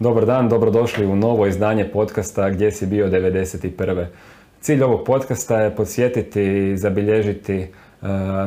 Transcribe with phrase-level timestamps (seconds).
[0.00, 4.06] Dobar dan, dobrodošli u novo izdanje podcasta Gdje si bio 91.
[4.60, 7.66] Cilj ovog podcasta je podsjetiti i zabilježiti e,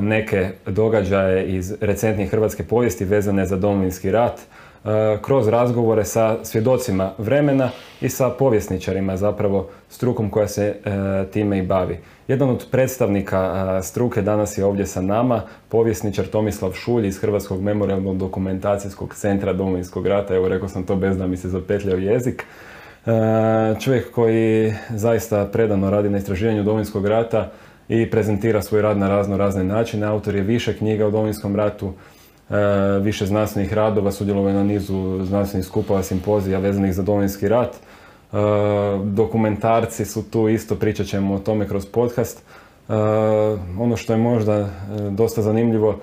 [0.02, 4.40] neke događaje iz recentnih hrvatske povijesti vezane za Domovinski rat,
[5.22, 7.70] kroz razgovore sa svjedocima vremena
[8.02, 10.76] i sa povjesničarima, zapravo strukom koja se e,
[11.32, 12.00] time i bavi.
[12.28, 17.62] Jedan od predstavnika e, struke danas je ovdje sa nama, povjesničar Tomislav Šulj iz Hrvatskog
[17.62, 20.36] memorialnog dokumentacijskog centra Domovinskog rata.
[20.36, 22.46] Evo rekao sam to bez da mi se zapetljao jezik.
[23.80, 27.52] Čovjek koji zaista predano radi na istraživanju Domovinskog rata
[27.90, 30.08] i prezentira svoj rad na razno razne načine.
[30.08, 32.11] Autor je više knjiga o Domovinskom ratu, E,
[33.02, 37.76] više znanstvenih radova, sudjelovao na nizu znanstvenih skupova, simpozija vezanih za Domovinski rat.
[37.76, 38.38] E,
[39.04, 42.40] dokumentarci su tu isto, pričat ćemo o tome kroz podcast.
[42.40, 42.94] E,
[43.80, 44.70] ono što je možda
[45.12, 46.00] dosta zanimljivo,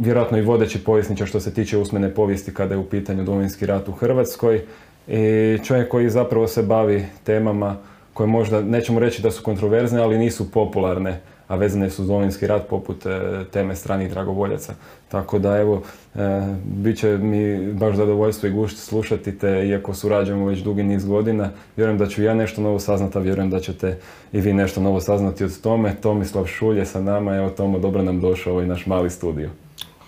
[0.00, 3.88] vjerojatno i vodeći povjesničar što se tiče usmene povijesti kada je u pitanju Domovinski rat
[3.88, 4.62] u Hrvatskoj
[5.08, 7.76] i čovjek koji zapravo se bavi temama
[8.14, 12.46] koje možda, nećemo reći da su kontroverzne, ali nisu popularne a vezane su uz Domovinski
[12.46, 13.20] rat poput e,
[13.52, 14.74] teme stranih dragovoljaca.
[15.08, 15.82] Tako da evo,
[16.14, 16.18] e,
[16.64, 21.50] bit će mi baš zadovoljstvo i gušt slušati te, iako surađujemo već dugi niz godina.
[21.76, 23.98] Vjerujem da ću ja nešto novo saznati, a vjerujem da ćete
[24.32, 25.94] i vi nešto novo saznati od tome.
[26.00, 29.50] Tomislav Šulj je sa nama, evo Tomo, dobro nam došao ovaj naš mali studio.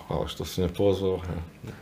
[0.07, 1.21] Hvala što si me pozvao,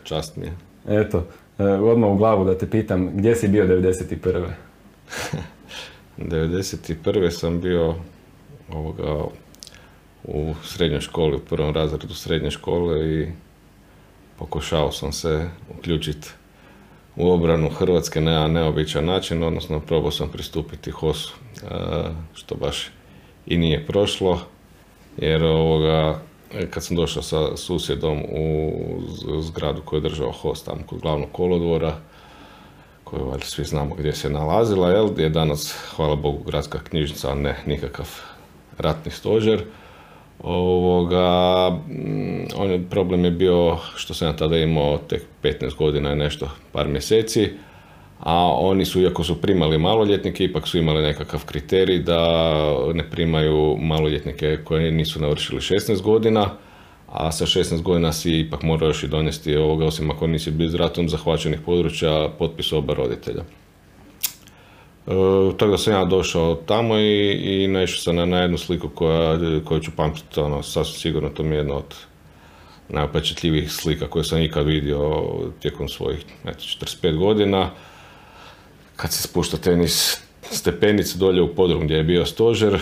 [0.05, 0.53] čast mi je.
[1.01, 1.25] Eto,
[1.59, 4.47] e, odmah u glavu da te pitam, gdje si bio 91.
[6.19, 7.31] 91.
[7.31, 7.95] sam bio
[8.73, 9.25] ovoga,
[10.25, 13.33] u srednjoj školi, u prvom razredu srednje škole i
[14.39, 16.28] pokušao sam se uključiti
[17.17, 21.69] u obranu Hrvatske na neobičan način, odnosno probao sam pristupiti HOS-u, e,
[22.34, 22.91] što baš
[23.47, 24.41] i nije prošlo,
[25.17, 26.20] jer ovoga,
[26.70, 31.97] kad sam došao sa susjedom u zgradu koju je držao HOS tamo kod glavnog kolodvora,
[33.05, 37.34] koju valjda svi znamo gdje se nalazila, jel, je danas, hvala Bogu, gradska knjižnica, a
[37.34, 38.20] ne nikakav
[38.78, 39.64] ratni stožer,
[40.43, 46.17] Ovoga, mm, on problem je bio što sam ja tada imao tek 15 godina i
[46.17, 47.51] nešto, par mjeseci,
[48.20, 52.42] a oni su, iako su primali maloljetnike, ipak su imali nekakav kriterij da
[52.95, 56.51] ne primaju maloljetnike koji nisu navršili 16 godina,
[57.13, 60.77] a sa 16 godina si ipak morao još i donesti ovoga, osim ako nisi bio
[60.77, 63.45] ratom zahvaćenih područja, potpis oba roditelja.
[65.07, 65.11] E,
[65.57, 69.81] tako da sam ja došao tamo i, i naišao sam na, jednu sliku koja, koju
[69.81, 71.95] ću pamtiti, ono, sasvim sigurno to mi je jedna od
[72.89, 75.23] najopečetljivijih slika koje sam ikad vidio
[75.61, 77.70] tijekom svojih eto, 45 godina.
[78.97, 82.79] Kad se spušta tenis stepenice dolje u podrum gdje je bio stožer, e,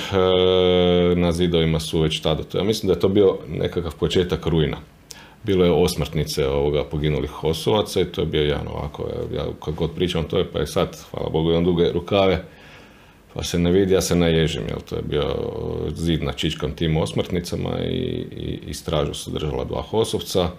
[1.17, 2.43] na zidovima su već tada.
[2.55, 4.77] Ja mislim da je to bio nekakav početak rujna
[5.45, 9.91] bilo je osmrtnice ovoga poginulih osovaca i to je bio jedan ovako, ja kad god
[9.95, 12.45] pričam to je, pa je sad, hvala Bogu, imam duge rukave,
[13.35, 15.35] pa se ne vidi, ja se naježim, jer to je bio
[15.95, 20.51] zid na čičkom tim osmrtnicama i, i, i stražu su držala dva hosovca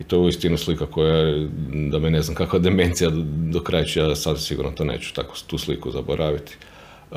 [0.00, 1.46] i to je uistinu slika koja,
[1.90, 3.10] da me ne znam kakva demencija
[3.52, 6.56] do kraja ću, ja sad sigurno to neću tako tu sliku zaboraviti.
[7.12, 7.16] E,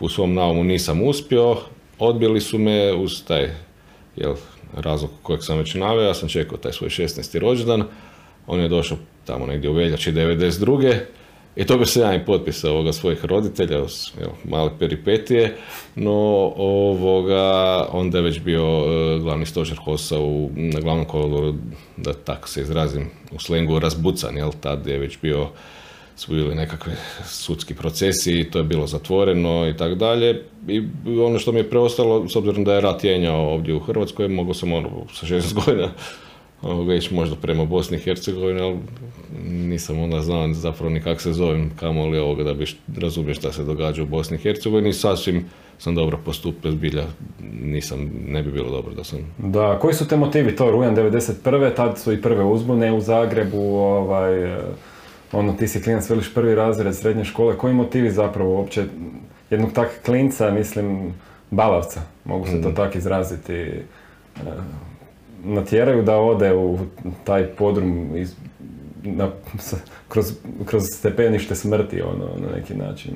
[0.00, 1.56] u svom naumu nisam uspio,
[1.98, 3.50] odbili su me uz taj
[4.16, 4.34] jel,
[4.76, 7.38] razlog kojeg sam već naveo, ja sam čekao taj svoj 16.
[7.38, 7.84] rođendan,
[8.46, 10.98] on je došao tamo negdje u veljači 92.
[11.56, 15.56] I to bi se ja i potpisa ovoga svojih roditelja, evo, male peripetije,
[15.94, 21.54] no ovoga, onda je već bio e, glavni stožer Hosa u, na glavnom koloru,
[21.96, 25.48] da tako se izrazim, u slengu razbucan, jel, tad je već bio
[26.20, 26.92] su bili nekakve
[27.24, 30.42] sudski procesi i to je bilo zatvoreno i tako dalje.
[30.68, 30.82] I
[31.20, 34.54] ono što mi je preostalo, s obzirom da je rat jenjao ovdje u Hrvatskoj, mogao
[34.54, 35.90] sam ono sa 16 godina
[36.96, 38.78] ići možda prema Bosni i Hercegovini, ali
[39.48, 42.66] nisam onda znao zapravo ni kako se zovem, kamo li ovoga da bi
[42.96, 44.92] razumio šta se događa u Bosni i Hercegovini.
[44.92, 45.44] Sasvim
[45.78, 47.04] sam dobro postupio, zbilja
[47.62, 49.18] nisam, ne bi bilo dobro da sam...
[49.38, 50.56] Da, koji su te motivi?
[50.56, 51.76] To Rujan 91.
[51.76, 54.56] Tad su i prve uzbune u Zagrebu, ovaj,
[55.32, 58.84] ono, ti si klinac, veliš prvi razred srednje škole, koji motivi zapravo uopće
[59.50, 61.14] jednog tak klinca, mislim,
[61.50, 62.74] balavca, mogu se to mm.
[62.74, 63.82] tako izraziti, e,
[65.44, 66.78] natjeraju da ode u
[67.24, 68.34] taj podrum iz,
[69.02, 69.28] na,
[70.08, 70.32] kroz,
[70.64, 73.14] kroz stepenište smrti, ono, na neki način.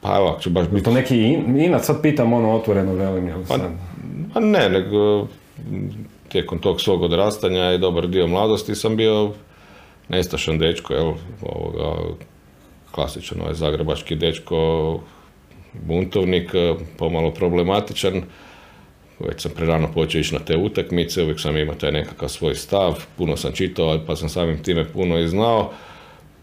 [0.00, 0.84] Pa evo, ću baš biti...
[0.84, 1.18] To neki
[1.56, 3.58] inac, sad pitam ono otvoreno, velim, jel pa,
[4.34, 5.26] pa ne, nego
[6.28, 9.32] tijekom tog svog odrastanja i dobar dio mladosti sam bio
[10.10, 11.12] nestašan dečko, jel,
[11.42, 12.14] ovoga,
[12.90, 15.00] klasičan ovaj zagrebački dečko,
[15.72, 16.52] buntovnik,
[16.98, 18.22] pomalo problematičan.
[19.20, 23.04] Već sam prerano počeo ići na te utakmice, uvijek sam imao taj nekakav svoj stav,
[23.16, 25.72] puno sam čitao, pa sam samim time puno i znao.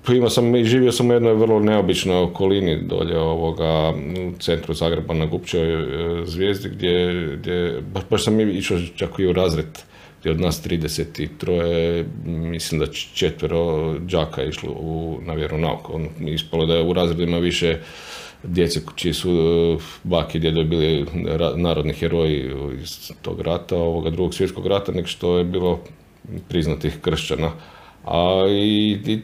[0.06, 3.94] Pa imao sam i živio sam u jednoj vrlo neobičnoj okolini dolje ovoga
[4.28, 9.26] u centru Zagreba na Gupčevoj e, zvijezdi gdje, gdje baš, baš sam išao čak i
[9.26, 9.80] u razred
[10.28, 15.90] gdje od nas 33 mislim da četvero đaka išlo u, na vjeronauk.
[15.90, 17.80] On ispalo da je u razredima više
[18.44, 21.06] djece čiji su e, baki i djedovi bili
[21.56, 22.52] narodni heroji
[22.82, 25.80] iz tog rata, ovoga drugog svjetskog rata, nek što je bilo
[26.50, 27.52] priznatih kršćana.
[28.06, 29.22] A i, i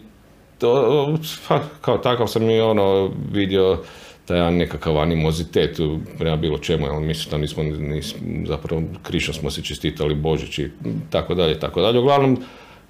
[0.60, 1.18] to,
[1.48, 3.84] pa, kao takav sam i ono vidio
[4.26, 5.80] taj nekakav animozitet
[6.18, 10.70] prema bilo čemu, ali mislim da nismo, nismo zapravo krišno smo se čestitali Božić i
[11.10, 12.00] tako dalje, tako dalje.
[12.00, 12.38] Uglavnom,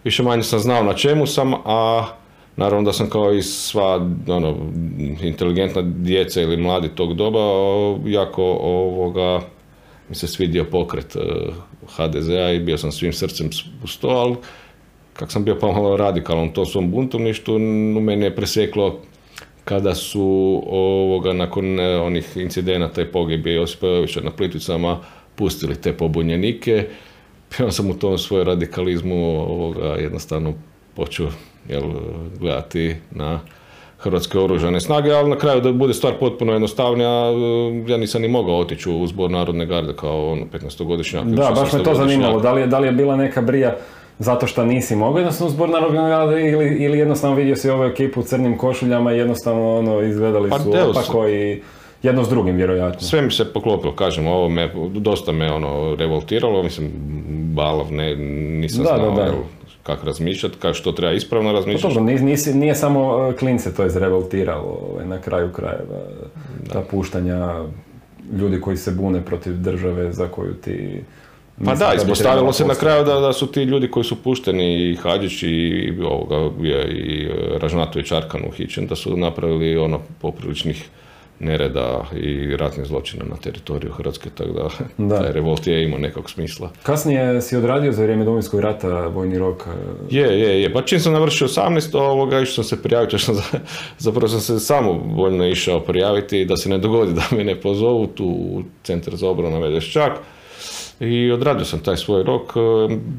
[0.03, 2.07] više manje sam znao na čemu sam, a
[2.55, 4.57] naravno da sam kao i sva ono,
[5.21, 7.39] inteligentna djeca ili mladi tog doba
[8.05, 9.41] jako ovoga
[10.09, 11.19] mi se svidio pokret eh,
[11.87, 13.49] HDZ-a i bio sam svim srcem
[13.83, 14.35] uz to, ali
[15.13, 17.55] kak sam bio pomalo radikalan u tom svom buntovništvu,
[17.97, 18.99] u mene je preseklo
[19.65, 24.99] kada su ovoga, nakon eh, onih incidenata i pogibije Josipa Jovića na Plitvicama
[25.35, 26.87] pustili te pobunjenike.
[27.59, 30.53] Ja sam u tom svoj radikalizmu ovoga, jednostavno
[30.95, 31.27] počeo
[31.69, 31.83] jel,
[32.39, 33.39] gledati na
[33.97, 38.27] Hrvatske oružane snage, ali na kraju da bude stvar potpuno jednostavnija, eh, ja nisam ni
[38.27, 41.23] mogao otići u zbor Narodne garde kao ono 15-godišnjak.
[41.23, 43.75] Da, baš me to zanimalo, da li, je, da li je bila neka brija
[44.23, 48.19] zato što nisi mogao jednostavno zbor Narodne garde ili, ili jednostavno vidio si ovu ekipu
[48.19, 51.61] u crnim košuljama i jednostavno ono, izgledali pa, su opako i
[52.03, 53.01] jedno s drugim vjerojatno.
[53.01, 56.91] Sve mi se poklopilo, kažem, ovo me, dosta me ono revoltiralo, mislim,
[57.55, 59.33] balov, ne, nisam da, znao, da, da
[59.83, 61.95] kako razmišljati, kako što treba ispravno razmišljati.
[61.95, 65.99] Pa nisi, nije samo e, klince to izrevoltiralo ovaj, na kraju krajeva,
[66.73, 67.63] ta puštanja
[68.39, 71.01] ljudi koji se bune protiv države za koju ti...
[71.65, 74.95] Pa da, ispostavilo se na kraju da, da su ti ljudi koji su pušteni i
[74.95, 76.49] Hadžić i, ovoga,
[76.89, 80.89] i e, Ražnatović Arkan uhićen, da su napravili ono popriličnih
[81.39, 84.69] nereda i ratnih zločina na teritoriju Hrvatske, tako da,
[85.07, 85.19] da.
[85.19, 86.69] taj revolt je imao nekog smisla.
[86.83, 89.63] Kasnije si odradio za vrijeme Domovinskog rata vojni rok?
[90.09, 90.73] Je, je, je.
[90.73, 93.43] Pa čim sam navršio 18, ovoga, išao sam se prijaviti, sam za,
[94.05, 98.07] zapravo sam se samo voljno išao prijaviti da se ne dogodi da me ne pozovu
[98.07, 100.11] tu u Centar za obranu Vedešćak.
[101.03, 102.53] I odradio sam taj svoj rok,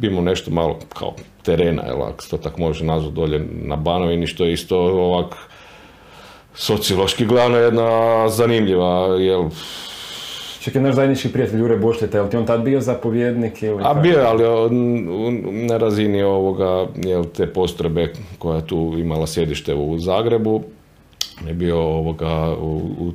[0.01, 4.27] bimo nešto malo kao terena, jel, ako se to tako može nazvati dolje na Banovini,
[4.27, 5.35] što je isto ovak
[6.55, 7.89] sociološki glavno jedna
[8.29, 9.45] zanimljiva, jel...
[10.61, 13.83] Čekaj, naš zajednički prijatelj Jure Bošljeta, je li ti on tad bio zapovjednik ili...
[13.83, 14.45] A bio je, ali
[15.67, 20.63] na razini ovoga, jel, te postrebe koja je tu imala sjedište u Zagrebu,
[21.47, 23.13] je bio ovoga u, u,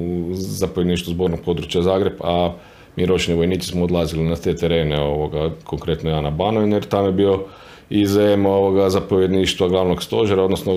[0.00, 2.52] u zapovjedništvu zbornog područja Zagreb, a
[3.00, 7.06] mi ročni vojnici smo odlazili na te terene, ovoga, konkretno ja na Banovine, jer tamo
[7.06, 7.44] je bio
[7.90, 8.16] iz
[8.46, 10.72] ovoga zapovjedništva glavnog stožera, odnosno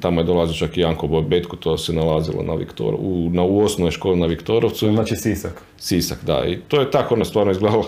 [0.00, 3.60] tamo je dolazio čak i Janko Bobetko, to se nalazilo na, Viktor, u, na u
[3.60, 4.92] osnovnoj školi na Viktorovcu.
[4.92, 5.62] Znači Sisak.
[5.78, 6.44] Sisak, da.
[6.46, 7.84] I to je tako ono stvarno izgledalo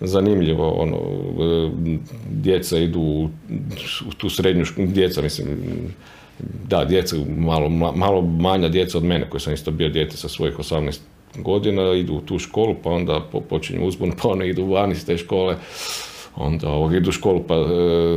[0.00, 0.98] zanimljivo, ono,
[2.30, 3.28] djeca idu u,
[4.18, 5.48] tu srednju školu, djeca mislim,
[6.68, 10.58] da, djeca, malo, malo manja djeca od mene, koji sam isto bio dijete sa svojih
[10.58, 10.98] 18
[11.34, 15.18] godina, idu u tu školu, pa onda počinju uzbun, pa one idu van iz te
[15.18, 15.56] škole
[16.36, 17.66] onda ovog, idu u školu pa e,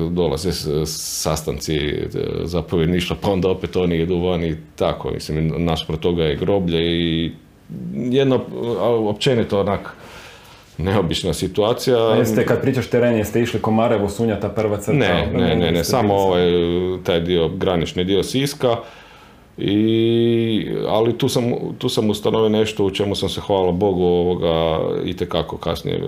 [0.09, 0.51] dolaze
[0.85, 2.07] sastanci e,
[2.43, 7.31] zapovjedništva, pa onda opet oni idu van i tako, mislim, naspro toga je groblje i
[7.93, 8.41] jedno,
[9.09, 9.95] općenito onak,
[10.77, 12.11] neobična situacija.
[12.11, 14.97] A jeste kad pričaš teren, jeste išli Komarevo, Sunjata, prva crta?
[14.97, 16.43] Ne, ne, ne, ne, samo ovaj,
[17.03, 18.77] taj dio, granični dio Siska.
[19.57, 21.43] I, ali tu sam,
[21.77, 26.01] tu sam ustanovio nešto u čemu sam se, hvala Bogu, ovoga, i tekako kasnije e,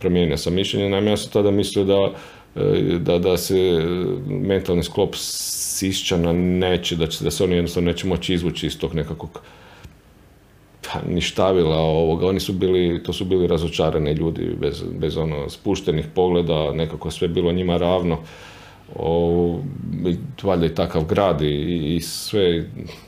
[0.00, 0.88] promijenio sam mišljenje.
[0.88, 2.12] Naime, ja sam tada mislio da,
[2.56, 3.54] e, da, da se
[4.28, 8.94] mentalni sklop Sišćana neće, da, će, da se oni jednostavno neće moći izvući iz tog
[8.94, 9.40] nekakvog
[10.82, 12.26] pa, ništavila ovoga.
[12.26, 17.28] Oni su bili, to su bili razočarani ljudi bez, bez ono spuštenih pogleda, nekako sve
[17.28, 18.18] bilo njima ravno
[18.94, 19.60] o,
[20.42, 22.64] valjda i takav grad i, i sve,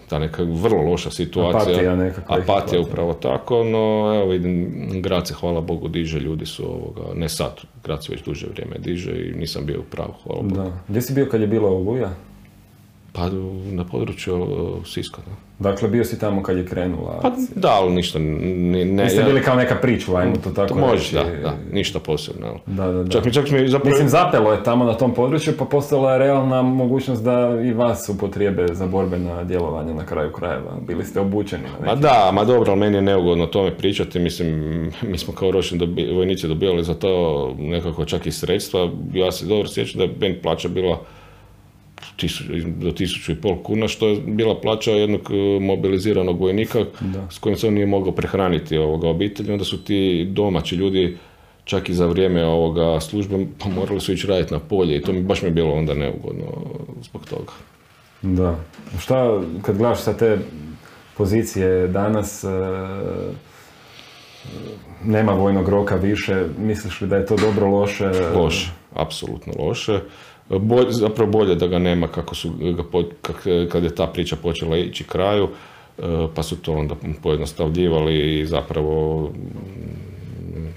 [0.08, 1.60] ta neka vrlo loša situacija.
[1.60, 2.38] Apatija nekakva.
[2.38, 7.28] Apatija upravo tako, no evo vidim, grad se hvala Bogu diže, ljudi su ovoga, ne
[7.28, 10.54] sad, grad se već duže vrijeme diže i nisam bio u pravu, hvala Bogu.
[10.54, 10.72] Da.
[10.88, 12.10] Gdje si bio kad je bila oluja?
[13.12, 13.28] Pa
[13.72, 14.46] na području
[14.84, 15.48] Siska, da.
[15.58, 18.18] Dakle, bio si tamo kad je krenula Pa da, ali ništa...
[18.18, 22.46] Ne, ne, Niste bili kao neka priča, ajmo to tako Može, da, da, ništa posebno.
[22.66, 23.10] Da, da, da.
[23.10, 23.90] Čak mi, čak mi zapravo...
[23.90, 28.08] Mislim, zapelo je tamo na tom području, pa postala je realna mogućnost da i vas
[28.08, 30.76] upotrijebe za borbena djelovanja na kraju krajeva.
[30.86, 31.86] Bili ste obučeni na neki...
[31.86, 34.18] Ma da, ma dobro, ali meni je neugodno o tome pričati.
[34.18, 34.48] Mislim,
[35.10, 38.90] mi smo kao ročni dobi, vojnici dobivali za to nekako čak i sredstva.
[39.14, 40.98] Ja se dobro sjećam da je plaća bila
[42.66, 46.84] do tisuću i pol kuna, što je bila plaća jednog e, mobiliziranog vojnika
[47.30, 49.52] s kojim se on nije mogao prehraniti ovoga obitelji.
[49.52, 51.16] Onda su ti domaći ljudi
[51.64, 55.12] čak i za vrijeme ovoga službe pa morali su ići raditi na polje i to
[55.12, 56.44] mi baš mi je bilo onda neugodno
[57.02, 57.52] zbog toga.
[58.22, 58.56] Da.
[59.00, 60.38] Šta, kad gledaš sa te
[61.16, 62.48] pozicije danas, e,
[65.04, 68.10] nema vojnog roka više, misliš li da je to dobro, loše?
[68.34, 70.00] Loše, apsolutno loše.
[70.48, 72.82] Bolje, zapravo bolje da ga nema kako su ga,
[73.68, 75.48] kad je ta priča počela ići kraju,
[75.98, 76.02] e,
[76.34, 80.68] pa su to onda pojednostavljivali i zapravo mm,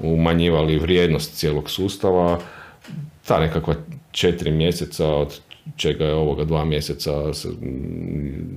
[0.00, 2.38] umanjivali vrijednost cijelog sustava.
[3.26, 3.74] Ta nekakva
[4.10, 5.40] četiri mjeseca od
[5.76, 7.48] čega je ovoga dva mjeseca se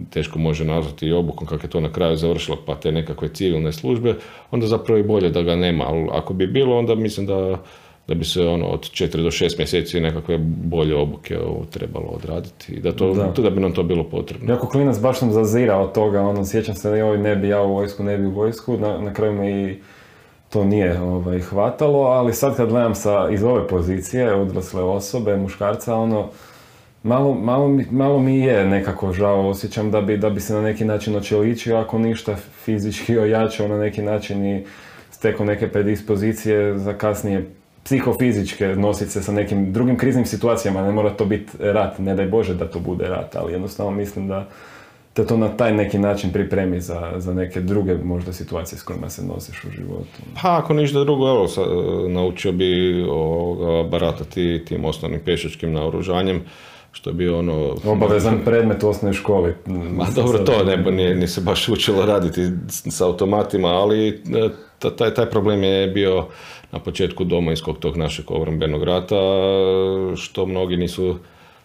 [0.10, 3.72] teško može nazvati i obukom kako je to na kraju završilo pa te nekakve civilne
[3.72, 4.16] službe,
[4.52, 7.64] onda zapravo i bolje da ga nema, ali ako bi bilo onda mislim da,
[8.12, 11.38] da bi se ono od četiri do šest mjeseci nekakve bolje obuke
[11.70, 13.42] trebalo odraditi i da, to, da.
[13.44, 14.54] da bi nam to bilo potrebno.
[14.54, 17.74] Jako klinac baš sam zazirao od toga, ono, sjećam se da ne bi ja u
[17.74, 19.76] vojsku, ne bi u vojsku, na, na kraju me i
[20.50, 25.96] to nije ovaj, hvatalo, ali sad kad gledam sa, iz ove pozicije, odrasle osobe, muškarca,
[25.96, 26.30] ono,
[27.04, 30.62] Malo, malo, mi, malo mi je nekako žao, osjećam da bi, da bi se na
[30.62, 34.66] neki način očeličio, ako ništa fizički ojačao na neki način i
[35.12, 37.46] stekao neke predispozicije za kasnije
[37.84, 42.26] psihofizičke nositi se sa nekim drugim kriznim situacijama, ne mora to biti rat, ne daj
[42.26, 44.48] Bože da to bude rat, ali jednostavno mislim da
[45.14, 49.10] te to na taj neki način pripremi za, za neke druge možda situacije s kojima
[49.10, 50.20] se nosiš u životu.
[50.42, 51.62] Pa ako ništa drugo, evo, sa,
[52.08, 56.42] naučio bi ovoga, baratati tim osnovnim pješačkim naoružanjem,
[56.92, 57.76] što je bio ono...
[57.86, 59.56] Obavezan predmet u osnovnoj školi.
[59.68, 64.14] Ma dobro, to ne, nije, nije se baš učilo raditi s automatima, ali e,
[64.90, 66.26] taj, taj problem je bio
[66.72, 69.16] na početku domovinskog tog našeg obrambenog rata,
[70.16, 71.18] što mnogi nisu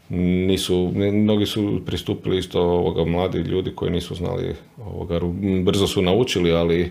[0.08, 5.20] nisu, mnogi su pristupili isto ovoga mladi ljudi koji nisu znali ovoga,
[5.62, 6.90] brzo su naučili, ali e,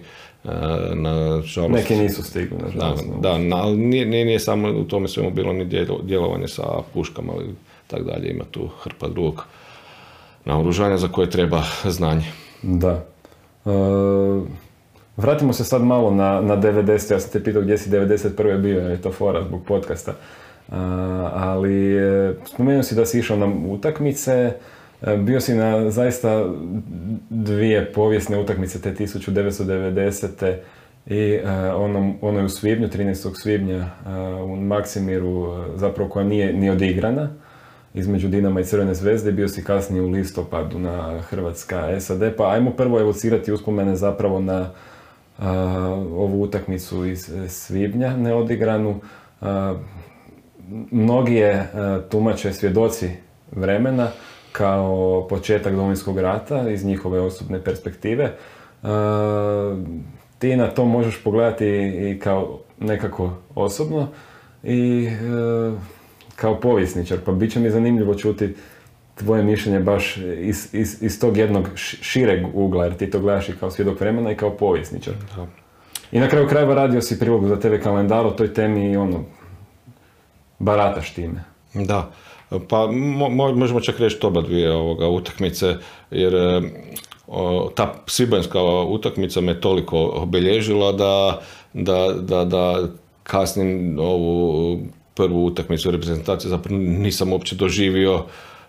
[0.93, 1.73] na žalost...
[1.73, 3.37] Neki nisu stigli, Da, da
[3.73, 5.65] nije, nije, nije, samo u tome svemu bilo ni
[6.03, 6.63] djelovanje sa
[6.93, 7.45] puškama, ali
[7.87, 8.29] tako dalje.
[8.29, 9.45] Ima tu hrpa drugog
[10.45, 12.25] naoružanja za koje treba znanje.
[12.61, 13.05] Da.
[13.65, 13.69] E,
[15.17, 17.13] vratimo se sad malo na, na 90.
[17.13, 18.61] Ja sam te pitao gdje si 91.
[18.61, 20.11] bio, je to fora zbog podcasta.
[20.67, 20.75] Uh,
[21.33, 24.53] ali e, spomenuo si da si išao na utakmice,
[25.01, 26.45] e, bio si na zaista
[27.29, 30.55] dvije povijesne utakmice te 1990.
[31.07, 31.39] I
[31.75, 33.41] ono, ono je u svibnju, 13.
[33.41, 33.89] svibnja
[34.43, 37.29] u Maksimiru, zapravo koja nije ni odigrana
[37.95, 42.71] između Dinama i Crvene zvezde, bio si kasnije u listopadu na Hrvatska SAD, pa ajmo
[42.71, 44.69] prvo evocirati uspomene zapravo na
[46.15, 48.99] ovu utakmicu iz e, svibnja neodigranu.
[50.91, 51.67] mnogi je
[52.09, 53.09] tumače svjedoci
[53.51, 54.07] vremena
[54.51, 58.33] kao početak Domovinskog rata iz njihove osobne perspektive.
[60.39, 64.07] ti na to možeš pogledati i kao nekako osobno
[64.63, 65.71] i e,
[66.35, 68.55] kao povjesničar, pa bit će mi zanimljivo čuti
[69.15, 73.57] tvoje mišljenje baš iz, iz, iz tog jednog šireg ugla, jer ti to gledaš i
[73.59, 75.13] kao svjedok vremena i kao povjesničar.
[75.35, 75.47] Da.
[76.11, 79.23] I na kraju krajeva radio si prilog za TV kalendar o toj temi i ono,
[80.59, 81.43] barataš time.
[81.73, 82.11] Da,
[82.69, 85.75] pa mo, možemo čak reći oba dvije ovoga utakmice,
[86.11, 86.61] jer e,
[87.27, 91.41] o, ta svibanjska utakmica me toliko obilježila da,
[91.73, 92.87] da, da, da
[93.23, 94.79] kasnim ovu
[95.13, 98.23] prvu utakmicu reprezentacije zapravo nisam uopće doživio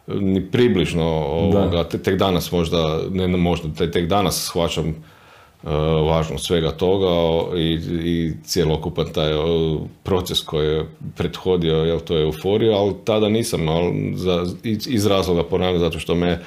[0.06, 5.70] ni približno ovoga, tek danas možda, ne možda, tek danas shvaćam uh,
[6.06, 7.06] važnost svega toga
[7.58, 9.32] i, i cjelokupan taj
[10.02, 10.86] proces koji je
[11.16, 16.14] prethodio, jel to je euforija, ali tada nisam, ali za, iz razloga ponavljam, zato što
[16.14, 16.38] me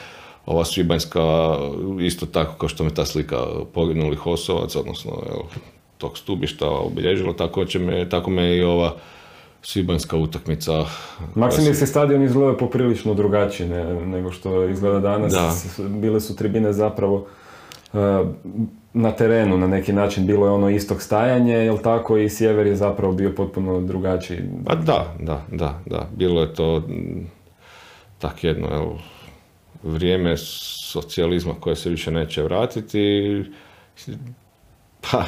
[0.45, 1.57] ova svibanjska,
[2.01, 5.41] isto tako kao što me ta slika poginulih osovaca, odnosno jel,
[5.97, 8.95] tog stubišta obilježilo, tako, će me, tako me i ova
[9.61, 10.85] svibanjska utakmica.
[11.35, 13.67] Maksimirski stadion izgleda poprilično drugačije
[14.05, 15.33] nego što izgleda danas.
[15.33, 15.53] Da.
[15.87, 17.27] Bile su tribine zapravo
[17.93, 17.99] uh,
[18.93, 20.25] na terenu na neki način.
[20.25, 24.39] Bilo je ono istog stajanje, jel tako, i sjever je zapravo bio potpuno drugačiji.
[24.65, 26.09] Pa da, da, da, da.
[26.15, 26.83] Bilo je to
[28.19, 28.89] tak jedno, jel,
[29.83, 33.43] vrijeme socijalizma koje se više neće vratiti.
[35.11, 35.25] Pa,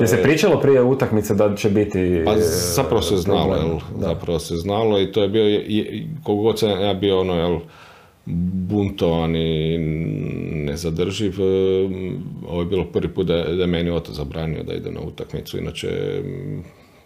[0.00, 2.22] je se pričalo prije utakmice da će biti...
[2.24, 2.38] Pa
[2.74, 3.78] zapravo se znalo, jel?
[4.00, 5.44] Zapravo se znalo i to je bio,
[6.22, 7.58] kogod sam ja bio ono, jel,
[8.26, 9.78] buntovan i
[10.54, 11.88] nezadrživ, e,
[12.48, 15.00] ovo je bilo prvi put da je, da je meni otac zabranio da ide na
[15.00, 16.22] utakmicu, inače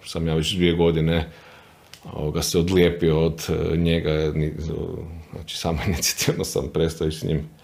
[0.04, 1.28] sam ja već dvije godine
[2.12, 4.32] ovoga, se odlijepio od e, njega,
[5.32, 7.36] znači samo inicijativno sam prestao s njim.
[7.36, 7.55] e,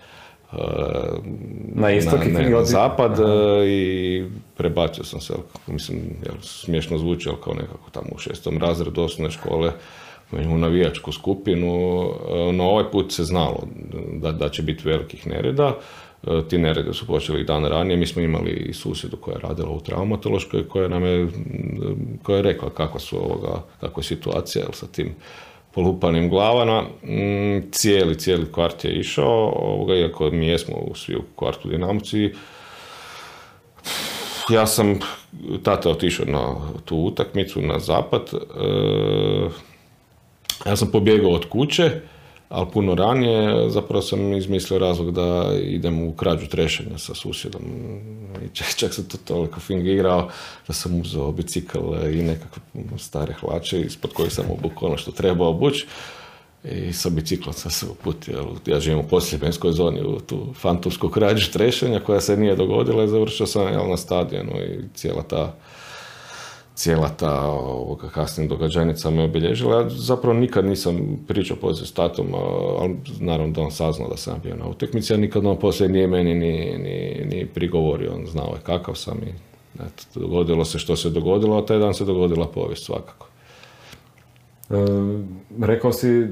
[1.74, 3.18] na istok na, na zapad
[3.66, 4.24] i
[4.56, 5.34] prebacio sam se,
[5.66, 9.72] mislim, jel, smiješno zvuči, ali kao nekako tamo u šestom razredu osnovne škole
[10.32, 12.04] u navijačku skupinu,
[12.52, 13.66] no ovaj put se znalo
[14.12, 15.76] da, da će biti velikih nereda.
[16.26, 17.96] E, ti nerede su počeli dan ranije.
[17.96, 21.28] Mi smo imali i susjedu koja je radila u traumatološkoj koja nam je,
[22.22, 25.14] koja je rekla kakva su ovoga, kakva je situacija sa tim
[25.74, 26.82] polupanim glavama.
[27.02, 32.30] Mm, cijeli, cijeli kvart je išao, ovoga, iako mi jesmo svi u kvartu Dinamovci,
[34.50, 34.98] ja sam
[35.62, 38.30] tata otišao na tu utakmicu na zapad.
[38.32, 38.38] E,
[40.66, 42.00] ja sam pobjegao od kuće
[42.52, 47.62] ali puno ranije zapravo sam izmislio razlog da idem u krađu trešanja sa susjedom.
[48.44, 50.28] I čak, sam to toliko fingirao
[50.66, 51.78] da sam uzeo bicikl
[52.12, 52.62] i nekakve
[52.98, 55.86] stare hlače ispod kojih sam obukao ono što treba obući.
[56.64, 61.52] I sa biciklom sam se uputio, ja živim u posljebenskoj zoni u tu fantomsku krađu
[61.52, 65.54] trešanja koja se nije dogodila i završio sam jel, na stadionu i cijela ta
[66.74, 69.80] cijela ta ovoga, kasnija događajnica me obilježila.
[69.80, 72.26] Ja zapravo nikad nisam pričao poslije s tatom,
[72.78, 76.06] ali naravno da on saznao da sam bio na utekmici, a nikad on poslije nije
[76.06, 79.32] meni ni, ni, ni prigovorio, on znao je kakav sam i
[79.74, 83.26] eto, dogodilo se što se dogodilo, a taj dan se dogodila povijest svakako.
[84.70, 84.74] E,
[85.60, 86.26] rekao si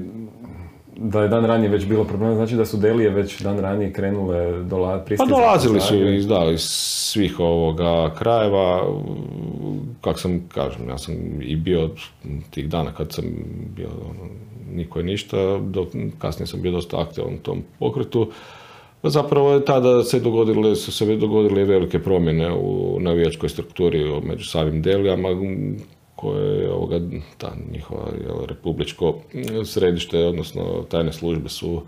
[0.95, 4.63] da je dan ranije već bilo problema, znači da su Delije već dan ranije krenule
[4.63, 6.61] dola, Pa dolazili su iz, da, iz
[7.11, 8.83] svih ovoga krajeva,
[10.01, 11.89] kako sam, kažem, ja sam i bio
[12.49, 13.25] tih dana kad sam
[13.75, 14.29] bio, ono,
[14.73, 15.87] niko je ništa, dok
[16.19, 18.31] kasnije sam bio dosta aktivan u tom pokretu.
[19.03, 24.81] Zapravo je tada se dogodile, su se dogodile velike promjene u navijačkoj strukturi među samim
[24.81, 25.29] Delijama,
[26.21, 26.99] koje je ovoga,
[27.37, 29.15] ta njihova jel, republičko
[29.65, 31.81] središte, odnosno tajne službe su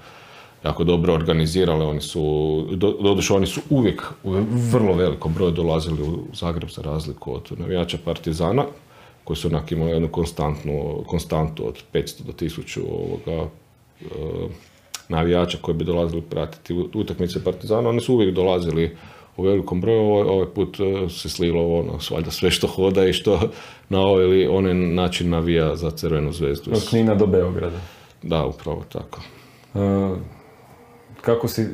[0.66, 2.68] jako dobro organizirale, oni su,
[3.02, 4.32] doduše oni su uvijek u
[4.72, 8.66] vrlo velikom broju dolazili u Zagreb za razliku od navijača Partizana,
[9.24, 13.50] koji su onak imali jednu konstantnu, konstantu od 500 do 1000 ovoga,
[14.02, 14.06] e,
[15.10, 18.98] navijača koji bi dolazili pratiti utakmice Partizana, oni su uvijek dolazili
[19.38, 23.14] u velikom broju, ovaj, ovaj put e, se slilo ono, svaljda sve što hoda i
[23.14, 23.40] što
[23.90, 26.72] na ovaj ili onaj način navija za Crvenu zvezdu.
[26.72, 27.78] Od Knina do Beograda.
[28.22, 29.22] Da, upravo tako.
[29.76, 29.80] E,
[31.22, 31.68] kako si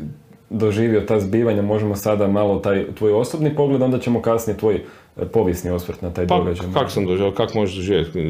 [0.50, 5.26] doživio ta zbivanja, možemo sada malo taj tvoj osobni pogled, onda ćemo kasnije tvoj e,
[5.26, 6.67] povijesni osvrt na taj pa, događaj.
[6.74, 8.22] Kako sam doživio, kako možeš doživjeti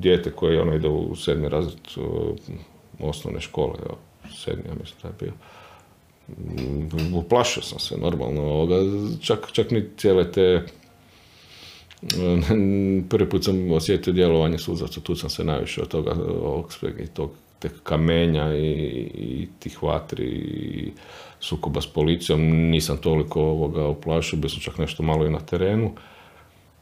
[0.00, 1.78] dijete koje ono ide u sedmi razred
[3.00, 3.96] osnovne škole, evo,
[4.34, 5.32] sedmi, ja mislim da je bio
[7.14, 8.76] uplašio sam se normalno ovoga,
[9.20, 10.62] čak, čak ni cijele te
[13.08, 16.72] prvi put sam osjetio djelovanje suzaca, tu sam se najviše od toga ovog
[17.04, 18.70] i tog te kamenja i,
[19.14, 20.92] i tih vatri i
[21.40, 25.92] sukoba s policijom, nisam toliko ovoga uplašio, bio sam čak nešto malo i na terenu.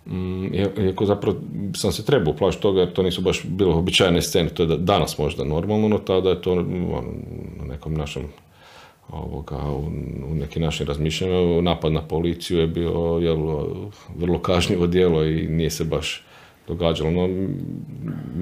[0.07, 1.37] Mm, iako zapravo
[1.77, 5.19] sam se trebao uplašiti toga jer to nisu baš bilo običajne scene, to je danas
[5.19, 7.05] možda normalno, no tada je to ono,
[7.57, 8.29] na nekom našem
[9.13, 13.39] ovoga, u, nekim našim razmišljanjima, napad na policiju je bio jel,
[14.17, 16.25] vrlo kažnjivo djelo i nije se baš
[16.69, 17.11] događalo.
[17.11, 17.29] No,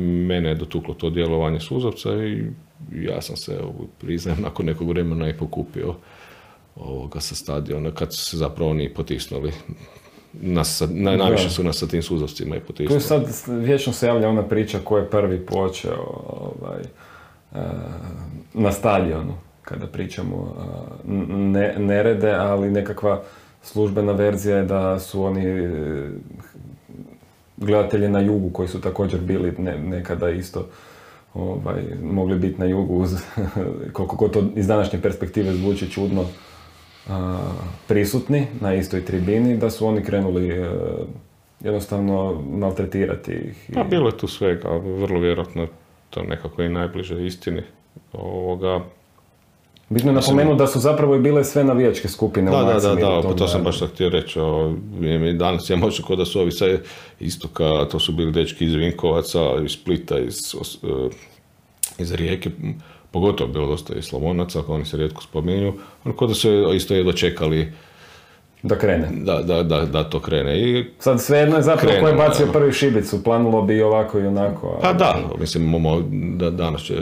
[0.03, 2.45] mene je dotuklo to djelovanje suzavca i
[2.93, 3.59] ja sam se,
[3.99, 5.95] priznajem, nakon nekog vremena i pokupio
[6.77, 9.53] ovoga sa stadiona kad su se zapravo oni potisnuli.
[10.33, 13.01] Nas, na, najviše su nas sa tim suzavcima i potisnuli.
[13.01, 16.81] Tu sad vječno se javlja ona priča ko je prvi počeo ovaj,
[17.55, 17.61] eh,
[18.55, 20.55] na stadionu kada pričamo
[21.37, 23.23] ne, nerede, ali nekakva
[23.63, 26.11] službena verzija je da su oni e,
[27.57, 29.53] gledatelji na jugu koji su također bili
[29.85, 30.69] nekada isto
[31.35, 33.17] ovaj, mogli biti na jugu uz,
[33.93, 36.25] koliko god to iz današnje perspektive zvuči čudno,
[37.87, 40.69] prisutni na istoj tribini, da su oni krenuli e,
[41.61, 43.71] jednostavno maltretirati ih.
[43.75, 45.67] Pa bilo je tu svega, vrlo vjerojatno
[46.11, 47.63] to nekako i najbliže istini.
[48.13, 48.81] Ovoga,
[49.91, 52.95] Bitno je napomenuti da su zapravo i bile sve navijačke skupine da, u Da, da,
[52.95, 54.39] da, pa to sam baš tako htio reći.
[55.35, 56.67] danas ja možda kod da su ovi sa
[57.21, 61.09] istoka, to su bili dečki iz Vinkovaca, iz Splita, iz, e,
[61.99, 62.51] iz Rijeke,
[63.11, 65.75] pogotovo bilo dosta i Slavonaca, oni se rijetko spominju,
[66.05, 67.73] oni kod da su isto jedva čekali
[68.63, 69.09] da krene.
[69.13, 70.59] Da, da, da, da to krene.
[70.61, 74.27] I Sad svejedno je zapravo ko je bacio prvi šibicu, planulo bi i ovako i
[74.27, 74.79] onako.
[74.83, 75.75] Pa da, mislim,
[76.37, 76.95] da, danas će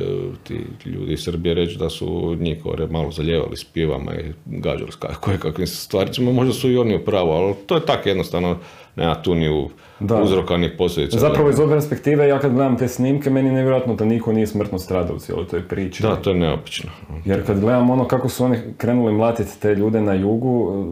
[0.44, 2.58] ti ljudi iz Srbije reći da su njih
[2.90, 7.04] malo zaljevali s pivama i gađali s koje kakvim stvaricama, možda su i oni u
[7.04, 8.56] pravu, ali to je tako jednostavno
[8.96, 9.68] nema tu ni u
[10.00, 10.16] Da.
[10.16, 11.18] uzroka ni posljedica.
[11.18, 14.46] Zapravo iz ove perspektive, ja kad gledam te snimke, meni je nevjerojatno da niko nije
[14.46, 16.02] smrtno stradao u cijeloj toj priči.
[16.02, 16.90] Da, to je neobično.
[17.24, 20.84] Jer kad gledam ono kako su oni krenuli mlatiti te ljude na jugu,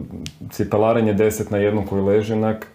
[0.49, 2.67] cipelarenje deset na jednom koji leži, onak,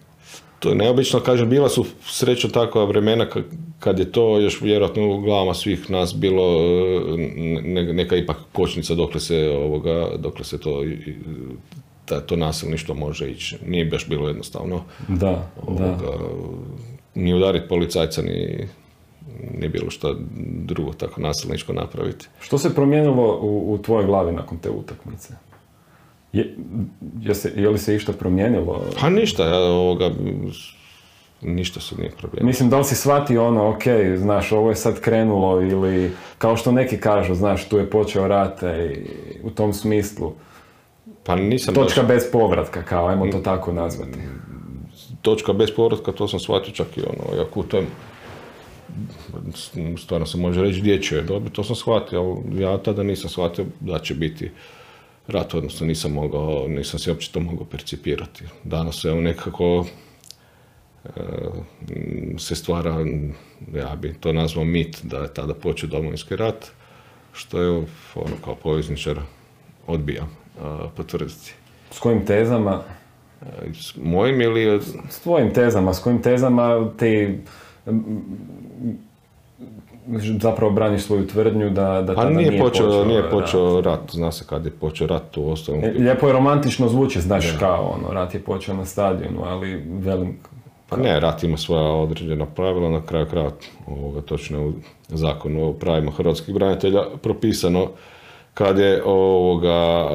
[0.59, 3.43] To je neobično, kažem, bila su srećo takva vremena ka-
[3.79, 7.17] kad je to još vjerojatno u glavama svih nas bilo e,
[7.63, 10.83] ne- neka ipak kočnica dokle se ovoga, dokle se to,
[12.11, 13.57] ta- to nasilništvo može ići.
[13.67, 15.49] Nije baš bilo jednostavno da, da.
[15.67, 15.97] ovoga,
[17.15, 18.67] ni udariti policajca, ni,
[19.59, 20.15] ni bilo što
[20.65, 22.27] drugo tako nasilničko napraviti.
[22.39, 25.33] Što se promijenilo u, u tvojoj glavi nakon te utakmice?
[26.33, 26.55] Je,
[27.21, 28.85] je, se, je li se išta promijenilo?
[29.01, 30.11] Pa ništa, ja, ovoga,
[31.41, 32.47] ništa se nije promijenilo.
[32.47, 33.83] Mislim, da li si shvatio ono, ok,
[34.17, 38.63] znaš, ovo je sad krenulo ili, kao što neki kažu, znaš, tu je počeo rat
[38.63, 39.05] i
[39.43, 40.33] u tom smislu.
[41.23, 44.19] Pa nisam baš- Točka bez povratka, kao, ajmo to tako nazvati.
[45.21, 47.85] točka bez povratka, to sam shvatio čak i ono, jako u tom,
[49.97, 53.65] stvarno se može reći dječje je dobro, to sam shvatio, ali ja tada nisam shvatio
[53.79, 54.51] da će biti
[55.27, 58.43] rat, odnosno nisam mogao, nisam se uopće to mogao percipirati.
[58.63, 59.85] Danas evo nekako
[61.05, 61.09] e,
[61.89, 63.05] m, se stvara,
[63.73, 66.65] ja bi to nazvao mit, da je tada počeo domovinski rat,
[67.33, 67.69] što je
[68.15, 69.19] ono kao povjesničar
[69.87, 70.40] odbijam a,
[70.97, 71.53] potvrditi.
[71.91, 72.81] S kojim tezama,
[73.73, 77.39] S mojim ili s tvojim tezama, s kojim tezama ti
[80.41, 83.31] zapravo braniš svoju tvrdnju da, da Pa tada nije, počeo, nije rat.
[83.31, 84.11] počeo rat.
[84.11, 85.83] zna se kad je počeo rat u ostalom.
[85.83, 90.37] E, Lijepo je romantično zvuči, znaš, kao ono, rat je počeo na stadionu, ali velim,
[90.89, 93.49] Pa ne, rat ima svoja određena pravila, na kraju kraja
[93.87, 94.73] ovoga, točno u
[95.07, 97.87] zakonu o pravima hrvatskih branitelja propisano
[98.53, 100.09] kad je ovoga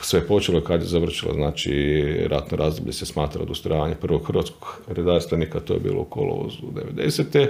[0.00, 5.60] sve počelo kad je završilo, znači ratno razdoblje se smatra od ustrojavanja prvog hrvatskog redarstvenika,
[5.60, 6.62] to je bilo u kolovozu
[6.96, 7.48] 90.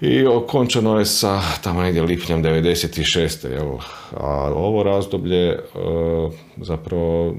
[0.00, 3.50] I okončano je sa tamo negdje lipnjem 96.
[3.50, 3.78] Jel?
[4.16, 5.58] A ovo razdoblje, e,
[6.56, 7.34] zapravo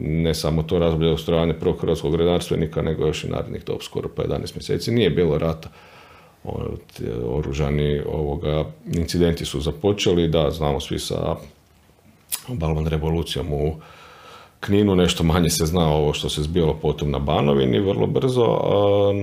[0.00, 4.22] ne samo to razdoblje ustrojavanja prvog hrvatskog redarstvenika, nego još i narednih dob, skoro pa
[4.22, 4.90] 11 mjeseci.
[4.90, 5.68] Nije bilo rata.
[6.46, 6.62] O,
[6.96, 11.36] te Oružani ovoga, incidenti su započeli, da, znamo svi sa
[12.48, 13.74] balvan revolucijom u
[14.60, 18.60] Kninu, nešto manje se zna ovo što se zbilo potom na Banovini vrlo brzo,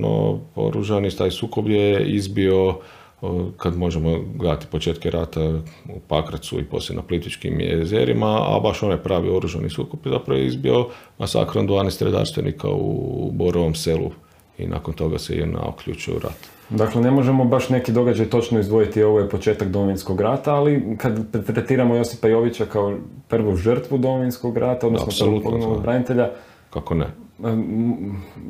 [0.00, 2.78] no oružani taj sukob je izbio
[3.22, 5.40] a, kad možemo gledati početke rata
[5.88, 10.40] u Pakracu i poslije na Plitvičkim jezerima, a baš onaj pravi oružani sukob je zapravo
[10.40, 10.86] izbio
[11.18, 14.10] masakrom 12 redarstvenika u Borovom selu
[14.58, 16.53] i nakon toga se JNA uključio u rat.
[16.70, 21.44] Dakle, ne možemo baš neki događaj točno izdvojiti, ovo je početak Domovinskog rata, ali kad
[21.46, 22.94] tretiramo Josipa Jovića kao
[23.28, 26.30] prvu žrtvu Domovinskog rata, odnosno prvog branitelja,
[26.70, 27.06] Kako ne?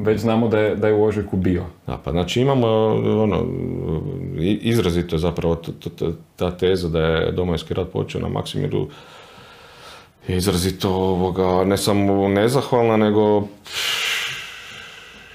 [0.01, 1.65] već znamo da je, da je u Ožujku bio.
[1.87, 2.67] Da, pa znači imamo
[3.23, 3.47] ono,
[4.41, 5.63] izrazito zapravo
[6.37, 8.87] ta teza da je Domovinski rat počeo na Maksimiru
[10.29, 13.43] izrazito ovoga, ne samo nezahvalna, nego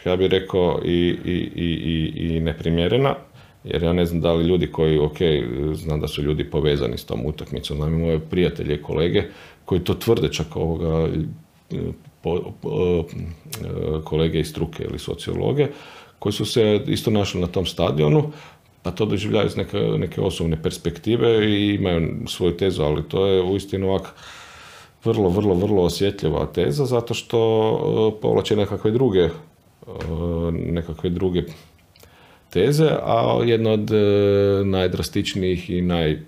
[0.05, 3.15] ja bih rekao i, i, i, i, neprimjerena.
[3.63, 5.17] Jer ja ne znam da li ljudi koji, ok,
[5.73, 9.23] znam da su ljudi povezani s tom utakmicom, znam i moje prijatelje i kolege
[9.65, 11.09] koji to tvrde čak ovoga,
[12.21, 13.05] po- po-
[13.62, 15.67] e, kolege iz struke ili sociologe,
[16.19, 18.31] koji su se isto našli na tom stadionu,
[18.81, 23.41] pa to doživljaju iz neke, neke osobne perspektive i imaju svoju tezu, ali to je
[23.43, 24.15] uistinu ovak
[25.03, 27.39] vrlo, vrlo, vrlo osjetljiva teza zato što
[28.17, 29.29] e, povlače nekakve druge
[30.52, 31.44] nekakve druge
[32.50, 33.96] teze, a jedna od e,
[34.65, 36.20] najdrastičnijih i naj, e,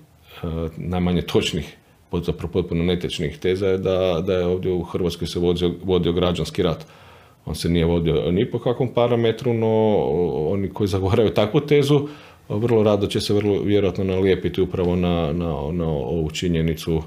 [0.78, 1.78] najmanje točnih,
[2.12, 6.64] zapravo potpuno netečnih teza je da, da je ovdje u Hrvatskoj se vodio, vodio građanski
[6.64, 6.86] rat.
[7.46, 9.96] On se nije vodio ni po kakvom parametru, no
[10.52, 12.08] oni koji zagovaraju takvu tezu,
[12.50, 17.02] vrlo rado će se vrlo vjerojatno nalijepiti upravo na, na, na ovu činjenicu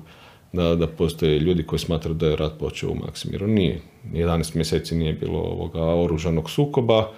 [0.54, 3.46] da, da postoje ljudi koji smatraju da je rat počeo u Maksimiru.
[3.46, 3.80] Nije.
[4.12, 7.10] 11 mjeseci nije bilo ovoga oružanog sukoba.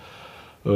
[0.64, 0.68] E,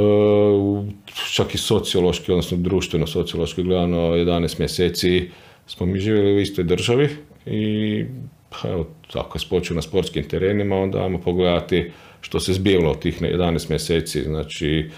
[1.33, 5.29] čak i sociološki, odnosno društveno sociološki gledano 11 mjeseci
[5.67, 7.09] smo mi živjeli u istoj državi
[7.45, 8.05] i
[8.49, 13.21] pa evo, ako je spočeo na sportskim terenima, onda ajmo pogledati što se zbivalo tih
[13.21, 14.23] 11 mjeseci.
[14.23, 14.89] Znači,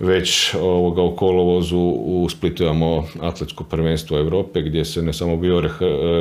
[0.00, 5.62] već ovoga u kolovozu u Splitu imamo atletsko prvenstvo Europe gdje se ne samo bio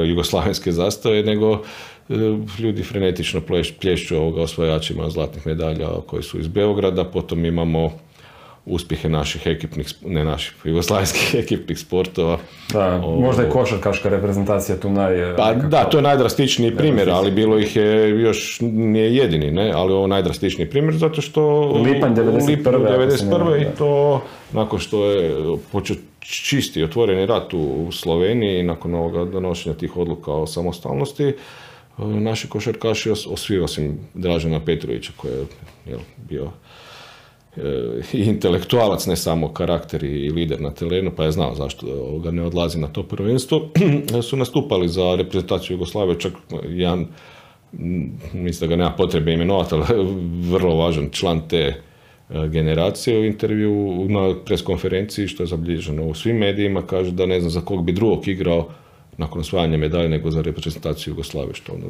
[0.05, 2.13] jugoslavenske zastave, nego e,
[2.59, 3.41] ljudi frenetično
[3.79, 7.03] plješću ovoga osvajačima zlatnih medalja koji su iz Beograda.
[7.03, 7.91] Potom imamo
[8.65, 12.37] uspjehe naših ekipnih, ne naših, jugoslavijskih ekipnih sportova.
[12.73, 15.35] Da, možda je košarkaška reprezentacija tu naj...
[15.37, 19.93] Pa da, to je najdrastičniji primjer, ali bilo ih je još nije jedini, ne, ali
[19.93, 22.63] ovo najdrastičniji primjer zato što Lipanj 91.
[22.63, 23.61] 91.
[23.61, 29.97] i to nakon što je počeo čisti otvoreni rat u Sloveniji nakon ovoga donošenja tih
[29.97, 31.33] odluka o samostalnosti,
[31.97, 35.45] naši košarkaši, svi osim Dražena Petrovića koji je
[35.85, 36.49] jel, bio
[38.13, 41.85] i intelektualac, ne samo karakter i lider na terenu, pa je znao zašto
[42.23, 43.69] ga ne odlazi na to prvenstvo,
[44.29, 46.33] su nastupali za reprezentaciju Jugoslavije, čak
[46.69, 47.07] jedan,
[48.33, 49.85] mislim da ga nema potrebe imenovati, ali
[50.53, 51.73] vrlo važan član te e,
[52.47, 57.49] generacije u intervju na preskonferenciji, što je zabilježeno u svim medijima, kaže da ne znam
[57.49, 58.69] za kog bi drugog igrao
[59.17, 61.87] nakon osvajanja medalje nego za reprezentaciju Jugoslavije, što ono,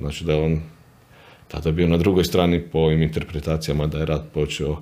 [0.00, 0.60] znači da je on
[1.48, 4.76] tada bio na drugoj strani po ovim interpretacijama da je rat počeo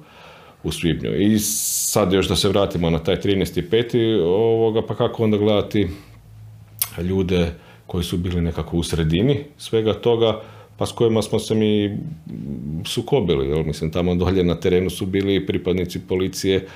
[0.62, 1.14] u svibnju.
[1.14, 4.22] I sad još da se vratimo na taj 13.5.
[4.24, 5.88] ovoga, pa kako onda gledati
[7.02, 7.52] ljude
[7.87, 10.40] koji su bili nekako u sredini svega toga,
[10.76, 11.98] pa s kojima smo se mi
[12.85, 13.48] sukobili.
[13.48, 13.64] Jel?
[13.64, 16.66] Mislim, tamo dolje na terenu su bili pripadnici policije,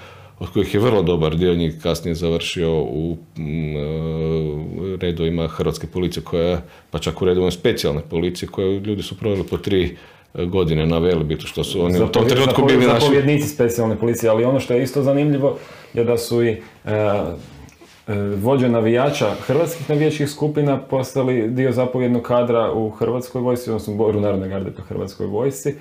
[0.41, 6.23] od kojih je vrlo dobar dio njih kasnije završio u mm, e, redovima Hrvatske policije,
[6.25, 9.97] koja, pa čak u redovima specijalne policije, koje ljudi su proveli po tri
[10.35, 13.01] godine na Velibitu, što su oni u tom trenutku bili naši...
[13.01, 15.59] Zapovjednici specijalne policije, ali ono što je isto zanimljivo
[15.95, 22.73] je da su i e, e, vođe navijača hrvatskih navijačkih skupina postali dio zapovjednog kadra
[22.73, 25.75] u Hrvatskoj vojsci, odnosno Boru Narodne garde po Hrvatskoj vojsci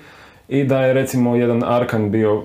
[0.48, 2.42] i da je recimo jedan Arkan bio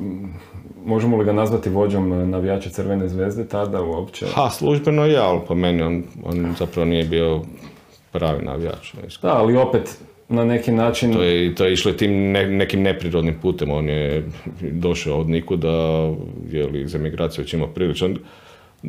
[0.85, 4.25] možemo li ga nazvati vođom e, navijača Crvene zvezde tada uopće?
[4.25, 7.41] Ha, službeno je, ali po meni on, on zapravo nije bio
[8.11, 8.93] pravi navijač.
[9.21, 9.97] Da, ali opet
[10.29, 11.13] na neki način...
[11.13, 14.29] To je, to je išlo tim nekim neprirodnim putem, on je
[14.61, 15.69] došao od nikuda,
[16.51, 18.17] je li iz emigracije već imao priličan,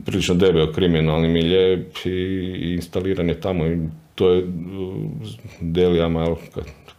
[0.04, 3.78] prilično debel kriminalni milje i instaliran je tamo i
[4.14, 4.44] to je
[5.60, 6.36] Delijama,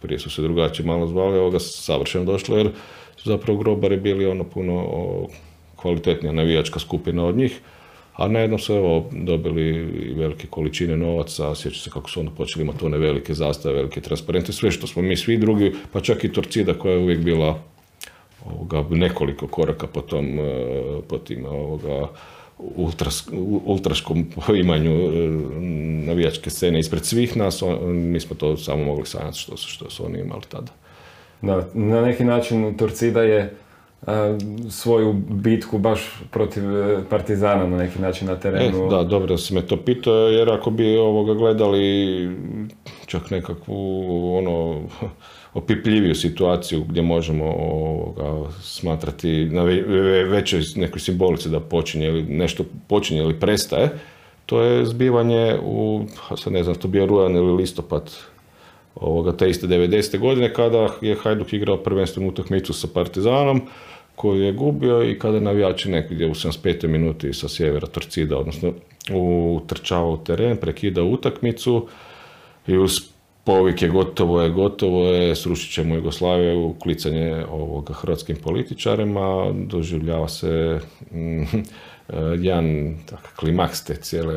[0.02, 2.70] prije su se drugačije malo zvali, ovoga savršeno došlo jer
[3.24, 4.86] zapravo grobari bili ono puno
[5.76, 7.60] kvalitetnija navijačka skupina od njih,
[8.16, 9.72] a najednom su evo dobili
[10.14, 14.52] velike količine novaca, sjeća se kako su onda počeli imati one velike zastave, velike transparente,
[14.52, 17.58] sve što smo mi svi drugi, pa čak i Torcida koja je uvijek bila
[18.46, 20.42] ovoga, nekoliko koraka po tom, e,
[21.08, 22.08] po tim ovoga,
[22.58, 23.28] ultras,
[23.64, 24.26] ultraškom
[24.62, 25.28] imanju e,
[26.06, 30.18] navijačke scene ispred svih nas, mi smo to samo mogli sanjati što, što su oni
[30.18, 30.72] imali tada.
[31.42, 33.54] Da, na neki način Turcida je
[34.70, 38.86] svoju bitku baš protiv e, Partizana na neki način na terenu.
[38.86, 42.30] E, da, dobro da si me to pitao, jer ako bi ovoga gledali
[43.06, 44.82] čak nekakvu ono
[45.54, 49.62] opipljiviju situaciju gdje možemo ovoga, smatrati na
[50.28, 53.90] većoj nekoj simbolici da počinje ili nešto počinje ili prestaje,
[54.46, 56.04] to je zbivanje u,
[56.36, 58.10] sad ne znam, to bio rujan ili listopad
[59.00, 60.18] ovoga, te iste 90.
[60.18, 63.62] godine kada je Hajduk igrao prvenstvenu utakmicu sa Partizanom
[64.14, 66.86] koju je gubio i kada je navijači negdje u 75.
[66.86, 68.72] minuti sa sjevera Torcida, odnosno
[69.54, 71.86] utrčava u teren, prekida utakmicu
[72.66, 73.00] i uz
[73.44, 80.80] povik je gotovo je, gotovo je, srušit ćemo Jugoslaviju, klicanje ovoga hrvatskim političarima, doživljava se
[81.12, 81.42] mm,
[82.48, 82.96] jedan
[83.36, 84.34] klimaks te cijele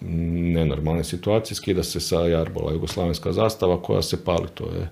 [0.00, 4.88] nenormalne situacije, skida se sa jarbola jugoslavenska zastava koja se pali, to je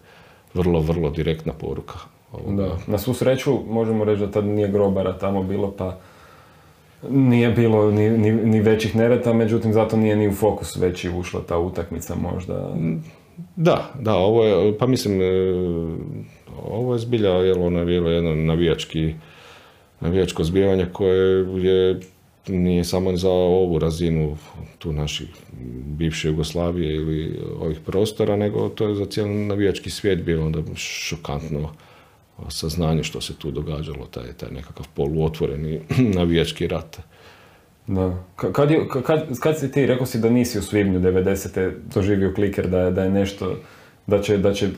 [0.54, 1.98] vrlo, vrlo direktna poruka.
[2.48, 2.78] Da.
[2.86, 5.98] Na svu sreću možemo reći da tad nije grobara tamo bilo, pa
[7.10, 11.40] nije bilo ni, ni, ni većih nereta, međutim zato nije ni u fokus veći ušla
[11.48, 12.74] ta utakmica možda.
[13.56, 15.24] Da, da, ovo je, pa mislim, e,
[16.66, 19.14] ovo je zbilja, jel ono je bilo jedno navijački,
[20.00, 22.00] navijačko zbivanje koje je
[22.48, 24.36] nije samo za ovu razinu
[24.78, 25.28] tu naših
[25.86, 31.70] bivše Jugoslavije ili ovih prostora, nego to je za cijeli navijački svijet bilo onda šokantno
[32.48, 35.80] saznanje što se tu događalo, taj, taj nekakav poluotvoreni
[36.18, 36.98] navijački rat.
[37.86, 38.24] Da.
[38.36, 38.70] Kad,
[39.06, 41.72] kad, kad si ti, rekao si da nisi u svibnju 90.
[41.94, 43.56] doživio kliker da da je nešto,
[44.06, 44.68] da će, da će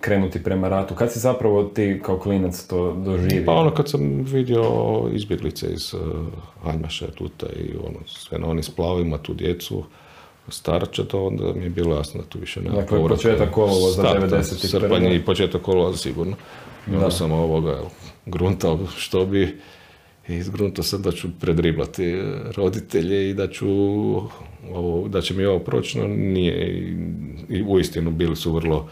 [0.00, 0.94] krenuti prema ratu.
[0.94, 3.42] Kad si zapravo ti kao klinac to doživio?
[3.46, 4.64] Pa ono kad sam vidio
[5.12, 6.00] izbjeglice iz uh,
[6.64, 9.84] Aljmaša, Tuta i ono, sve na onim splavima, tu djecu,
[10.48, 14.02] starče, to onda mi je bilo jasno da tu više nema Dakle, početak kolova za
[14.02, 14.66] 91.
[14.66, 16.36] Srpanj i početak kolova sigurno.
[16.90, 17.80] I onda sam ovoga
[18.26, 19.58] gruntao što bi
[20.28, 22.22] i izgruntao sam da ću predriblati
[22.56, 23.68] roditelje i da ću
[24.74, 26.78] ovo, da će mi ovo proći, no nije
[27.48, 28.88] i uistinu bili su vrlo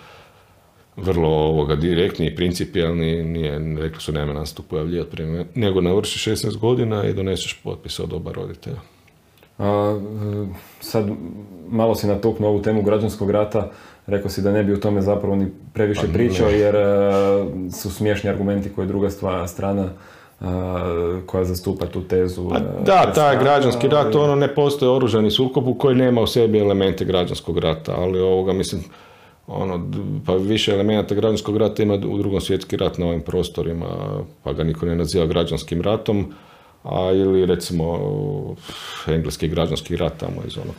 [1.02, 6.30] vrlo ovoga direktni i principijalni, nije, rekli su nema nas tu pojavljivati prije nego navrši
[6.30, 8.80] 16 godina i doneseš potpis od oba roditelja.
[9.58, 9.98] A,
[10.80, 11.08] sad
[11.68, 13.70] malo si natuknuo ovu temu građanskog rata,
[14.06, 16.80] rekao si da ne bi o tome zapravo ni previše Pa, pričao jer e,
[17.72, 19.88] su smiješni argumenti koje druga stva, strana
[20.40, 22.48] a, koja zastupa tu tezu.
[22.48, 26.20] Pa e, da, taj građanski rat, ali- ono ne postoji oružani sukob u koji nema
[26.20, 28.82] u sebi elemente građanskog rata, ali ovoga mislim,
[29.48, 29.90] ono,
[30.26, 33.86] pa više elemenata građanskog rata ima u drugom svjetski rat na ovim prostorima,
[34.42, 36.32] pa ga niko ne naziva građanskim ratom,
[36.82, 37.98] a ili recimo
[39.06, 40.74] engleski građanski rat tamo iz onog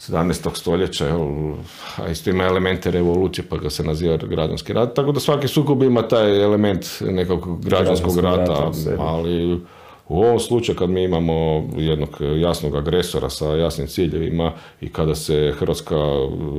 [0.00, 0.56] 17.
[0.56, 1.52] stoljeća, jel,
[1.96, 5.82] a isto ima elemente revolucije pa ga se naziva građanski rat, tako da svaki sukob
[5.82, 9.60] ima taj element nekakvog građanskog Građanskog rata rata, ali
[10.08, 15.54] u ovom slučaju kad mi imamo jednog jasnog agresora sa jasnim ciljevima i kada se
[15.58, 15.96] Hrvatska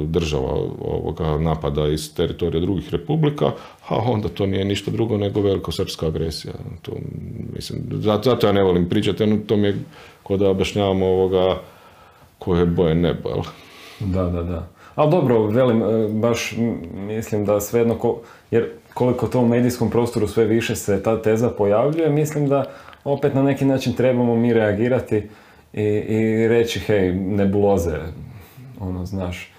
[0.05, 3.45] država ovoga napada iz teritorija drugih republika,
[3.87, 6.53] a onda to nije ništa drugo nego velikosrpska agresija.
[6.81, 6.91] To,
[7.55, 9.77] mislim, zato, ja ne volim pričati, to mi je
[10.23, 11.61] kod da objašnjavamo ovoga
[12.39, 13.41] koje je boje jel?
[13.99, 14.67] Da, da, da.
[14.95, 16.53] Ali dobro, velim, e, baš
[16.95, 21.49] mislim da svejedno, ko, jer koliko to u medijskom prostoru sve više se ta teza
[21.49, 22.65] pojavljuje, mislim da
[23.07, 25.23] opet na neki način trebamo mi reagirati
[25.73, 27.97] i, i reći, hej, nebuloze,
[28.79, 29.51] ono, znaš,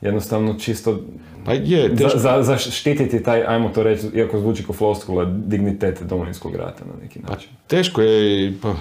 [0.00, 0.98] jednostavno čisto
[1.44, 6.02] Pa je, za, teško, za, zaštititi taj, ajmo to reći, iako zvuči kao floskula, dignitet
[6.02, 7.50] Domovinskog rata na neki način.
[7.66, 8.74] Teško je, pa,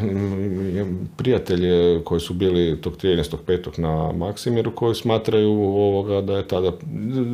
[1.17, 3.79] prijatelje koji su bili tog 13.5.
[3.79, 6.71] na Maksimiru koji smatraju ovoga da je tada,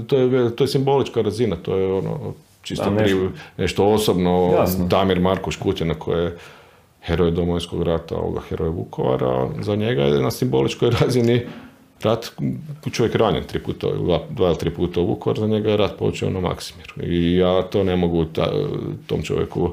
[0.08, 3.17] to je, to je simbolička razina, to je ono čisto Da, nešto.
[3.17, 4.88] pri- nešto osobno, Jasno.
[4.88, 6.38] Damir Markoš Kutjana koji je
[7.01, 11.41] heroj Domovinskog rata, ovoga heroj Vukovara, za njega je na simboličkoj razini
[12.01, 12.31] rat,
[12.91, 13.87] čovjek ranjen tri puta,
[14.29, 16.93] dva, ili tri puta u Vukovar, za njega je rat počeo na Maksimiru.
[17.03, 18.51] I ja to ne mogu ta-
[19.07, 19.69] tom čovjeku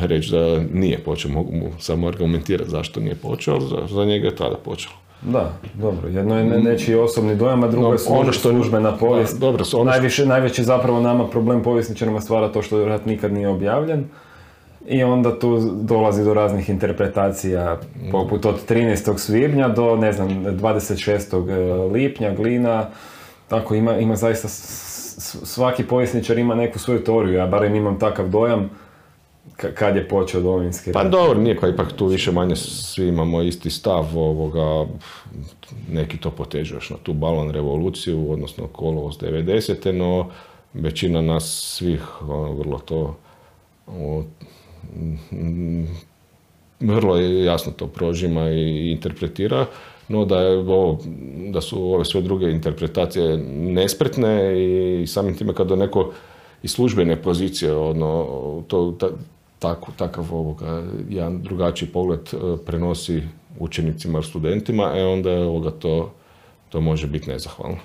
[0.00, 0.38] reći da
[0.72, 4.56] nije počeo, mogu mu samo argumentirati zašto nije počeo, ali za, za njega je tada
[4.56, 4.94] počelo.
[5.22, 8.50] Da, dobro, jedno je ne- nečiji osobni dojam, a drugo No, je služ- ono što-
[8.50, 9.32] službena povijest.
[9.32, 13.32] Da, dobro, ono što- Najviše, najveći zapravo nama problem povjesničarima stvara to što rat nikad
[13.32, 14.04] nije objavljen.
[14.86, 17.80] I onda tu dolazi do raznih interpretacija,
[18.12, 19.18] poput od 13.
[19.18, 21.36] svibnja do, ne znam, 26.
[21.92, 22.86] lipnja, glina.
[23.48, 24.48] Tako, ima, ima zaista,
[25.44, 28.70] svaki povjesničar ima neku svoju teoriju, ja barem imam takav dojam
[29.56, 31.12] ka- kad je počeo Domovinski Pa rat.
[31.12, 34.90] dobro, nije, pa ipak tu više manje svi imamo isti stav ovoga,
[35.90, 39.92] neki to potežu još na tu balon revoluciju, odnosno kolovoz 90.
[39.92, 40.26] no
[40.74, 41.44] većina nas
[41.76, 43.16] svih ono, vrlo to
[46.80, 49.66] vrlo jasno to prožima i interpretira,
[50.08, 50.98] no da, je ovo,
[51.50, 54.54] da su ove sve druge interpretacije nespretne
[55.02, 56.12] i samim time kada neko
[56.62, 58.26] iz službene pozicije ono,
[58.68, 59.08] to, ta,
[59.58, 63.22] tako, takav ovoga, jedan drugačiji pogled e, prenosi
[63.58, 66.12] učenicima i studentima, e onda je ovoga to,
[66.68, 67.76] to može biti nezahvalno.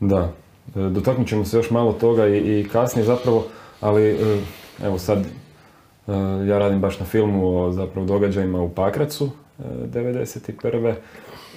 [0.00, 0.32] Da,
[0.76, 3.44] E, dotaknut ćemo se još malo toga i, i kasnije zapravo,
[3.80, 4.40] ali e,
[4.82, 5.24] evo sad
[6.48, 10.94] ja radim baš na filmu o zapravo događajima u Pakracu e, 91.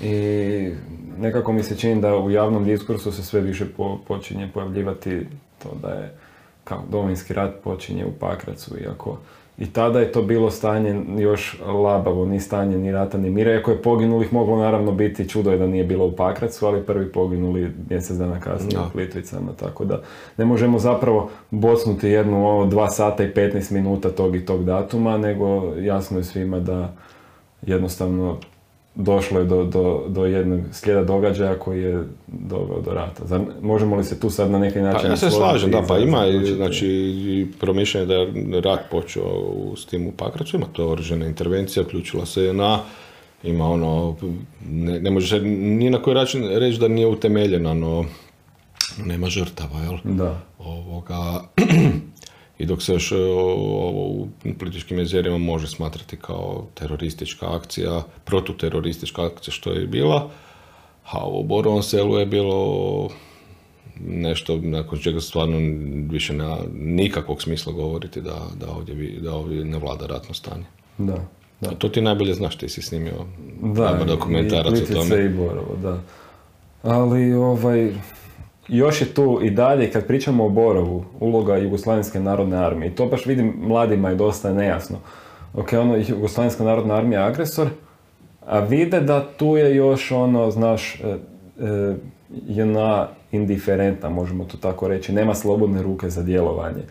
[0.04, 0.72] I
[1.18, 5.26] nekako mi se čini da u javnom diskursu se sve više po- počinje pojavljivati
[5.64, 6.14] to da je
[6.64, 9.18] kao Domovinski rat počinje u Pakracu, iako
[9.58, 13.72] i tada je to bilo stanje još labavo, ni stanje ni rata ni mira, iako
[13.72, 17.72] je poginulih moglo naravno biti, čudo je da nije bilo u Pakracu, ali prvi poginuli
[17.90, 20.02] mjesec dana kasnije u Plitvicama, tako da
[20.38, 25.18] ne možemo zapravo bocnuti jednu ovo dva sata i 15 minuta tog i tog datuma,
[25.18, 26.94] nego jasno je svima da
[27.62, 28.38] jednostavno
[28.98, 33.26] došlo je do, do, do jednog slijeda događaja koji je doveo do rata.
[33.26, 35.98] Zar, možemo li se tu sad na neki način Pa ja se slažem, da, pa
[35.98, 38.28] ima znači, i promišljanje da je
[38.62, 42.80] rat počeo u- s tim u Pakracu, ima to oružana intervencija, uključila se na
[43.44, 44.16] ima ono,
[44.70, 48.06] ne, ne može se ni na koji način reći da nije utemeljena, no
[49.06, 49.98] nema žrtava, jel?
[50.04, 50.40] Da.
[50.60, 51.42] Ovoga,
[52.60, 54.28] I dok se još e, ovo u
[54.60, 60.30] političkim jezerima može smatrati kao teroristička akcija, protuteroristička akcija što je bila,
[61.12, 63.10] a u Borovom selu je bilo
[64.00, 65.58] nešto nakon čega stvarno
[66.10, 70.66] više nema nikakvog smisla govoriti da, da, ovdje, da ovdje ne vlada ratno stanje.
[70.98, 71.26] Da.
[71.62, 71.70] Da.
[71.70, 73.26] To ti najbolje znaš, ti si snimio
[73.62, 75.26] Da, dokumentarac i o tome.
[75.26, 76.02] i Borovo, da.
[76.84, 77.94] Ali, ovaj,
[78.68, 82.92] još je tu i dalje, kad pričamo o Borovu, uloga Jugoslavenske narodne armije.
[82.92, 84.98] I to baš vidim, mladima je dosta nejasno.
[85.54, 87.68] Ok, ono, Jugoslavenska narodna armija je agresor,
[88.46, 91.18] a vide da tu je još ono, znaš, e,
[91.60, 91.96] e,
[92.48, 96.84] JNA indiferentna, možemo to tako reći, nema slobodne ruke za djelovanje.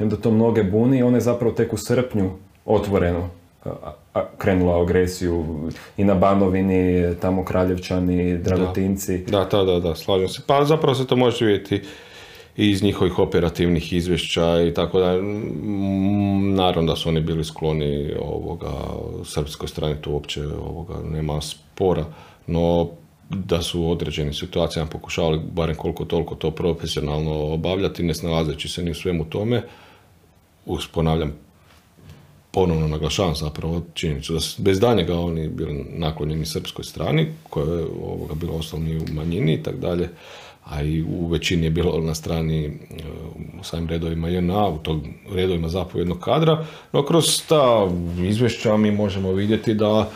[0.00, 2.30] I onda to mnoge buni i ona je zapravo tek u srpnju
[2.64, 3.28] otvoreno
[4.38, 9.18] krenula agresiju i na Banovini, tamo Kraljevčani, Dragotinci.
[9.18, 10.42] Da, da, da, da, slažem se.
[10.46, 11.82] Pa zapravo se to može vidjeti
[12.56, 15.16] iz njihovih operativnih izvješća i tako da.
[16.54, 18.72] Naravno da su oni bili skloni ovoga,
[19.24, 22.04] srpskoj strani, tu uopće ovoga, nema spora,
[22.46, 22.88] no
[23.28, 28.82] da su u određenim situacijama pokušavali barem koliko toliko to profesionalno obavljati, ne snalazeći se
[28.82, 29.62] ni u svemu tome,
[30.66, 31.32] uz ponavljam
[32.50, 38.34] ponovno naglašavam zapravo činjenicu da bez danjega oni bili naklonjeni srpskoj strani, koja je ovoga
[38.34, 40.08] bilo osnovni u manjini i tako dalje,
[40.64, 42.70] a i u većini je bilo na strani e,
[43.60, 47.88] u samim redovima JNA, u tog redovima zapovjednog kadra, no kroz ta
[48.28, 50.10] izvješća mi možemo vidjeti da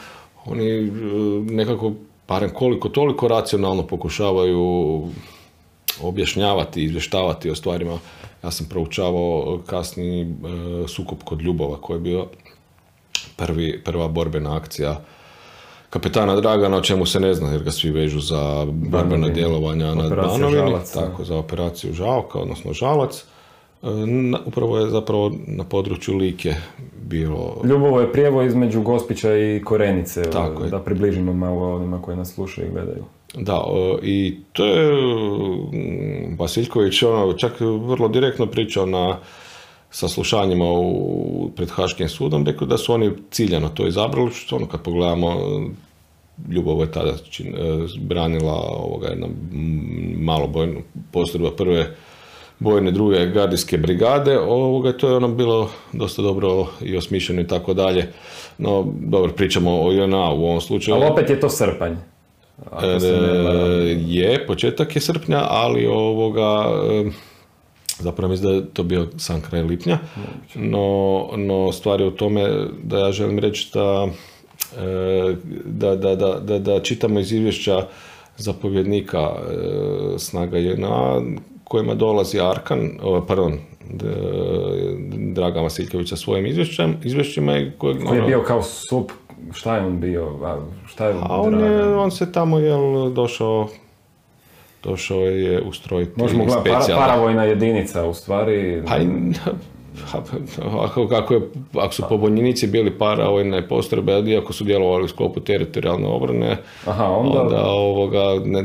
[0.45, 0.91] oni e,
[1.53, 1.93] nekako,
[2.28, 5.03] barem koliko toliko racionalno pokušavaju
[6.03, 7.99] objašnjavati, izvještavati o stvarima
[8.45, 10.26] ja sam proučavao kasni e,
[10.88, 12.26] sukob kod Ljubova koji je bio
[13.36, 15.01] prvi, prva borbena akcija
[15.90, 20.09] kapetana Dragana, o čemu se ne zna jer ga svi vežu za borbena djelovanja na
[20.09, 23.24] Banovini, tako za operaciju Žalka, odnosno Žalac.
[23.82, 23.86] E,
[24.47, 26.55] upravo je zapravo na području Like
[27.03, 27.61] bilo...
[27.64, 32.68] Ljubovo je prijevo između Gospića i Korenice, tako da približimo malo onima koji nas slušaju
[32.68, 33.05] i gledaju.
[33.37, 33.64] Da,
[34.03, 34.93] i to je
[35.72, 39.18] mm, Vasiljković ono, čak vrlo direktno pričao na
[39.91, 44.82] saslušanjima u, pred Haškim sudom, rekao da su oni ciljano to izabrali, što ono kad
[44.82, 45.37] pogledamo
[46.51, 49.26] Ljubovo je tada čin, e, branila ovoga jedna
[50.18, 50.80] malo bojnu
[51.57, 51.97] prve
[52.59, 57.74] bojne druge gardijske brigade, ovoga, to je ono bilo dosta dobro i osmišljeno i tako
[57.74, 58.12] dalje.
[58.59, 60.95] No, dobro, pričamo o JNA u ovom slučaju.
[60.95, 61.97] Ali opet je to srpanj.
[62.83, 67.11] E, je, početak je srpnja, ali ovoga, e,
[67.99, 69.99] zapravo mislim da je to bio sam kraj lipnja,
[70.55, 74.09] no, no stvar je u tome da ja želim reći da,
[74.79, 75.35] e,
[75.65, 77.87] da, da, da, da čitamo iz izvješća
[78.37, 79.31] zapovjednika
[80.19, 81.21] snaga JNA
[81.65, 82.91] kojima dolazi Arkan,
[83.29, 83.59] pardon,
[85.33, 86.47] Draga Vasiljković sa svojim
[87.05, 87.59] izvješćima.
[87.59, 89.13] I koji je ono- bio kao sup
[89.53, 90.32] šta je on bio,
[90.86, 93.68] šta je A on, je, on se tamo jel došao
[94.82, 98.82] došao je ustrojiti Možemo gledati para, paravojna jedinica u stvari.
[98.86, 98.97] Pa,
[100.80, 101.40] ako, kako je,
[101.74, 107.42] ako su pobunjenici bili paravojne postrojbe, iako su djelovali u sklopu teritorijalne obrane, Aha, onda,
[107.42, 108.22] onda ovoga...
[108.45, 108.64] Ne,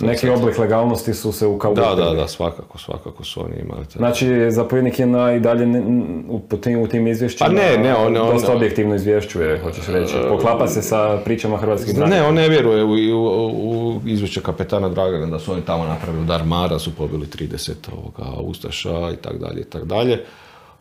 [0.00, 1.86] neki oblik legalnosti su se ukalupili.
[1.86, 3.84] Da, da, da, svakako, svakako su oni imali.
[3.96, 5.82] Znači, zapovjednik je na, i dalje
[6.28, 10.14] u, tim, u tim izvješćima pa ne, ne, on, on, dosta objektivno izvješćuje, hoćeš reći.
[10.28, 12.22] Poklapa se sa pričama hrvatskih branitelja.
[12.22, 16.22] Ne, on ne vjeruje u, u, u izvješće kapetana Dragana da su oni tamo napravili
[16.22, 20.24] udar Mara, su pobili 30 ovoga, Ustaša i tako dalje i tako dalje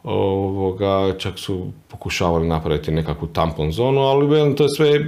[0.04, 5.08] ovoga, čak su pokušavali napraviti nekakvu tampon zonu, ali to je sve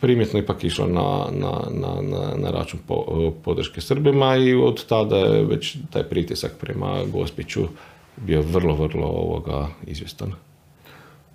[0.00, 2.02] primjetno ipak išlo na, na, na,
[2.36, 2.80] na račun
[3.44, 7.62] podrške Srbima i od tada je već taj pritisak prema Gospiću
[8.16, 10.32] bio vrlo, vrlo ovoga izvjestan.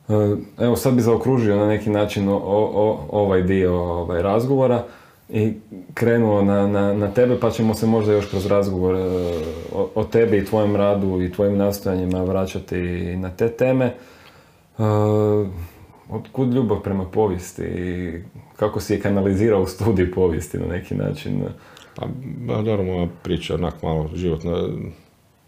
[0.10, 0.14] E,
[0.60, 4.84] evo sad bi zaokružio na neki način o, o, ovaj dio ovaj, razgovora
[5.30, 5.54] i
[5.94, 9.00] krenuo na, na, na tebe, pa ćemo se možda još kroz razgovor e,
[9.74, 12.78] o, o tebi i tvojem radu i tvojim nastojanjima vraćati
[13.18, 13.94] na te teme.
[14.78, 14.86] Uh,
[16.10, 18.22] otkud ljubav prema povijesti i
[18.56, 21.44] kako si je kanalizirao u studiju povijesti na neki način?
[21.96, 22.06] Pa,
[22.64, 24.70] dobro, moja priča onak malo životno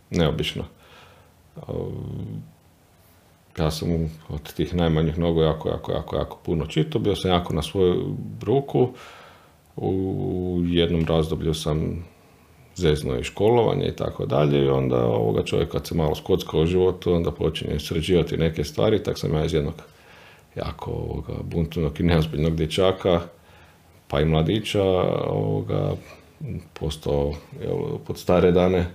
[0.09, 0.63] neobično.
[3.59, 7.53] Ja sam od tih najmanjih nogu jako, jako, jako, jako puno čitao, bio sam jako
[7.53, 8.89] na svoju ruku,
[9.75, 12.05] u jednom razdoblju sam
[12.75, 16.65] zezno i školovanje i tako dalje i onda ovoga čovjeka kad se malo skocka u
[16.65, 19.73] životu onda počinje sređivati neke stvari, tak sam ja iz jednog
[20.55, 23.21] jako ovoga, buntovnog i neozbiljnog dječaka
[24.07, 24.83] pa i mladića
[25.27, 25.91] ovoga,
[26.79, 28.85] postao jel, pod stare dane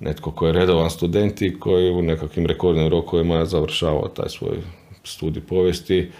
[0.00, 4.56] netko koji je redovan student i koji u nekakvim rekordnim rokovima je završavao taj svoj
[5.04, 6.10] studij povijesti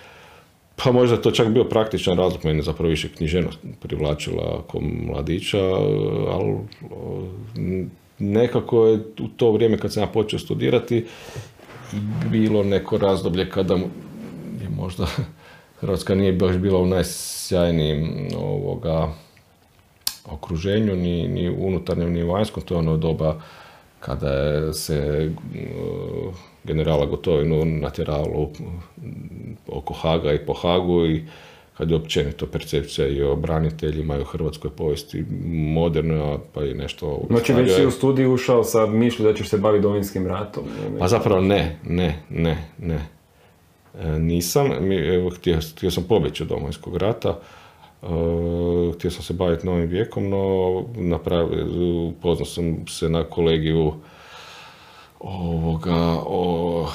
[0.84, 5.64] pa možda to čak bio praktičan razlog, mene zapravo više književnost privlačila kao mladića,
[6.30, 6.56] ali
[8.18, 11.06] nekako je u to vrijeme kad sam ja počeo studirati
[12.30, 15.06] bilo neko razdoblje kada je možda
[15.80, 19.12] Hrvatska nije baš bila u najsjajnijem ovoga
[20.26, 23.40] okruženju, ni, ni unutarnjem, ni vanjskom, to je ono doba
[24.00, 25.30] kada se
[26.64, 28.50] generala Gotovinu natjeralo
[29.66, 31.24] oko Haga i po Hagu i
[31.80, 35.24] kad je općenito percepcija i o braniteljima i o hrvatskoj povijesti
[35.74, 37.20] modernoj, pa i nešto...
[37.30, 40.64] Znači već si u studiju ušao sa mišlju da ćeš se baviti domovinskim ratom?
[40.98, 43.06] Pa zapravo ne, ne, ne, ne.
[44.00, 47.38] E, nisam, mi, evo, htio, htio sam pobjeći od domovinskog rata,
[48.02, 48.06] e,
[48.94, 51.66] htio sam se baviti novim vijekom, no napravio,
[52.08, 53.92] upoznao sam se na kolegiju
[55.20, 56.86] ovoga, o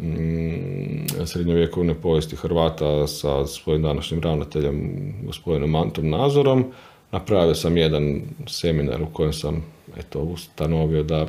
[0.00, 4.92] mm, srednjovjekovne povijesti Hrvata sa svojim današnjim ravnateljem,
[5.26, 6.72] gospodinom Antom Nazorom.
[7.12, 9.64] Napravio sam jedan seminar u kojem sam
[9.96, 11.26] eto, ustanovio da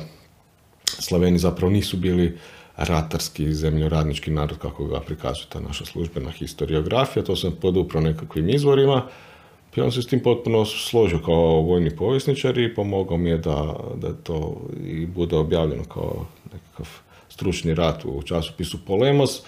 [0.84, 2.38] Slaveni zapravo nisu bili
[2.76, 9.06] ratarski zemljoradnički narod kako ga prikazuje ta naša službena historiografija, to sam podupro nekakvim izvorima
[9.76, 13.76] i on se s tim potpuno složio kao vojni povjesničar i pomogao mi je da,
[13.96, 14.56] da to
[14.86, 16.88] i bude objavljeno kao nekakav
[17.28, 19.42] stručni rad u časopisu Polemos.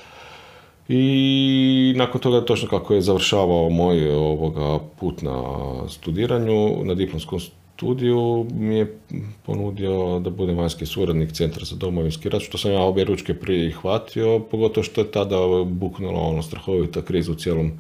[0.88, 5.42] I nakon toga, točno kako je završavao moj ovoga put na
[5.88, 8.98] studiranju, na diplomskom studiju, mi je
[9.46, 14.38] ponudio da budem vanjski suradnik Centra za domovinski rat, što sam ja obje ručke prihvatio,
[14.38, 17.72] pogotovo što je tada buknula ono strahovita kriza u cijelom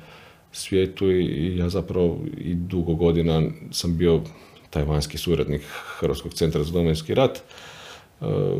[0.52, 4.20] svijetu i ja zapravo i dugo godina sam bio
[4.70, 5.62] taj vanjski suradnik
[5.98, 7.42] Hrvatskog centra za domovinski rat, e,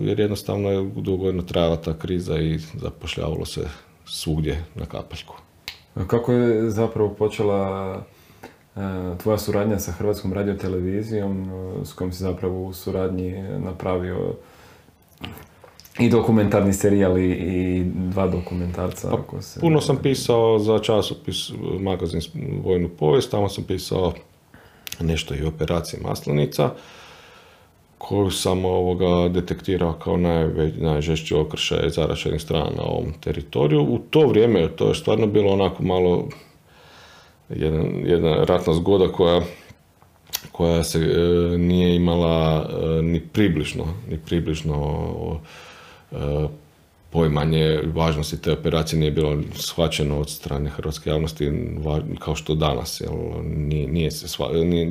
[0.01, 3.69] jer jednostavno je dugo godina trajala ta kriza i zapošljavalo se
[4.05, 5.35] svugdje na kapaljku.
[6.07, 7.95] Kako je zapravo počela
[8.77, 8.81] e,
[9.23, 14.35] tvoja suradnja sa Hrvatskom radiotelevizijom, e, s kojom si zapravo u suradnji napravio
[15.99, 19.09] i dokumentarni serijal i dva dokumentarca.
[19.11, 19.61] Pa, ako se...
[19.61, 22.21] Puno sam pisao za časopis magazin
[22.65, 24.13] Vojnu povijest, tamo sam pisao
[25.01, 26.71] nešto i o operaciji Maslenica,
[27.99, 33.83] koju sam ovoga detektirao kao najveć, najžešći okršaj zaračenih strana na ovom teritoriju.
[33.83, 36.29] U to vrijeme to je stvarno bilo onako malo
[37.49, 39.41] jedan, jedna ratna zgoda koja
[40.53, 45.07] koja se e, nije imala e, ni približno, ni približno
[47.13, 51.53] pojmanje važnosti te operacije nije bilo shvaćeno od strane hrvatske javnosti
[52.19, 53.01] kao što danas.
[53.01, 53.13] Jel,
[53.45, 54.27] nije, nije se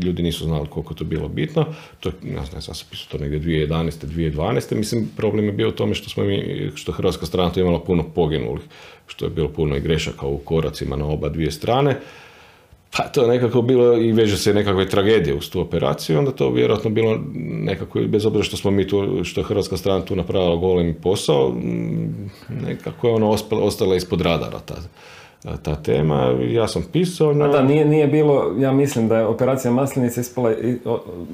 [0.04, 1.66] ljudi nisu znali koliko to bilo bitno.
[2.00, 4.06] To je, ne znam, pisao to negdje 2011.
[4.06, 4.76] 2012.
[4.76, 8.04] Mislim, problem je bio u tome što smo mi, što hrvatska strana to imala puno
[8.16, 8.64] poginulih,
[9.08, 12.00] što je bilo puno i grešaka u koracima na oba dvije strane.
[12.98, 16.50] Pa to je nekako bilo i veže se nekakve tragedije uz tu operaciju, onda to
[16.50, 20.56] vjerojatno bilo nekako, bez obzira što smo mi tu, što je hrvatska strana tu napravila
[20.56, 22.32] golemi posao, mm,
[22.66, 24.76] nekako je ono ostala ispod radara ta,
[25.58, 26.36] ta tema.
[26.50, 27.34] Ja sam pisao...
[27.34, 27.46] No...
[27.46, 30.54] A da, nije, nije bilo, ja mislim da je operacija Maslinica ispala,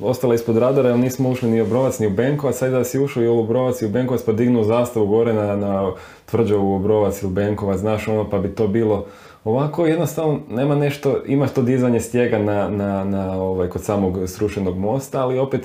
[0.02, 3.00] ostala ispod radara, jer nismo ušli ni u Obrovac ni u Benkovac, sad da si
[3.00, 5.92] ušao i u Obrovac i u Benkovac pa dignuo zastavu gore na, na
[6.26, 9.06] tvrđavu u Obrovac ili Benkovac, znaš ono, pa bi to bilo
[9.48, 14.78] Ovako jednostavno nema nešto, imaš to dizanje stijega na, na, na ovaj, kod samog srušenog
[14.78, 15.62] mosta, ali opet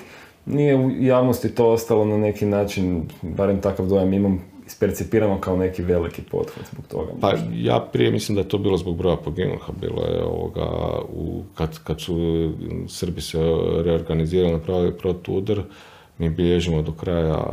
[0.47, 5.83] nije u javnosti to ostalo na neki način, barem takav dojam imam, ispercipirano kao neki
[5.83, 7.13] veliki pothvat zbog toga.
[7.21, 10.69] Pa ja prije mislim da je to bilo zbog broja poginulih, bilo je ovoga,
[11.13, 12.17] u, kad, kad su
[12.89, 13.39] Srbi se
[13.85, 15.63] reorganizirali, napravili protudar,
[16.19, 17.45] mi bilježimo do kraja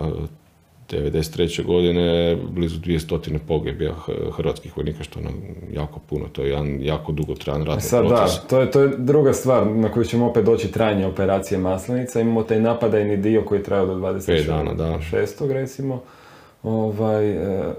[0.92, 1.66] 1993.
[1.66, 3.94] godine blizu 200 pogibija
[4.36, 5.34] hrvatskih vojnika, što nam
[5.74, 8.36] jako puno, to je jedan jako dugotrajan ratni Sad, proces.
[8.36, 12.22] Da, to je, to je druga stvar na koju ćemo opet doći trajanje operacije Maslenica.
[12.22, 14.48] Imamo taj napadajni dio koji je trajao do 26.
[14.48, 15.00] dana, da.
[15.54, 16.02] recimo,
[16.64, 17.74] ovaj, e,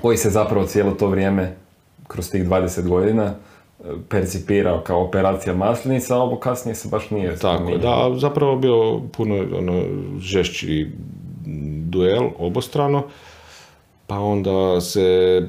[0.00, 1.56] koji se zapravo cijelo to vrijeme,
[2.06, 7.36] kroz tih 20 godina, e, percipirao kao operacija Maslenica, a ovo kasnije se baš nije
[7.36, 9.82] Tako, da, zapravo bio puno ono,
[10.18, 10.90] žešći
[11.84, 13.02] duel obostrano,
[14.06, 15.42] pa onda se,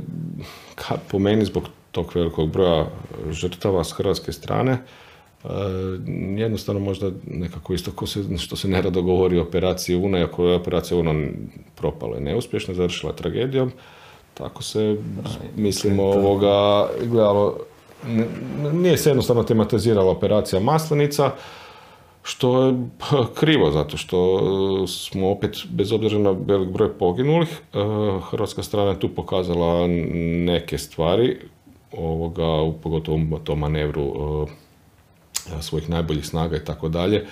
[1.11, 2.85] po meni zbog tog velikog broja
[3.31, 5.47] žrtava s hrvatske strane, e,
[6.37, 10.55] jednostavno možda nekako isto ko se, što se nerado govori o operaciji UNA, iako je
[10.55, 11.27] operacija UNA
[11.75, 13.71] propala i neuspješno, završila tragedijom,
[14.33, 14.97] tako se,
[15.55, 17.57] mislimo, ovoga, gledalo,
[18.73, 21.31] nije se jednostavno tematizirala operacija Maslenica,
[22.23, 24.39] što je pa, krivo, zato što
[24.83, 27.77] e, smo opet, bez obzira na velik broj poginulih, e,
[28.31, 29.87] hrvatska strana je tu pokazala
[30.45, 31.37] neke stvari,
[31.91, 34.47] ovoga, pogotovo u tom manevru
[35.57, 37.25] e, svojih najboljih snaga i tako dalje,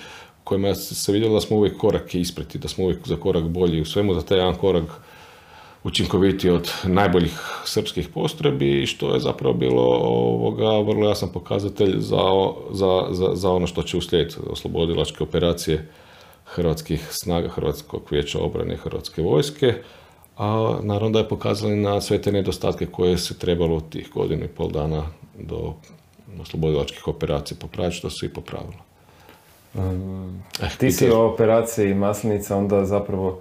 [0.44, 3.84] kojima se vidjelo da smo uvijek korak ispreti, da smo uvijek za korak bolji u
[3.84, 4.84] svemu, za taj jedan korak
[5.84, 12.22] učinkovitiji od najboljih srpskih postrojbi, što je zapravo bilo ovoga, vrlo jasan pokazatelj za,
[12.70, 15.88] za, za, za ono što će uslijediti oslobodilačke operacije
[16.44, 19.74] hrvatskih snaga, Hrvatskog vijeća obrane Hrvatske vojske,
[20.36, 24.48] a naravno da je pokazali na sve te nedostatke koje se trebalo tih godinu i
[24.48, 25.02] pol dana
[25.38, 25.74] do
[26.40, 28.88] oslobodilačkih operacija popraviti, što su i popravilo.
[29.74, 33.40] Eh, ti si o operaciji Maslinica onda zapravo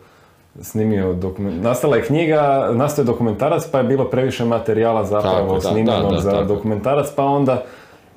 [0.61, 1.63] snimio dokument...
[1.63, 7.07] Nastala je knjiga, nastao je dokumentarac, pa je bilo previše materijala zapravo snimanog za dokumentarac,
[7.15, 7.63] pa onda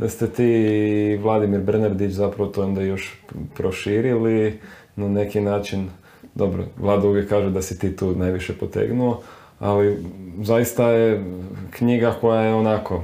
[0.08, 3.22] ste ti Vladimir Bernardić zapravo to onda još
[3.54, 4.60] proširili
[4.96, 5.88] na neki način.
[6.34, 9.20] Dobro, Vlada uvijek kaže da si ti tu najviše potegnuo,
[9.58, 10.04] ali
[10.42, 11.24] zaista je
[11.70, 13.02] knjiga koja je onako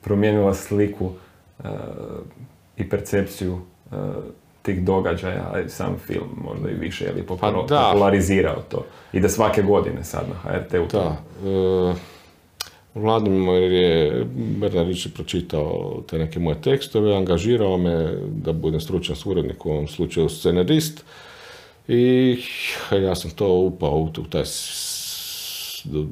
[0.00, 1.10] promijenila sliku
[1.64, 1.68] eh,
[2.76, 3.58] i percepciju
[3.92, 3.96] eh,
[4.68, 8.84] tih događaja, sam film možda i više, je li pa popularizirao to.
[9.12, 10.86] I da svake godine sad na HRT-u.
[10.92, 11.16] Da.
[11.44, 11.94] E,
[12.94, 19.70] Vladimir je Bernardić pročitao te neke moje tekstove, angažirao me da budem stručan suradnik, u
[19.70, 21.04] ovom slučaju scenarist.
[21.88, 22.36] I
[22.92, 24.44] ja sam to upao u taj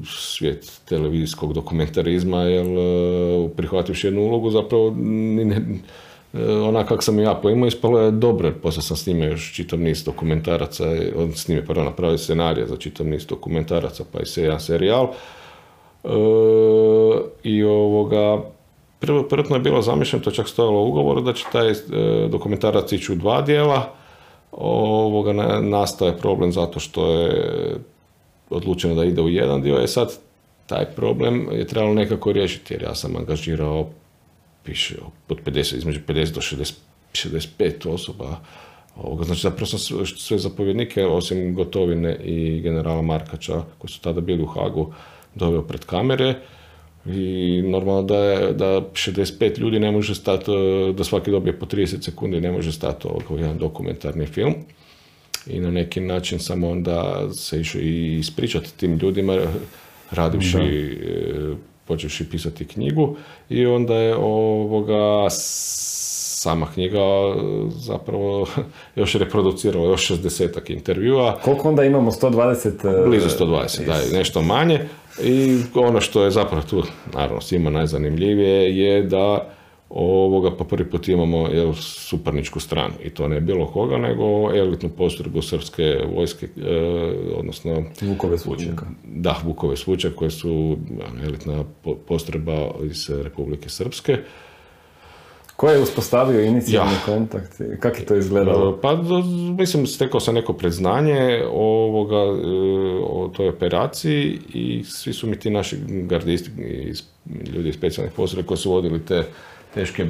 [0.09, 5.63] svijet televizijskog dokumentarizma, jer e, prihvativši jednu ulogu zapravo ne,
[6.39, 10.05] E, onak kak sam ja poimao, ispalo je dobro, poslije sam snimio još čitav niz
[10.05, 10.85] dokumentaraca,
[11.17, 15.09] on snime prvo napravio scenarije za čitav niz dokumentaraca, pa i se jedan serijal.
[16.05, 16.09] E,
[17.43, 18.43] I ovoga,
[19.01, 21.75] prvo, prvotno je bilo zamišljeno, to čak stojalo u ugovoru, da će taj e,
[22.29, 23.93] dokumentarac ići u dva dijela.
[24.53, 27.77] Ovoga, nastaje problem zato što je
[28.51, 30.19] odlučeno da ide u jedan dio, je sad
[30.67, 33.87] taj problem je trebalo nekako riješiti, jer ja sam angažirao
[34.67, 34.95] piše
[35.29, 36.73] od 50, između 50 do 60,
[37.13, 38.41] 65 osoba.
[38.97, 39.25] Ovoga.
[39.25, 44.47] Znači zapravo sam sve zapovjednike, osim Gotovine i generala Markača, koji su tada bili u
[44.47, 44.93] Hagu,
[45.35, 46.35] doveo pred kamere.
[47.07, 50.51] I normalno da, je, da 65 ljudi ne može stati,
[50.97, 54.55] da svaki dobije po 30 sekundi, ne može stati ovako jedan dokumentarni film.
[55.47, 59.39] I na neki način samo onda se išao i ispričati tim ljudima,
[60.11, 60.99] radivši
[61.87, 63.17] počevši pisati knjigu
[63.49, 67.01] i onda je ovoga sama knjiga
[67.71, 68.47] zapravo
[68.97, 71.39] još reproducirala još 60 intervjua.
[71.45, 72.11] Koliko onda imamo?
[72.11, 73.07] 120?
[73.07, 74.81] Blizu 120, da, nešto manje.
[75.23, 76.83] I ono što je zapravo tu,
[77.15, 79.56] naravno, svima najzanimljivije je da
[79.91, 84.25] ovoga po prvi put imamo jel, suparničku stranu i to ne bilo koga nego
[84.55, 86.77] elitnu postrojbu srpske vojske e,
[87.37, 90.77] odnosno Vukove svučaka da Vukove svučaka koje su
[91.27, 91.65] elitna
[92.07, 94.19] postrojba iz Republike Srpske
[95.57, 97.01] Ko je uspostavio inicijalni ja.
[97.05, 97.61] kontakt?
[97.81, 98.71] Kako je to izgledalo?
[98.79, 98.97] E, pa,
[99.59, 102.49] mislim, stekao sam neko predznanje ovoga, e,
[103.03, 106.51] o toj operaciji i svi su mi ti naši gardisti,
[107.55, 109.25] ljudi iz specijalnih postrojba koji su vodili te
[109.75, 110.07] teške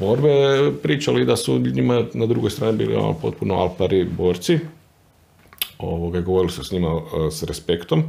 [0.00, 4.58] borbe pričali da su njima na drugoj strani bili ono potpuno alpari borci.
[5.78, 8.02] Ovoga, govorili su s njima e, s respektom.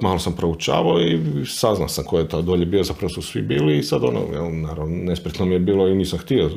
[0.00, 3.78] malo sam proučavao i saznao sam ko je to dolje bio, zapravo su svi bili
[3.78, 4.20] i sad ono,
[4.50, 6.50] naravno, nespretno mi je bilo i nisam htio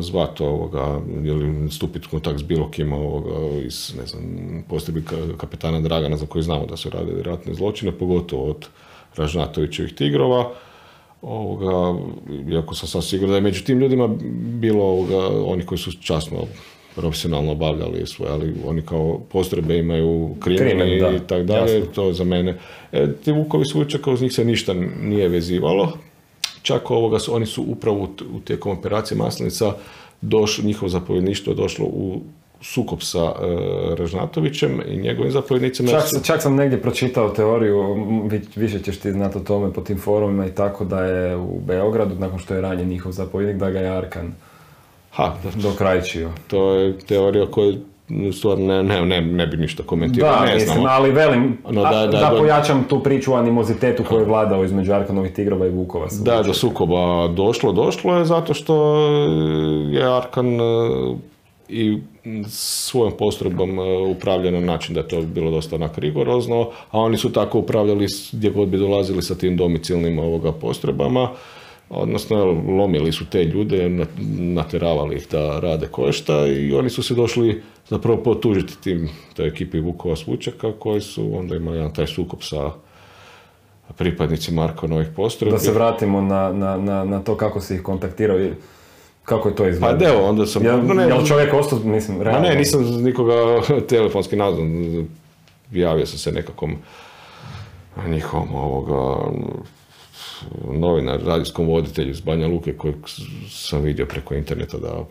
[0.00, 3.30] zvati ovoga, ili stupiti u kontakt s bilo kim ovoga,
[3.66, 4.22] iz, ne znam,
[4.68, 5.02] postoji
[5.36, 8.68] kapetana Dragana za koji znamo da su radili ratne zločine, pogotovo od
[9.16, 10.52] Ražnatovićevih tigrova
[11.22, 12.00] ovoga,
[12.50, 14.08] iako sam sam siguran da je među tim ljudima
[14.60, 16.46] bilo ovoga, oni koji su časno
[16.94, 22.24] profesionalno obavljali svoje, ali oni kao postrebe imaju krimen i tako dalje, to je za
[22.24, 22.58] mene.
[22.92, 25.92] E, ti Vukovi svučaka, uz njih se ništa nije vezivalo,
[26.62, 29.72] čak ovoga, oni su upravo u tijekom operacije Maslinica
[30.20, 32.20] došlo, njihovo zapovjedništvo je došlo u
[32.62, 33.32] sukob sa uh,
[33.98, 35.90] Ražnatovićem i njegovim zapovjednicima.
[35.90, 37.96] Čak, čak sam negdje pročitao teoriju,
[38.56, 42.14] više ćeš ti znati o tome po tim forumima i tako da je u Beogradu,
[42.18, 44.32] nakon što je ranjen njihov zapovjednik, da ga je Arkan
[45.10, 46.30] ha, dokrajčio.
[46.46, 47.76] To je teorija koju
[48.32, 50.30] stvarno ne, ne, ne, ne bi ništa komentirao.
[50.30, 54.20] Da, ne mislim, ali velim, no, da, da, da, pojačam tu priču o animozitetu koji
[54.20, 56.06] je vladao između Arkanovih tigrova i Vukova.
[56.24, 58.96] Da, do sukoba došlo, došlo je zato što
[59.90, 60.46] je Arkan
[61.68, 61.98] i
[62.48, 67.16] svojom postrojbom e, upravlja na način da je to bilo dosta onak rigorozno, a oni
[67.16, 71.28] su tako upravljali gdje god bi dolazili sa tim domicilnim ovoga postrojbama,
[71.90, 74.06] odnosno lomili su te ljude,
[74.38, 79.80] nateravali ih da rade koješta i oni su se došli zapravo potužiti tim, toj ekipi
[79.80, 82.70] Vukova Svučaka koji su onda imali jedan taj sukob sa
[83.96, 85.56] pripadnicima Markonovih postrojbi.
[85.56, 88.38] Da se vratimo na, na, na to kako se ih kontaktirao
[89.24, 89.98] kako je to izgledalo?
[89.98, 90.64] Pa deo, onda sam...
[90.64, 92.48] Jel, ne, jel čovjek ostao, mislim, realno?
[92.48, 93.34] ne, nisam nikoga
[93.88, 95.08] telefonski nazvan.
[95.70, 96.76] Javio sam se nekakvom
[98.08, 99.30] njihovom ovoga
[100.72, 102.96] novinar, radijskom voditelju iz Banja Luke kojeg
[103.48, 105.04] sam vidio preko interneta da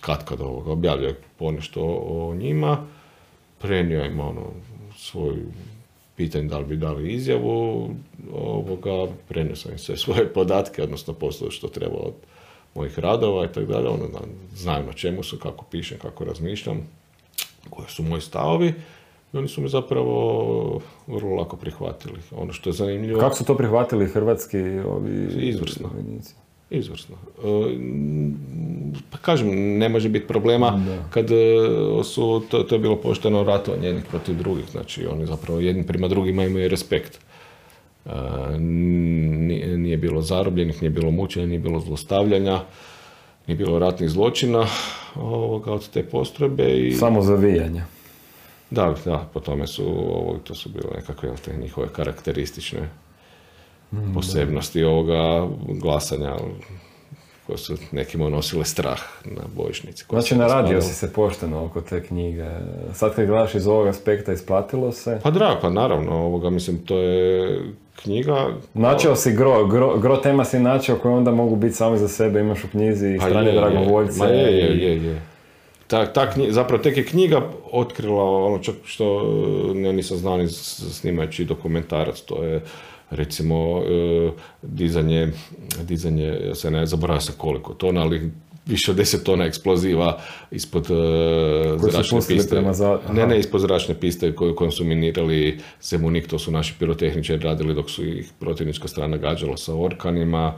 [0.00, 2.86] kad kad ovoga objavljuje ponešto o njima.
[3.58, 4.46] Prenio im ono
[4.96, 5.46] svoju
[6.16, 7.90] pitanje da li bi dali izjavu,
[8.32, 12.14] ovoga, prenio sam im sve svoje podatke, odnosno poslove što treba od
[12.74, 14.06] mojih radova i tako dalje, ono,
[14.54, 16.88] znaju na čemu su, kako pišem, kako razmišljam,
[17.70, 18.74] koji su moji stavovi.
[19.32, 22.18] I oni su me zapravo vrlo lako prihvatili.
[22.36, 23.20] Ono što je zanimljivo...
[23.20, 25.28] Kako su to prihvatili hrvatski ovi...
[25.38, 25.90] Izvrsno.
[26.70, 27.16] Izvrsno.
[27.16, 27.76] E,
[29.10, 31.34] pa kažem, ne može biti problema kad e,
[32.04, 36.08] su, to, to je bilo pošteno ratovanje jednih protiv drugih, znači oni zapravo jedni prema
[36.08, 37.20] drugima imaju respekt.
[39.76, 42.60] Nije bilo zarobljenih, nije bilo mučenja, nije bilo zlostavljanja,
[43.46, 44.66] nije bilo ratnih zločina
[45.14, 46.78] ovoga, od te postrojbe.
[46.78, 46.92] I...
[46.92, 47.84] Samo zavijanja.
[48.70, 52.88] Da, da, po tome su, ovo, to su bile nekakve te njihove karakteristične
[53.92, 56.36] mm, posebnosti ovoga glasanja
[57.46, 60.04] koje su nekima nosile strah na bojišnici.
[60.10, 62.44] Znači naradio si se pošteno oko te knjige.
[62.94, 65.20] Sad kad gledaš iz ovog aspekta isplatilo se?
[65.22, 67.60] Pa da, pa naravno, ovoga, mislim, to je
[68.02, 68.48] knjiga...
[68.74, 72.40] Načeo si gro, gro, gro tema si načeo koje onda mogu biti sami za sebe,
[72.40, 74.18] imaš u knjizi i pa strane dragovoljce.
[74.18, 75.22] Ma je, je, je, je.
[75.86, 77.42] Ta, ta knjiga, zapravo tek je knjiga
[77.72, 79.34] otkrila ono čak što
[79.74, 82.60] ne nisam znao ni snimajući dokumentarac, to je
[83.10, 84.30] recimo e,
[84.62, 85.28] dizanje,
[85.82, 88.30] dizanje, ja se ne zaboravio sam koliko tona, ali
[88.70, 90.18] više od 10 tona eksploziva
[90.50, 92.62] ispod uh, zračne piste.
[93.12, 97.74] Ne, ne, ispod zračne piste koju, kojom su minirali Zemunik, to su naši pirotehničari radili
[97.74, 100.54] dok su ih protivnička strana gađala sa orkanima.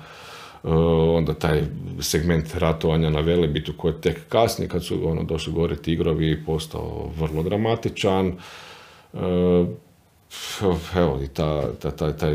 [0.62, 0.72] Uh,
[1.18, 1.62] onda taj
[2.00, 7.10] segment ratovanja na Velebitu koji je tek kasnije kad su ono, došli gore tigrovi postao
[7.18, 8.32] vrlo dramatičan.
[9.12, 9.20] Uh,
[10.96, 12.34] evo i ta, ta, ta, taj,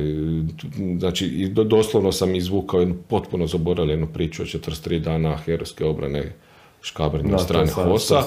[0.99, 6.33] znači doslovno sam izvukao jednu potpuno zaboravljenu priču o 43 dana herojske obrane
[6.81, 8.23] škabrnje od strane Hosa.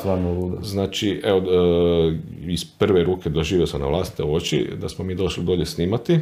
[0.62, 5.44] Znači, evo, e, iz prve ruke doživio sam na vlastite oči da smo mi došli
[5.44, 6.12] dolje snimati.
[6.12, 6.20] E,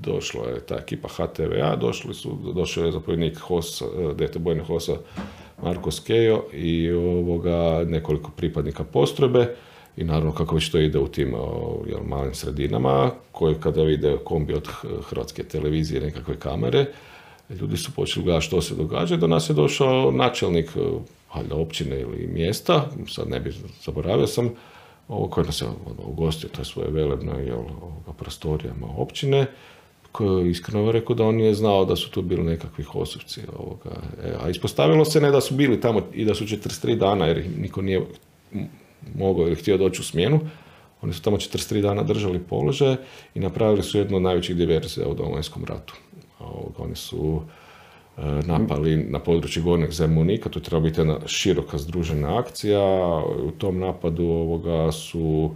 [0.00, 3.84] došla je ta ekipa HTVA, došli su, došao je zapovjednik HOS, e,
[4.14, 4.96] dete bojne HOS-a
[5.62, 9.56] Marko Skejo i ovoga nekoliko pripadnika postrojbe
[9.96, 11.34] i naravno kako već to ide u tim
[11.86, 14.68] jel, malim sredinama, koji kada vide kombi od
[15.08, 16.86] hrvatske televizije, nekakve kamere,
[17.50, 19.16] ljudi su počeli gledati što se događa.
[19.16, 20.70] Do nas je došao načelnik
[21.34, 24.50] valjda općine ili mjesta, sad ne bih zaboravio sam,
[25.08, 27.62] ovo koji nas je ono, ugostio, to je svoje velebno jel,
[28.18, 29.46] prostorijama općine,
[30.12, 33.40] koji iskreno rekao da on nije znao da su tu bili nekakvi hosovci.
[33.58, 33.90] Ovoga.
[34.24, 37.46] E, a ispostavilo se ne da su bili tamo i da su 43 dana, jer
[37.58, 38.06] niko nije
[39.14, 40.40] mogao ili htio doći u smjenu.
[41.02, 42.96] Oni su tamo 43 dana držali položaje
[43.34, 45.94] i napravili su jednu od najvećih diverzija u Domovinskom ratu.
[46.78, 47.42] Oni su
[48.16, 52.80] e, napali na području Gornjeg Zemunika, to treba biti jedna široka združena akcija.
[53.42, 55.54] U tom napadu ovoga su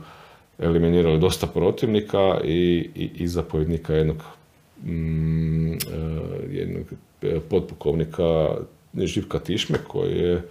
[0.59, 4.22] eliminirali dosta protivnika i, i, i zapovjednika jednog,
[4.84, 5.76] mm, e,
[6.51, 6.84] jednog
[7.22, 7.40] e,
[9.07, 10.42] Živka Tišme koji je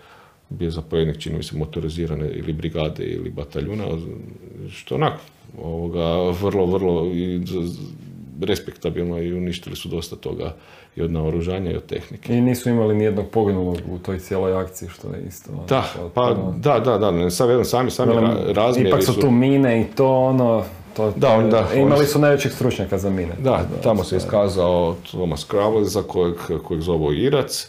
[0.50, 3.86] bio zapovjednik, čini mi se, motorizirane ili brigade ili bataljuna,
[4.72, 5.14] što onak,
[5.62, 7.42] ovoga, vrlo, vrlo i
[8.42, 10.56] respektabilno i uništili su dosta toga
[10.96, 12.34] i od naoružanja i od tehnike.
[12.34, 15.52] I nisu imali ni jednog poginulog u toj cijeloj akciji, što je isto.
[15.52, 15.84] Ono, da,
[16.14, 18.14] pa, da, da, da, sam, sami, sami
[18.54, 20.64] razmjeri Ipak su tu mine i to ono,
[20.96, 23.36] to, da, da, imali su najvećeg stručnjaka za mine.
[23.44, 27.68] Da, tamo se iskazao Thomas Kravle, za kojeg, kojeg zovu Irac,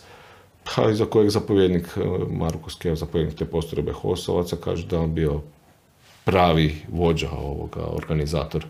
[0.64, 2.00] pa za kojeg zapovjednik e,
[2.30, 5.40] Marko Skev, zapovjednik te postrojbe Hosovaca, kaže da on bio
[6.24, 8.66] pravi vođa ovoga, organizator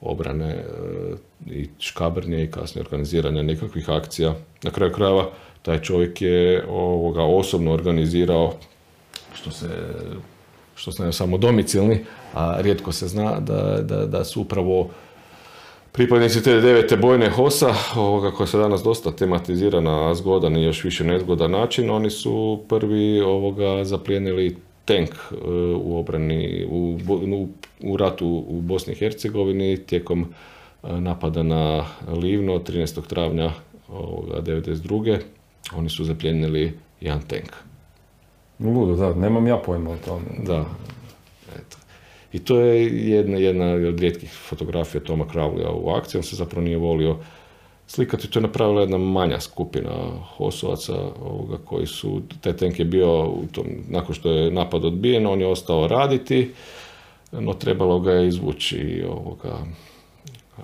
[0.00, 0.64] obrane e,
[1.46, 4.34] i škabrnje i kasnije organiziranja nekakvih akcija.
[4.62, 5.30] Na kraju krajeva
[5.62, 8.54] taj čovjek je ovoga osobno organizirao
[9.34, 9.68] što se
[10.74, 14.88] što se ne samo domicilni, a rijetko se zna da, da, da su upravo
[15.92, 20.84] Pripadnici te devete bojne HOSA, ovoga koja se danas dosta tematizira na zgodan i još
[20.84, 25.34] više nezgodan način, oni su prvi ovoga zaplijenili tank e,
[25.76, 26.98] u obrani, u,
[27.80, 30.26] u, ratu u Bosni i Hercegovini tijekom
[30.82, 31.84] e, napada na
[32.22, 33.06] Livno 13.
[33.06, 33.50] travnja
[33.88, 35.18] ovoga 92.
[35.76, 37.52] Oni su zapljenili jedan tank.
[38.58, 40.26] Ludo, da, nemam ja pojma o tome.
[40.38, 40.64] Da,
[41.56, 41.81] eto.
[42.32, 46.64] I to je jedna, jedna od rijetkih fotografija Toma Kravlija u akciji, on se zapravo
[46.64, 47.16] nije volio
[47.86, 48.30] slikati.
[48.30, 49.90] To je napravila jedna manja skupina
[50.36, 55.26] hosovaca ovoga, koji su, taj tank je bio, u tom, nakon što je napad odbijen,
[55.26, 56.50] on je ostao raditi,
[57.32, 59.58] no trebalo ga je izvući ovoga,
[60.58, 60.62] e,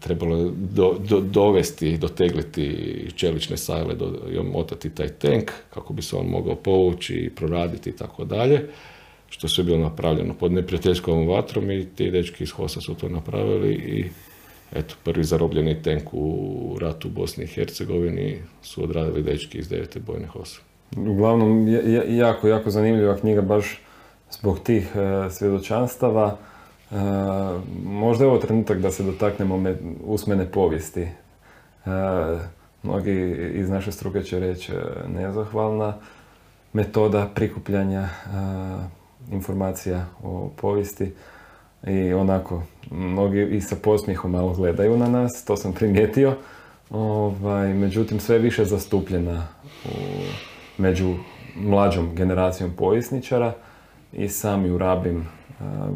[0.00, 3.94] trebalo je do, do, dovesti, dotegliti čelične sajle
[4.32, 8.68] i omotati taj tank kako bi se on mogao povući i proraditi i tako dalje.
[9.30, 13.72] Što sve bilo napravljeno pod neprijateljskom vatrom i ti dečki iz HOS-a su to napravili
[13.72, 14.10] i
[14.72, 20.00] eto, prvi zarobljeni tank u ratu u Bosni i Hercegovini su odradili dečki iz devete
[20.00, 20.60] bojne HOS-a.
[20.96, 21.68] Uglavnom,
[22.08, 23.80] jako, jako zanimljiva knjiga baš
[24.30, 26.36] zbog tih e, svjedočanstava.
[26.90, 26.94] E,
[27.84, 29.74] možda je ovo trenutak da se dotaknemo
[30.04, 31.02] usmene povijesti.
[31.02, 31.10] E,
[32.82, 34.72] mnogi iz naše struke će reći
[35.08, 35.94] nezahvalna
[36.72, 38.08] metoda prikupljanja
[39.32, 41.12] informacija o povijesti
[41.86, 46.34] i onako, mnogi i sa posmijehom malo gledaju na nas, to sam primijetio.
[46.90, 49.46] Ovaj, međutim, sve više zastupljena
[49.84, 49.88] u,
[50.78, 51.14] među
[51.56, 53.52] mlađom generacijom povjesničara
[54.12, 55.28] i sam ju rabim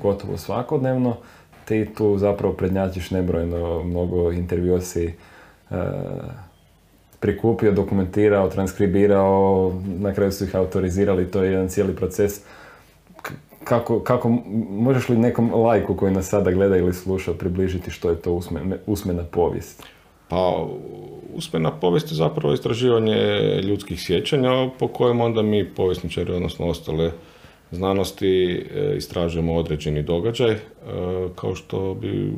[0.02, 1.16] gotovo svakodnevno.
[1.64, 5.14] Ti tu zapravo prednjačiš nebrojno mnogo intervjua si
[7.20, 12.40] prikupio, dokumentirao, transkribirao, na kraju su ih autorizirali, to je jedan cijeli proces
[13.64, 14.28] kako, kako,
[14.70, 18.76] možeš li nekom lajku koji nas sada gleda ili sluša približiti što je to usmena,
[18.86, 19.82] usmena povijest?
[20.28, 20.66] Pa,
[21.34, 23.16] usmena povijest je zapravo istraživanje
[23.62, 27.10] ljudskih sjećanja po kojem onda mi povjesničari, odnosno ostale
[27.70, 30.58] znanosti, e, istražujemo određeni događaj, e,
[31.34, 32.32] kao što bi,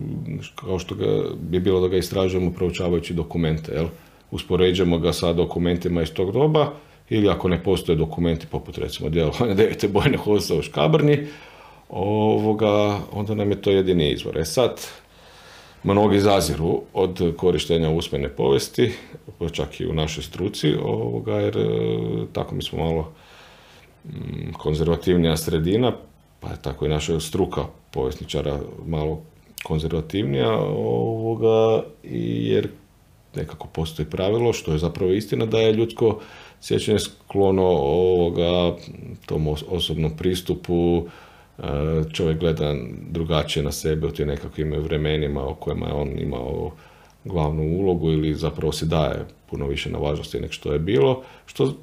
[0.55, 3.73] kao što ga, bi bilo da ga istražujemo proučavajući dokumente.
[3.73, 3.87] Jel?
[4.31, 6.73] Uspoređujemo ga sa dokumentima iz tog doba
[7.11, 11.27] ili ako ne postoje dokumenti poput recimo djelovanja devete bojne hosa u Škabrni,
[11.89, 14.39] ovoga, onda nam je to jedini izvor.
[14.39, 14.81] E sad,
[15.83, 18.93] mnogi zaziru od korištenja usmene povijesti,
[19.53, 21.67] čak i u našoj struci, ovoga, jer e,
[22.33, 23.13] tako mi smo malo
[24.05, 25.93] mm, konzervativnija sredina,
[26.41, 29.23] pa je tako i naša struka povjesničara malo
[29.65, 32.69] konzervativnija, ovoga, jer
[33.37, 36.21] nekako postoji pravilo, što je zapravo istina, da je ljudsko
[36.61, 38.77] sjećanje sklono ovoga,
[39.27, 41.07] tom osobnom pristupu,
[41.59, 41.63] e,
[42.13, 42.75] čovjek gleda
[43.11, 46.71] drugačije na sebe u tim nekakvim vremenima o kojima je on imao
[47.25, 51.75] glavnu ulogu ili zapravo se daje puno više na važnosti nego što je bilo, što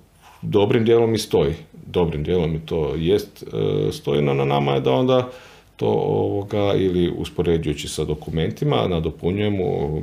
[0.41, 1.53] dobrim dijelom i stoji.
[1.85, 5.29] Dobrim dijelom i to jest e, stoji, no na nama je da onda
[5.75, 10.01] to ovoga ili uspoređujući sa dokumentima nadopunjujemo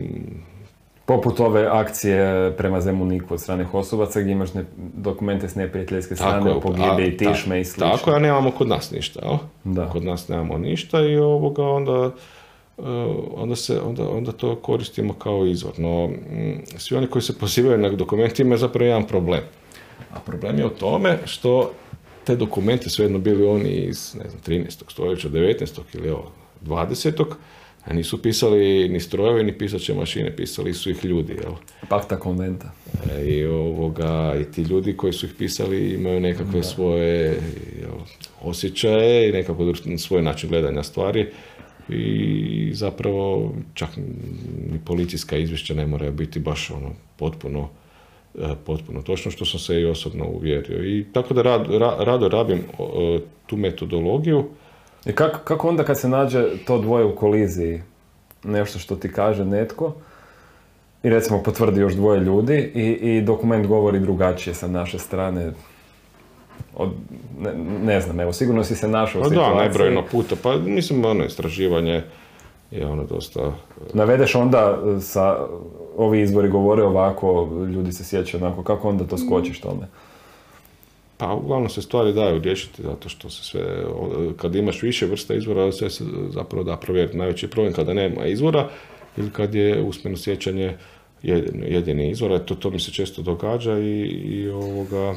[1.04, 6.50] Poput ove akcije prema Zemuniku od strane Hosovaca gdje imaš ne, dokumente s neprijateljske strane
[6.50, 7.80] o pogibije i tišme i sl.
[7.80, 9.38] Tako, a nemamo kod nas ništa, jel?
[9.64, 9.88] Da.
[9.88, 12.10] Kod nas nemamo ništa i ovoga onda,
[12.78, 12.82] eh,
[13.34, 15.72] onda, se, onda, onda to koristimo kao izvor.
[15.78, 19.40] No, mm, svi oni koji se pozivaju na dokumente imaju zapravo jedan problem.
[20.14, 21.70] A problem je u tome što
[22.24, 24.82] te dokumente, svejedno bili oni iz ne znam, 13.
[24.88, 25.80] stoljeća, 19.
[25.94, 26.30] ili evo,
[26.66, 27.24] 20
[27.84, 31.52] a nisu pisali ni strojevi, ni pisaće mašine, pisali su ih ljudi, jel?
[31.88, 32.70] Pakta konventa.
[33.10, 37.40] E, I, ovoga, I ti ljudi koji su ih pisali imaju nekakve svoje
[37.80, 37.98] jel,
[38.42, 41.26] osjećaje i nekako svoj način gledanja stvari
[41.88, 43.88] i zapravo čak
[44.72, 47.68] ni policijska izvješća ne moraju biti baš ono potpuno
[48.38, 50.84] e, potpuno točno, što sam se i osobno uvjerio.
[50.84, 51.66] I tako da rad,
[51.98, 52.62] rado rabim
[53.46, 54.44] tu metodologiju,
[55.04, 57.82] i kako, kako onda kad se nađe to dvoje u koliziji,
[58.44, 59.92] nešto što ti kaže netko,
[61.02, 65.52] i recimo potvrdi još dvoje ljudi i, i dokument govori drugačije sa naše strane,
[66.76, 66.90] od,
[67.40, 69.56] ne, ne, znam, evo, sigurno si se našao u pa situaciji.
[69.56, 72.02] Da, nebrojno puta, pa mislim, ono, istraživanje
[72.70, 73.52] je ono dosta...
[73.94, 75.46] Navedeš onda sa,
[75.96, 79.86] ovi izbori govore ovako, ljudi se sjećaju onako, kako onda to skočiš tome?
[81.20, 83.84] Pa uglavnom se stvari daju riješiti zato što se sve,
[84.36, 87.16] kad imaš više vrsta izvora, sve se zapravo da provjeriti.
[87.16, 88.68] Najveći problem kada nema izvora
[89.16, 90.76] ili kad je usmeno sjećanje
[91.22, 95.14] jedini izvor, to, to mi se često događa i, i ovoga...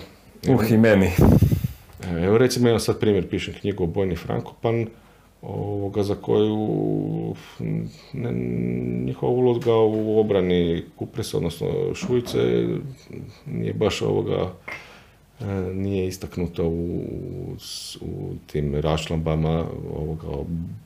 [0.48, 1.12] Uh, i meni.
[2.24, 4.88] Evo recimo, ja sad primjer, pišem knjigu o Bojni Frankopan,
[5.42, 7.36] ovoga za koju
[8.14, 8.32] ne,
[9.06, 12.68] njihova uloga u obrani Kupresa, odnosno Šujce,
[13.46, 14.52] nije baš ovoga
[15.74, 17.04] nije istaknuto u,
[18.02, 19.66] u tim rašlambama
[19.96, 20.28] ovoga,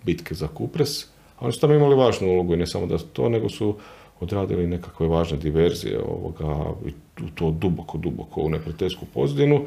[0.05, 1.05] bitke za Kupres.
[1.39, 3.75] Oni su tamo imali važnu ulogu i ne samo da to, nego su
[4.19, 6.91] odradili nekakve važne diverzije ovoga, i
[7.35, 9.65] to duboko, duboko u neprijateljsku pozdinu,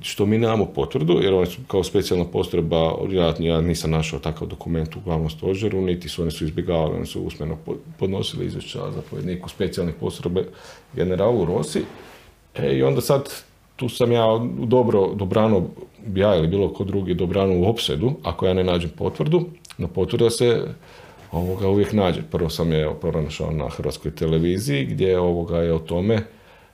[0.00, 4.48] što mi nemamo potvrdu, jer oni su kao specijalna postrojba, ja, ja nisam našao takav
[4.48, 7.58] dokument u glavnom stožeru, niti su oni su izbjegavali, oni su usmeno
[7.98, 10.44] podnosili izvješća zapovjedniku specijalnih postrojbe
[10.94, 11.82] generalu Rosi.
[12.54, 13.30] E, I onda sad
[13.76, 14.26] tu sam ja
[14.58, 15.62] dobro, dobrano,
[16.14, 19.44] ja ili bilo ko drugi dobrano u opsedu, ako ja ne nađem potvrdu,
[19.78, 20.64] no potvrda se
[21.32, 22.22] ovoga uvijek nađe.
[22.30, 26.18] Prvo sam je pronašao na hrvatskoj televiziji gdje ovoga je o tome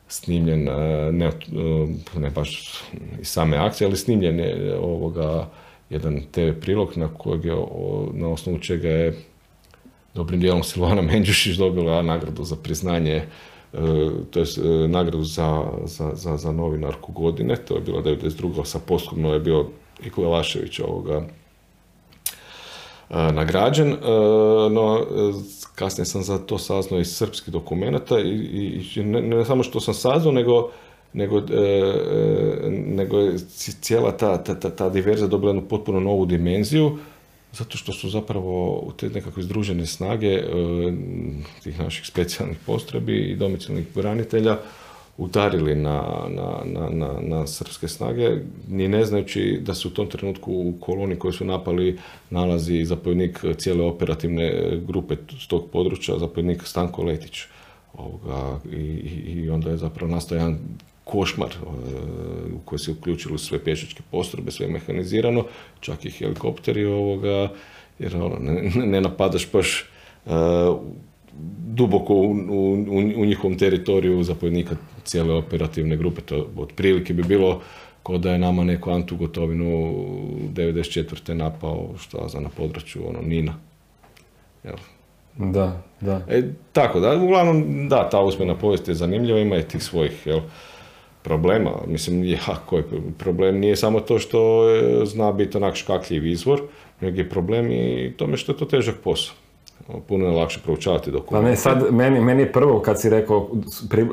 [0.08, 2.72] snimljen, e, ne, e, ne baš
[3.20, 5.48] iz same akcije, ali snimljen je ovoga
[5.90, 7.54] jedan TV prilog na kojeg je,
[8.12, 9.16] na osnovu čega je
[10.14, 13.22] dobrim dijelom Silvana Menđušić dobila nagradu za priznanje
[14.30, 18.64] to je e, nagradu za, za, za, za, novinarku godine, to je bilo 92.
[18.64, 19.66] sa posthumno je bio
[20.04, 21.22] Iko Lašević ovoga
[23.10, 23.96] e, nagrađen,
[24.70, 25.06] no
[25.74, 29.94] kasnije sam za to saznao iz srpskih dokumenata i, i ne, ne, samo što sam
[29.94, 30.70] saznao, nego
[31.12, 31.42] nego,
[32.70, 33.38] nego je
[33.80, 36.98] cijela ta, ta, ta, ta diverzija dobila jednu potpuno novu dimenziju
[37.52, 40.42] zato što su zapravo te nekakve združene snage e,
[41.62, 44.58] tih naših specijalnih postrebi i domicilnih branitelja
[45.18, 48.28] udarili na, na, na, na, srpske snage,
[48.68, 51.98] ni ne znajući da se u tom trenutku u koloni koji su napali
[52.30, 54.52] nalazi zapovjednik cijele operativne
[54.86, 57.40] grupe s tog područja, zapovjednik Stanko Letić.
[57.94, 58.78] Ovoga, i,
[59.26, 60.58] I onda je zapravo nastao jedan
[61.08, 61.66] košmar e,
[62.54, 65.44] u koji se uključilo sve pješačke postrojbe, sve mehanizirano,
[65.80, 67.48] čak i helikopteri ovoga,
[67.98, 69.84] jer ono, ne, ne napadaš baš
[70.26, 70.32] uh,
[71.66, 72.72] duboko u, u,
[73.16, 76.20] u, njihovom teritoriju zapovjednika cijele operativne grupe.
[76.20, 77.60] To otprilike bi bilo
[78.02, 79.66] kao da je nama neku Antu Gotovinu
[80.54, 81.32] 94.
[81.32, 83.54] napao što za na području ono, Nina.
[84.64, 84.76] Jel?
[85.36, 86.20] Da, da.
[86.28, 86.42] E,
[86.72, 90.40] tako da, uglavnom, da, ta uspjena povijest je zanimljiva, ima je tih svojih, jel,
[91.22, 91.70] problema.
[91.86, 92.84] Mislim, jako je
[93.18, 93.58] problem.
[93.58, 94.64] Nije samo to što
[95.04, 96.62] zna biti onak škakljiv izvor,
[97.00, 99.34] nego je problem i tome što je to težak posao.
[100.08, 101.44] Puno je lakše proučavati dokumente.
[101.44, 103.50] Pa ne, sad, meni, meni je prvo kad si rekao
[103.90, 104.06] pri,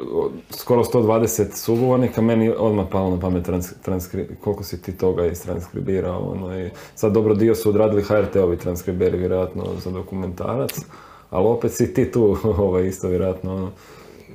[0.49, 3.49] skoro 120 sugovornika, meni odmah palo na pamet
[3.83, 6.31] transkri, koliko si ti toga istranskribirao.
[6.31, 10.71] Ono, i sad dobro dio su odradili HRT-ovi transkriberi, vjerojatno za dokumentarac,
[11.29, 13.55] ali opet si ti tu ovaj, isto vjerojatno.
[13.55, 13.71] Ono,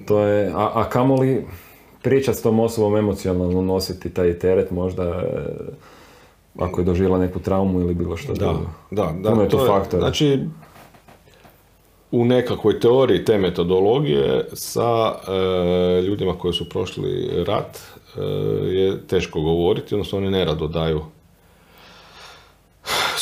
[0.07, 1.47] to je, a, a kamoli,
[2.03, 5.24] priča s tom osobom emocionalno nositi taj teret možda e,
[6.59, 8.70] ako je doživjela neku traumu ili bilo što da, drugo.
[8.90, 9.42] Da, da.
[9.42, 10.01] je to, faktor.
[10.01, 10.38] Znači,
[12.11, 17.78] u nekakvoj teoriji te metodologije sa e, ljudima koji su prošli rat
[18.16, 18.20] e,
[18.70, 21.01] je teško govoriti, odnosno oni nerado daju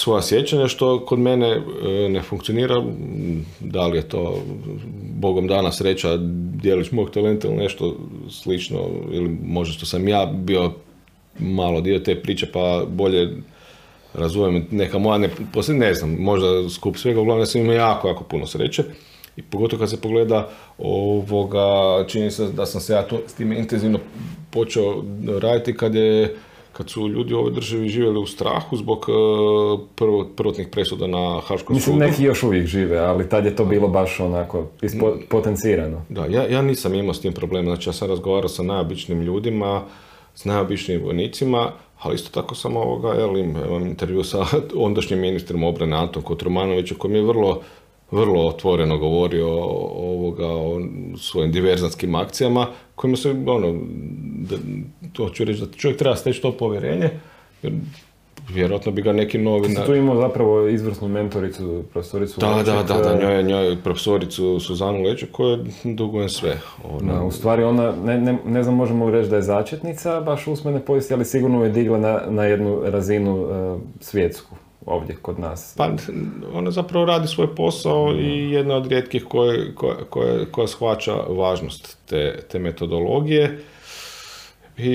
[0.08, 2.82] svoja sjećanja, što kod mene e, ne funkcionira,
[3.60, 4.42] da li je to
[5.14, 6.16] bogom dana sreća,
[6.62, 7.96] dijelić mog talenta ili nešto
[8.30, 8.78] slično,
[9.12, 10.72] ili možda što sam ja bio
[11.38, 13.36] malo dio te priče, pa bolje
[14.14, 18.24] razumijem neka moja, ne, poslije ne znam, možda skup svega, uglavnom sam imao jako, jako
[18.24, 18.84] puno sreće.
[19.36, 20.48] I pogotovo kad se pogleda
[20.78, 21.64] ovoga,
[22.06, 23.98] čini se da sam se ja to, s time intenzivno
[24.50, 25.04] počeo
[25.40, 26.36] raditi kad je
[26.78, 29.12] kad su ljudi u ovoj državi živjeli u strahu zbog e,
[29.94, 32.06] prvo, prvotnih presuda na Haškom Mislim, sudu.
[32.06, 35.20] neki još uvijek žive, ali tad je to bilo baš onako ispo, mm.
[35.28, 36.04] potencirano.
[36.08, 37.66] Da, ja, ja nisam imao s tim problema.
[37.66, 39.82] Znači, ja sam razgovarao sa najobičnim ljudima,
[40.34, 44.46] s najobičnim vojnicima, ali isto tako sam ovoga, jel, imam intervju sa
[44.86, 47.60] ondašnjim ministrom obrane Anton Kotromanovićem, koji mi je vrlo
[48.10, 50.80] vrlo otvoreno govorio o, ovoga, o
[51.18, 53.80] svojim diverzanskim akcijama, kojima se, ono,
[55.12, 57.10] to ću reći da čovjek treba steći to povjerenje,
[57.62, 57.72] jer
[58.48, 59.74] vjerojatno bi ga neki novi...
[59.86, 65.26] Tu imao zapravo izvrsnu mentoricu, profesoricu Da, da, da, da, njoj, njoj profesoricu Suzanu Leću
[65.32, 66.58] koje dugujem sve.
[66.84, 67.12] Ona...
[67.12, 70.80] Da, u stvari ona, ne, ne, ne znam možemo reći da je začetnica baš usmene
[70.80, 74.56] povijesti, ali sigurno je digla na, na jednu razinu uh, svjetsku
[74.86, 75.74] ovdje kod nas?
[75.76, 75.90] Pa
[76.54, 79.74] ona zapravo radi svoj posao i jedna od rijetkih koje,
[80.10, 83.58] koje, koja shvaća važnost te, te metodologije
[84.78, 84.90] i,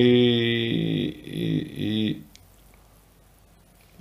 [1.25, 2.15] i, i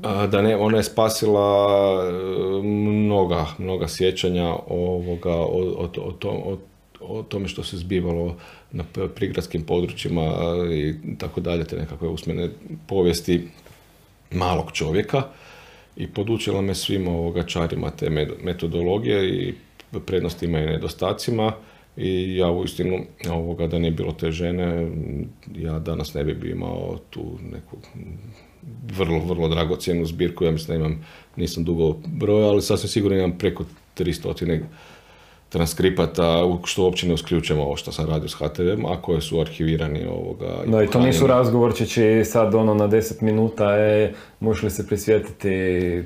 [0.03, 1.69] da ne, ona je spasila
[2.05, 6.59] e, mnoga, mnoga sjećanja ovoga, o, o, o,
[7.01, 8.37] o tome što se zbivalo
[8.73, 10.23] na prigradskim područjima
[10.73, 12.51] i tako dalje, te nekakve usmene
[12.87, 13.49] povijesti
[14.31, 15.23] malog čovjeka.
[15.97, 18.11] I podučila me svim ovoga čarima te
[18.43, 19.55] metodologije i
[20.07, 21.53] prednostima i nedostacima
[21.97, 22.99] i ja uistinu
[23.31, 24.91] ovoga da nije bilo te žene
[25.55, 27.77] ja danas ne bi imao tu neku
[28.97, 31.05] vrlo, vrlo dragocjenu zbirku, ja mislim da imam,
[31.37, 33.65] nisam dugo broja, ali sasvim sigurno imam preko
[33.99, 34.61] 300
[35.49, 40.07] transkripata, što uopće ne usključujemo ovo što sam radio s HTV, a koje su arhivirani
[40.07, 40.59] ovoga.
[40.67, 45.49] No i to nisu razgovorčići sad ono na 10 minuta, e, možeš li se prisjetiti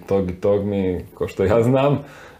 [0.08, 1.98] tog i tog mi, ko što ja znam,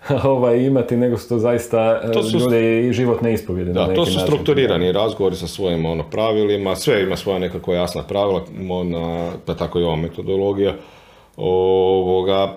[0.24, 3.72] ovaj, imati, nego su to zaista e, to su, ljudi i životne ispovjede.
[3.72, 8.44] Da, to su strukturirani razgovori sa svojim ono, pravilima, sve ima svoja nekako jasna pravila,
[8.70, 10.74] ona, pa tako i ova metodologija.
[11.36, 12.56] Ovoga,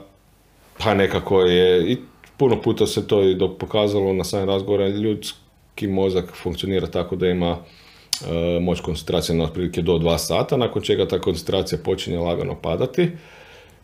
[0.83, 1.97] pa nekako je, i
[2.37, 7.57] puno puta se to i pokazalo na samim razgovorima, ljudski mozak funkcionira tako da ima
[7.57, 13.09] e, moć koncentracije na otprilike do dva sata, nakon čega ta koncentracija počinje lagano padati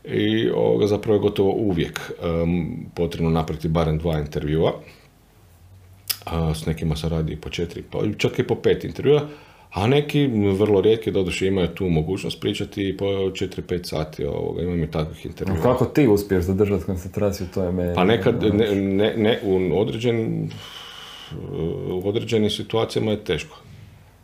[0.07, 4.73] i ovoga zapravo je gotovo uvijek em, potrebno napraviti barem dva intervjua.
[6.25, 9.27] A, s nekima se radi i po četiri, pa čak i po pet intervjua,
[9.75, 10.27] a neki,
[10.57, 15.25] vrlo rijetki, doduše imaju tu mogućnost pričati i po 4-5 sati, ovoga, imam i takvih
[15.25, 15.61] intervjua.
[15.61, 17.95] Kako ti uspiješ zadržati koncentraciju, to je meni...
[17.95, 20.49] Pa nekad, ne, ne, ne, u određenim,
[21.91, 23.57] u određenim situacijama je teško.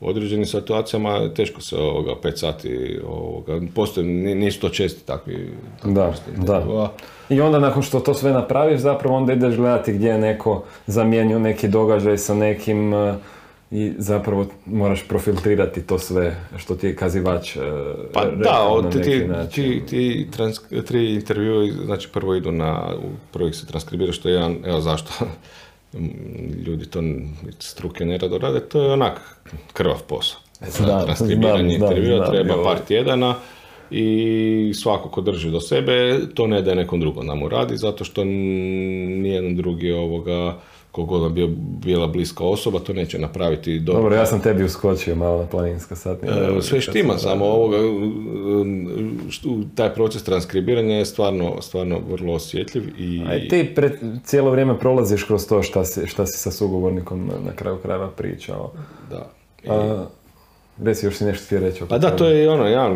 [0.02, 5.34] U određenim situacijama teško se ovoga, pet sati, ovoga, postoje, ni- nisu to česti takvi,
[5.78, 6.38] takvi Da, vrste da.
[6.38, 6.92] intervjua.
[7.30, 11.40] I onda nakon što to sve napraviš, zapravo onda ideš gledati gdje je neko zamijenio
[11.40, 13.16] neki događaj sa nekim eh,
[13.72, 17.60] i zapravo moraš profiltrirati to sve što ti je kazivač eh,
[18.14, 19.64] Pa da, neki ti, način.
[19.64, 22.94] ti, ti trans- tri intervjua, znači prvo idu na,
[23.32, 25.26] prvo ih se transkribira što je jedan, evo zašto
[26.66, 27.02] ljudi to
[27.60, 29.38] struke nerado rade, to je onak
[29.74, 30.40] krvav posao.
[30.62, 33.36] Za Znam, transkribiranje intervjua treba par tjedana
[33.92, 38.04] i svako ko drži do sebe, to ne daje nekom drugom da mu radi, zato
[38.04, 40.58] što nijedan drugi ovoga,
[40.92, 44.02] kogod vam bio, bila bliska osoba, to neće napraviti dobro.
[44.02, 46.58] Dobro, ja sam tebi uskočio malo na planinska satnija.
[46.58, 47.78] E, Sve štima, samo ovoga,
[49.76, 53.92] taj proces transkribiranja je stvarno, stvarno vrlo osjetljiv i A ti pred,
[54.24, 58.08] cijelo vrijeme prolaziš kroz to šta si, šta si sa sugovornikom na, na kraju krajeva
[58.08, 58.72] pričao.
[59.10, 59.30] da.
[59.64, 60.06] I- A,
[60.82, 61.84] reci, još si nešto htio reći.
[61.90, 62.94] pa da, to je ono, jedan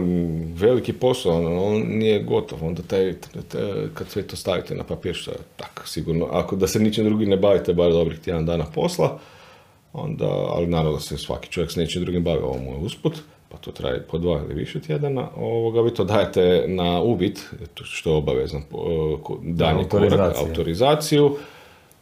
[0.56, 3.14] veliki posao, ono, on nije gotov, onda taj,
[3.52, 7.06] taj- kad sve to stavite na papir, što je tak, sigurno, ako da se ničim
[7.06, 9.20] drugim ne bavite, bar dobrih tjedan dana posla,
[9.94, 13.14] onda, ali naravno da se svaki čovjek s nečim drugim bavi, ovo mu je usput,
[13.50, 17.40] pa to traje po dva ili više tjedana, ovoga, vi to dajete na uvid,
[17.74, 18.62] to što je obavezan
[19.42, 21.38] daljnji korak, autorizaciju,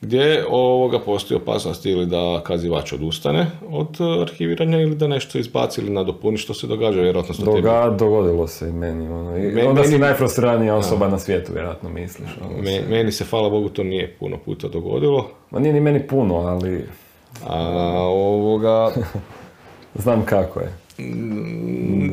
[0.04, 5.82] gdje ovoga postoji opasnost ili da kazivač odustane od e, arhiviranja ili da nešto izbaci
[5.82, 7.46] ili nadopuni što se događa vjerojatno tebi.
[7.62, 9.08] Doga, dogodilo se i meni.
[9.08, 9.38] Ono.
[9.38, 12.30] I Me- onda si najfrustriranija osoba na svijetu, vjerojatno misliš.
[12.42, 12.62] Ono.
[12.62, 15.30] Me- meni se, hvala Bogu, to nije puno puta dogodilo.
[15.52, 16.86] Ma nije ni meni puno, ali
[17.48, 17.60] A
[18.02, 18.92] ovoga,
[19.96, 20.74] znam kako je.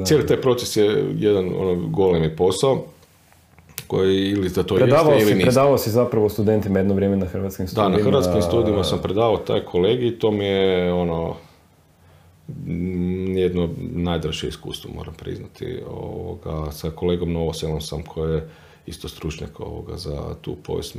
[0.04, 0.84] cijeli taj proces je
[1.14, 2.84] jedan ono, golemi posao
[3.90, 5.50] koji ili da to Predavao jeste si, ili niste.
[5.50, 7.96] predavao si zapravo studentima jedno vrijeme na hrvatskim Da, studijima.
[7.96, 11.34] na hrvatskim studijima sam predavao taj kolegi, to mi je ono
[12.48, 15.78] mm, jedno najdraže iskustvo, moram priznati.
[15.90, 18.48] Ovoga, sa kolegom Novoselom sam koji je
[18.86, 20.96] isto stručnjak ovoga za tu povijest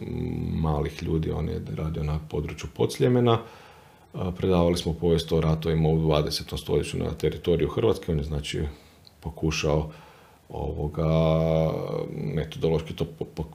[0.54, 3.40] malih ljudi, on je radio na području Podsljemena.
[4.38, 6.58] Predavali smo povijest o ratovima u 20.
[6.58, 8.62] stoljeću na teritoriju Hrvatske, on je znači
[9.20, 9.90] pokušao
[10.52, 11.08] ovoga
[12.36, 13.46] metodološki to po- po-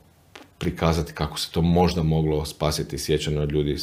[0.59, 3.77] prikazati kako se to možda moglo spasiti sjećanje od ljudi e,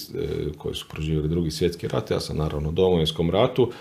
[0.57, 2.11] koji su proživjeli drugi svjetski rat.
[2.11, 3.71] Ja sam naravno u Domovinskom ratu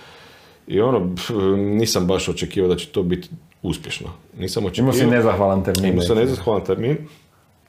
[0.66, 3.28] i ono, pf, nisam baš očekivao da će to biti
[3.62, 4.09] uspješno.
[4.39, 4.95] Nisam očekivao.
[4.95, 5.93] Imao si nezahvalan termin.
[5.93, 6.97] Imao sam nezahvalan termin.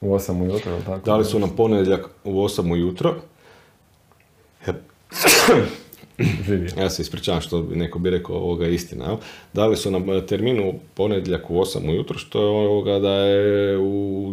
[0.00, 1.06] U 8 ujutro, tako?
[1.06, 3.14] Dali su nam ponedjeljak u 8 ujutro.
[6.46, 6.68] Živio.
[6.78, 9.04] Ja se ispričavam što bi neko bi rekao ovoga istina.
[9.04, 9.16] Jel?
[9.52, 13.78] Dali su nam e, termin u ponedjeljak u 8 ujutro, što je ovoga da je
[13.78, 14.32] u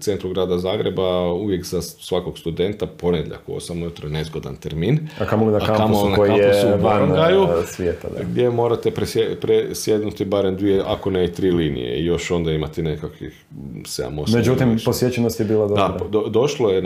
[0.00, 4.98] centru grada Zagreba uvijek za svakog studenta ponedjeljak u 8 ujutro je nezgodan termin.
[5.18, 7.46] A kamoli na kampusu na koji kampusu je u van Barangaju.
[7.66, 8.08] svijeta.
[8.08, 8.24] Da.
[8.24, 12.82] Gdje morate presje- presjednuti barem dvije, ako ne i tri linije i još onda imati
[12.82, 13.44] nekakvih
[13.76, 15.88] 7-8 Međutim, posjećenost je bila dobra.
[15.88, 16.82] da, do- došlo je,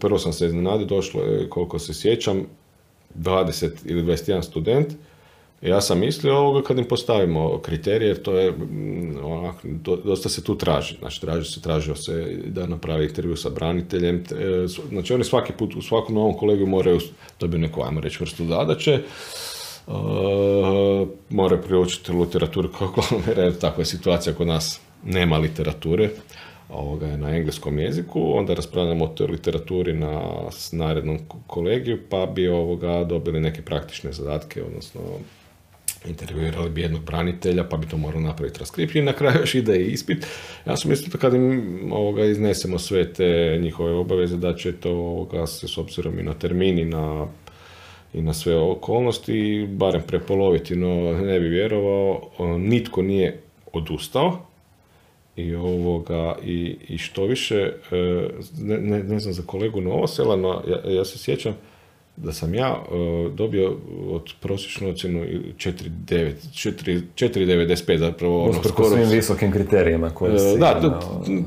[0.00, 2.42] prvo sam se iznenadio, došlo je, koliko se sjećam,
[3.14, 4.88] 20 ili 21 student.
[5.62, 10.28] Ja sam mislio ovoga kad im postavimo kriterije, jer to je, mm, onak, do- dosta
[10.28, 10.96] se tu traži.
[10.98, 14.16] Znači, traži se, tražio se da napravi intervju sa braniteljem.
[14.16, 17.00] e, Znači, oni svaki put, u svakom novom kolegiju moraju
[17.40, 19.00] dobiti neku, ajmo reći, vrstu zadaće.
[19.86, 19.94] Uh,
[21.30, 23.02] moraju priučiti literaturu kako
[23.36, 26.10] jer takva je situacija kod nas nema literature
[26.68, 30.22] ovoga na engleskom jeziku, onda raspravljamo o toj literaturi na
[30.72, 35.00] narednom ko- kolegiju, pa bi ovoga dobili neke praktične zadatke, odnosno
[36.08, 39.76] intervjuirali bi jednog branitelja, pa bi to morali napraviti transkripciju i na kraju još ide
[39.76, 40.26] i ispit.
[40.66, 44.90] Ja sam mislio da kad im ovoga, iznesemo sve te njihove obaveze, da će to
[44.90, 47.26] ovoga, se s obzirom i na termin i na,
[48.14, 53.40] i na sve okolnosti, barem prepoloviti, no ne bi vjerovao, nitko nije
[53.72, 54.46] odustao,
[55.36, 58.28] i ovoga i, i što više e,
[58.58, 61.56] ne, ne, znam za kolegu Novosela, no ja, ja se sjećam
[62.16, 62.94] da sam ja e,
[63.30, 63.72] dobio
[64.08, 68.40] od prosječnu ocjenu 4,9, 4 4,95 zapravo.
[68.40, 71.00] Ono, Usprko svim visokim kriterijima koje E, si Da, to-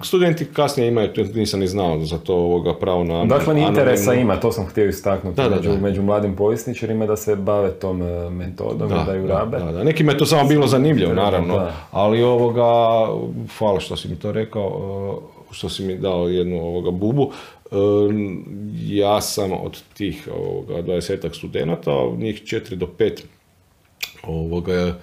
[0.04, 3.26] studenti kasnije imaju, nisam ni znao za to ovoga pravo na...
[3.26, 5.78] Dakle, ni interesa anonimno- ima, to sam htio istaknuti Da, da, među, da.
[5.78, 9.58] među mladim povjesničarima da se bave tom e, metodom i da ju rabe.
[9.60, 9.84] Da, da.
[9.84, 11.74] Nekima je to samo bilo zanimljivo, Da, naravno, da.
[11.92, 12.64] ali ovoga,
[13.58, 15.22] hvala što si mi to rekao,
[15.52, 17.32] što si mi dao jednu ovoga bubu.
[18.88, 23.22] Ja sam od tih ovoga, 20 studenata, njih 4 do 5
[24.24, 25.00] ovoga,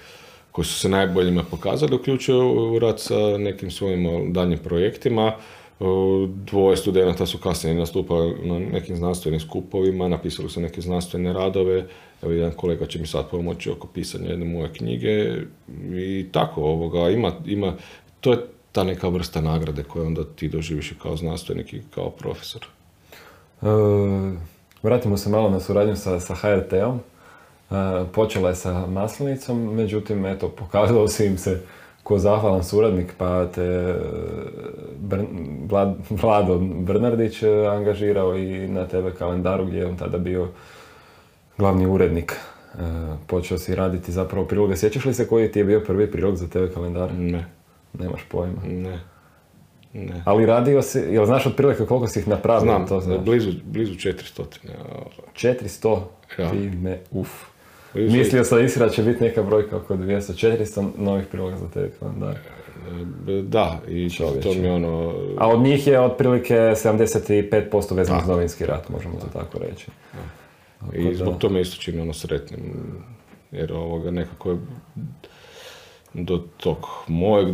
[0.53, 5.33] koji su se najboljima pokazali, uključuju u rad sa nekim svojim daljnjim projektima.
[6.47, 11.87] Dvoje studenata su kasnije nastupali na nekim znanstvenim skupovima, napisali su neke znanstvene radove.
[12.23, 15.37] Evo, jedan kolega će mi sad pomoći oko pisanja jedne moje knjige.
[15.95, 17.75] I tako, ovoga, ima, ima,
[18.21, 18.39] to je
[18.73, 22.67] ta neka vrsta nagrade koju onda ti doživiš i kao znanstvenik i kao profesor.
[23.63, 23.67] E,
[24.83, 27.01] vratimo se malo na suradnju sa, sa HRT-om.
[27.71, 31.63] E, počela je sa Maslenicom, međutim, eto, pokazalo si im se
[32.03, 33.95] ko zahvalan suradnik, pa te e,
[35.01, 40.49] Brn- Vlad- Vlado Brnardić e, angažirao i na TV kalendaru gdje je on tada bio
[41.59, 42.33] glavni urednik.
[42.33, 42.79] E,
[43.27, 44.77] počeo si raditi zapravo priloge.
[44.77, 47.13] Sjećaš li se koji ti je bio prvi prilog za TV kalendar?
[47.15, 47.47] Ne,
[47.93, 48.63] Nemaš pojma.
[48.65, 48.99] ne,
[49.93, 50.23] ne.
[50.25, 52.61] Ali radio si, jel znaš otprilike koliko si ih napravio?
[52.61, 53.19] Znam, to znaš?
[53.19, 54.43] blizu, blizu 400.
[54.69, 54.99] a,
[55.35, 56.01] 400,
[56.39, 56.51] Ja.
[56.51, 57.29] ti me, uf.
[57.95, 61.79] blizu Mislio sam istina će biti neka brojka oko 200, 400 novih priloga za TV
[62.01, 62.37] kalendar.
[63.29, 64.41] E, Da, i Čovječe.
[64.41, 65.15] to mi ono...
[65.39, 69.87] A od njih je otprilike 75% vezano uz novinski rat, možemo to tako reći.
[70.95, 71.15] I da.
[71.15, 72.61] zbog toga me isto čini ono sretnim.
[73.53, 74.57] Jer ovoga nekako je
[76.15, 77.49] do tog mojeg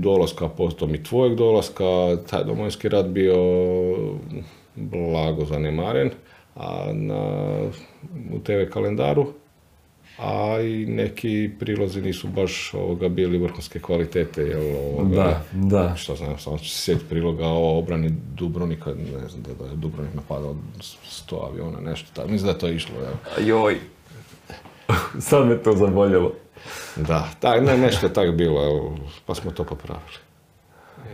[0.00, 3.36] dolaska, potom i tvojeg dolaska, taj domovinski rat bio
[4.74, 6.10] blago zanemaren,
[6.54, 7.24] a na,
[8.34, 9.26] u TV kalendaru,
[10.18, 15.96] a i neki prilozi nisu baš ovoga bili vrhunske kvalitete, jel, ovoga, Da, da.
[15.96, 19.76] što znam, samo ću se sjetiti priloga o obrani Dubrovnika, ne znam da, da je
[19.76, 20.56] Dubrovnik napadao
[21.02, 23.46] sto aviona, nešto tako, mislim da je to išlo, evo.
[23.48, 23.76] Joj.
[25.20, 26.32] Sad me to zaboljelo.
[26.96, 28.92] Da, tak, ne, nešto je tako bilo,
[29.26, 30.12] pa smo to popravili.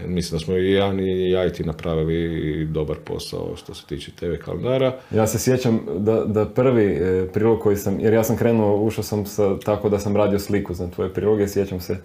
[0.07, 4.13] Mislim da smo i ja i ja i ti napravili dobar posao što se tiče
[4.13, 4.97] TV kalendara.
[5.11, 9.05] Ja se sjećam da, da prvi e, prilog koji sam, jer ja sam krenuo, ušao
[9.05, 11.97] sam sa, tako da sam radio sliku za tvoje priloge, sjećam se,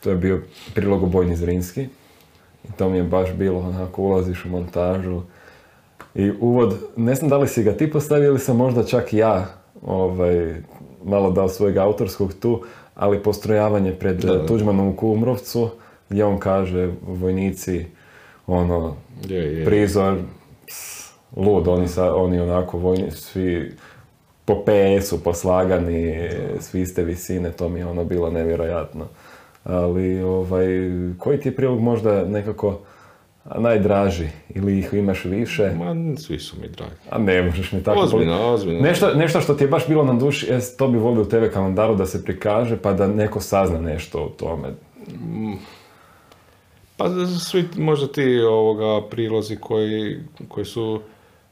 [0.00, 0.42] to je bio
[0.74, 1.82] prilog o Bojni Zrinski.
[2.64, 5.22] I to mi je baš bilo onako, ulaziš u montažu.
[6.14, 9.46] I uvod, ne znam da li si ga ti postavio ili sam možda čak ja
[9.82, 10.54] ovaj,
[11.04, 12.62] malo dao svojeg autorskog tu,
[12.94, 14.44] ali postrojavanje pred Da, da.
[14.44, 15.70] e, Tuđmanom u Kumrovcu,
[16.08, 17.86] gdje on kaže vojnici,
[18.46, 18.94] ono,
[19.28, 19.64] Je, je.
[19.64, 20.18] prizor,
[20.66, 23.72] ps, lud, oni, sa, oni onako vojni, svi
[24.44, 26.28] po PS-u poslagani,
[26.60, 29.04] svi iste visine, to mi je ono bilo nevjerojatno.
[29.64, 30.66] Ali, ovaj,
[31.18, 32.78] koji ti je prilog možda nekako
[33.56, 35.70] najdraži ili ih imaš više?
[35.70, 36.92] Ma, svi su mi dragi.
[37.10, 38.00] A ne možeš mi tako...
[38.00, 38.80] Ozbiljno, ozbiljno.
[38.80, 41.44] Nešto, nešto što ti je baš bilo na duši, jes, to bi volio u TV
[41.52, 44.68] kalendaru da se prikaže pa da neko sazna nešto o tome.
[46.96, 47.08] Pa
[47.40, 50.16] svi možda ti ovoga prilozi koji,
[50.48, 51.00] koji su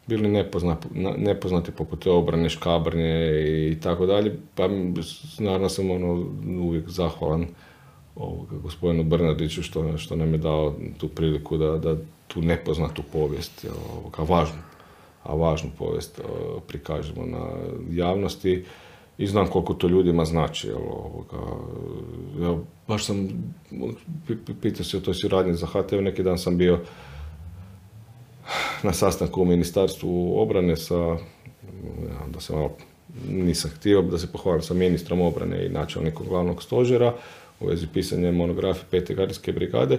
[0.07, 3.31] bili nepozna- na- nepoznati poput te obrane škabrnje
[3.71, 4.69] i tako dalje, pa
[5.39, 6.27] naravno sam ono
[6.61, 7.47] uvijek zahvalan
[8.17, 11.97] ovoga, gospodinu Bernardiću što, što nam je dao tu priliku da, da
[12.29, 14.63] tu nepoznatu povijest, ovoga, važnu,
[15.23, 16.23] a važnu povijest e,
[16.67, 17.49] prikažemo na
[17.91, 18.65] javnosti
[19.19, 20.69] i znam koliko to ljudima znači.
[20.69, 21.37] Jel, ovoga,
[22.41, 22.57] ja
[22.89, 23.29] baš sam,
[24.29, 26.81] pi- pi- pitao se o toj suradnji za HTV, neki dan sam bio
[28.83, 32.71] na sastanku u Ministarstvu obrane sa, ja, da se malo,
[33.29, 37.15] nisam htio da se pohvalim sa ministrom obrane i načelnikom glavnog stožera
[37.61, 39.99] u vezi pisanja monografije pete gardijske brigade.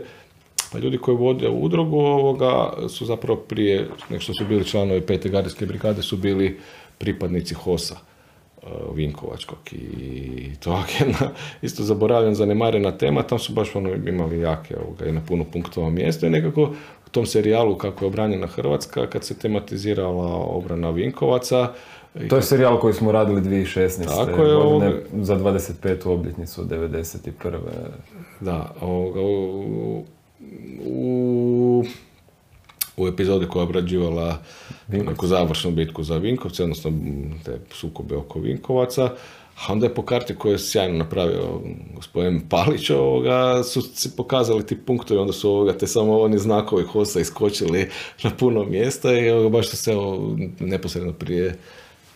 [0.72, 5.30] Pa ljudi koji vode udrugu ovoga su zapravo prije nego što su bili članovi pete
[5.30, 6.60] gardijske brigade su bili
[6.98, 11.32] pripadnici HOS-a e, Vinkovačkog i to je jedna
[11.62, 15.90] isto zaboravljena, zanemarena tema, tam su baš ono imali jake ovoga, i na puno punktova
[15.90, 16.62] mjesto i nekako
[17.08, 21.74] u tom serijalu kako je obranjena Hrvatska, kad se tematizirala obrana Vinkovaca,
[22.30, 24.06] To je serijal koji smo radili 2016.
[24.06, 26.08] Tako je, godine ovoga- za 25.
[26.08, 27.58] obljetnicu 91.
[28.40, 30.04] Da, ovoga, u,
[30.86, 31.84] u,
[32.98, 34.38] u epizodi koja je obrađivala
[34.88, 36.92] neku završnu bitku za Vinkovce, odnosno
[37.46, 39.04] te sukobe oko Vinkovaca,
[39.68, 41.62] a onda je po karti koju je sjajno napravio
[41.96, 46.84] gospodin Palić, ovoga, su se pokazali ti punktovi, onda su ovoga, te samo oni znakovi
[46.84, 47.90] hosa iskočili
[48.24, 51.58] na puno mjesta i ovoga, baš su se evo, neposredno prije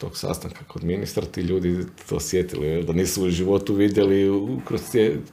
[0.01, 4.81] tog sastanka kod ministra, ti ljudi to osjetili, da nisu u životu vidjeli kroz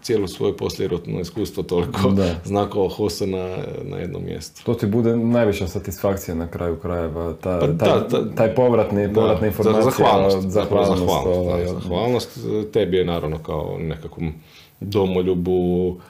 [0.03, 2.35] cijelu svoje posljerotno iskustvo toliko da.
[2.45, 4.65] znakova hosa na, na jednom mjestu.
[4.65, 9.83] To ti bude najviša satisfakcija na kraju krajeva, ta, pa, taj, taj povratni, povratna informacija.
[9.83, 12.39] Zahvalnost, zahvalnost, zahvalnost, ovaj, zahvalnost
[12.73, 14.33] tebi je naravno kao nekakvom
[14.81, 16.01] domoljubu,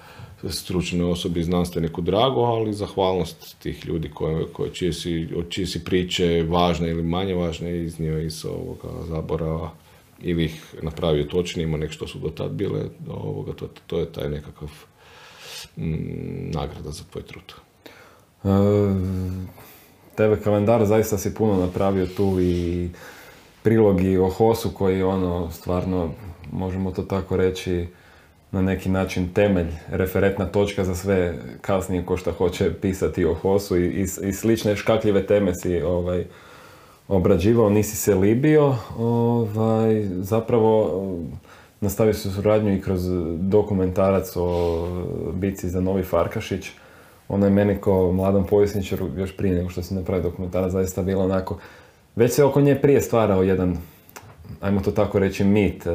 [0.44, 6.47] stručnoj osobi, znanstveniku drago, ali zahvalnost tih ljudi koje, koje čije, si, čije si priče
[6.48, 9.70] važne ili manje važne iznio iz ovoga zabora
[10.20, 14.28] ili ih napravio točnijima nek što su do tad bile, ovoga, to, to je taj
[14.28, 14.69] nekakav
[15.77, 17.52] mm, nagrada za tvoj trud.
[18.44, 18.48] E,
[20.15, 22.89] TV kalendar zaista si puno napravio tu i
[23.62, 26.10] prilogi o Hosu koji ono stvarno,
[26.52, 27.86] možemo to tako reći,
[28.53, 33.77] na neki način temelj, referentna točka za sve kasnije ko što hoće pisati o Hosu
[33.77, 36.25] i, i, i slične škakljive teme si ovaj,
[37.09, 38.75] obrađivao, nisi se libio.
[38.99, 41.03] Ovaj, zapravo
[41.81, 43.01] nastavio se suradnju i kroz
[43.39, 44.87] dokumentarac o
[45.35, 46.70] bici za Novi Farkašić.
[47.29, 51.25] Ona je meni kao mladom povjesničaru, još prije nego što se napravio dokumentarac, zaista bilo
[51.25, 51.59] onako...
[52.16, 53.77] Već se oko nje prije stvarao jedan,
[54.61, 55.87] ajmo to tako reći, mit.
[55.87, 55.91] E,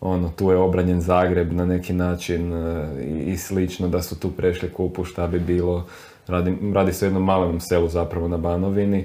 [0.00, 2.88] ono, tu je obranjen Zagreb na neki način e,
[3.26, 5.86] i, slično, da su tu prešli kupu, šta bi bilo.
[6.26, 9.04] Radi, radi se o jednom malom selu zapravo na Banovini,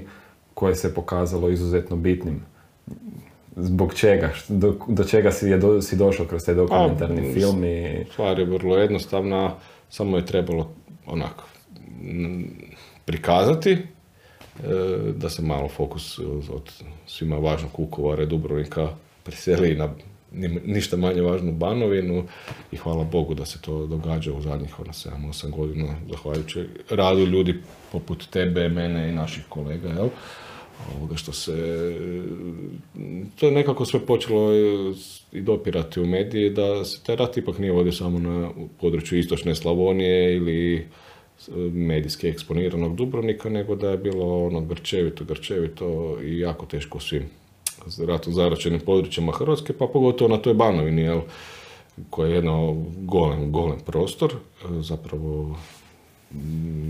[0.54, 2.42] koje se pokazalo izuzetno bitnim.
[3.56, 4.30] Zbog čega?
[4.48, 7.64] Do, do čega si, je do, si došao kroz taj dokumentarni A, film?
[7.64, 8.04] I...
[8.12, 9.54] Stvar je vrlo jednostavna,
[9.90, 10.70] samo je trebalo
[11.06, 11.44] onako
[13.04, 13.78] prikazati e,
[15.16, 16.18] da se malo fokus
[16.50, 16.72] od
[17.06, 18.88] svima važnog Kukovara Dubrovnika
[19.24, 19.88] preseli na
[20.64, 22.24] ništa manje važnu Banovinu
[22.72, 27.54] i hvala Bogu da se to događa u zadnjih 7-8 godina, zahvaljujući radu ljudi
[27.92, 30.08] poput tebe, mene i naših kolega, jel?
[30.96, 31.52] Ovoga što se,
[33.36, 34.50] to je nekako sve počelo
[35.32, 38.50] i dopirati u mediji da se taj rat ipak nije vodio samo na
[38.80, 40.86] području istočne Slavonije ili
[41.72, 47.22] medijski eksponiranog Dubrovnika, nego da je bilo ono grčevito, grčevito i jako teško svim
[48.06, 51.20] ratom zaračenim područjima Hrvatske, pa pogotovo na toj Banovini, jel,
[52.10, 54.34] koja je jedan golem, golem prostor,
[54.80, 55.56] zapravo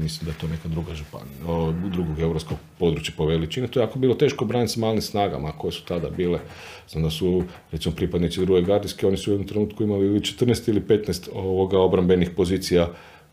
[0.03, 3.69] mislim da je to neka druga županija, drugog europskog područja po veličini.
[3.69, 6.41] To je jako bilo teško braniti s malim snagama koje su tada bile.
[6.89, 7.43] Znam da su,
[7.73, 11.79] recimo, pripadnici druge gardijske, oni su u jednom trenutku imali ili 14 ili 15 ovoga
[11.79, 12.89] obrambenih pozicija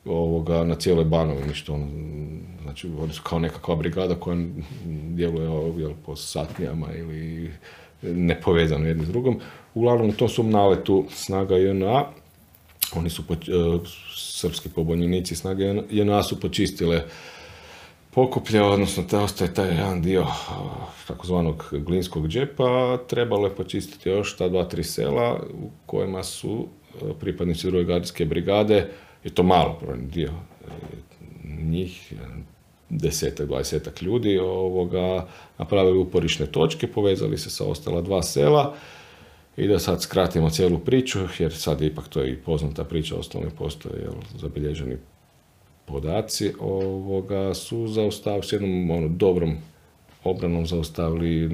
[0.05, 1.89] ovoga, na cijeloj Banovini, što on,
[2.61, 4.37] znači oni su kao nekakva brigada koja
[5.09, 7.51] djeluje jel, po satnijama ili
[8.01, 9.39] nepovezano jedni s drugom.
[9.73, 12.05] Uglavnom u tom svom naletu snaga JNA,
[12.95, 13.37] oni su, po, e,
[14.15, 17.03] srpski pobunjenici snage JNA su počistile
[18.13, 20.27] pokuplje, odnosno te ostaje taj jedan dio
[21.07, 26.67] takozvanog glinskog džepa, trebalo je počistiti još ta dva, tri sela u kojima su
[27.01, 28.89] e, pripadnici druge gardijske brigade
[29.23, 30.67] je to malo brojni dio e,
[31.63, 32.13] njih,
[32.89, 35.27] desetak, dvadesetak ljudi ovoga,
[35.57, 38.75] napravili uporišne točke, povezali se sa ostala dva sela
[39.57, 43.49] i da sad skratimo cijelu priču, jer sad ipak to je i poznata priča, mi
[43.57, 44.97] postoje jel, zabilježeni
[45.85, 49.57] podaci, ovoga, su zaustavili s jednom ono, dobrom
[50.23, 51.49] obranom zaustavili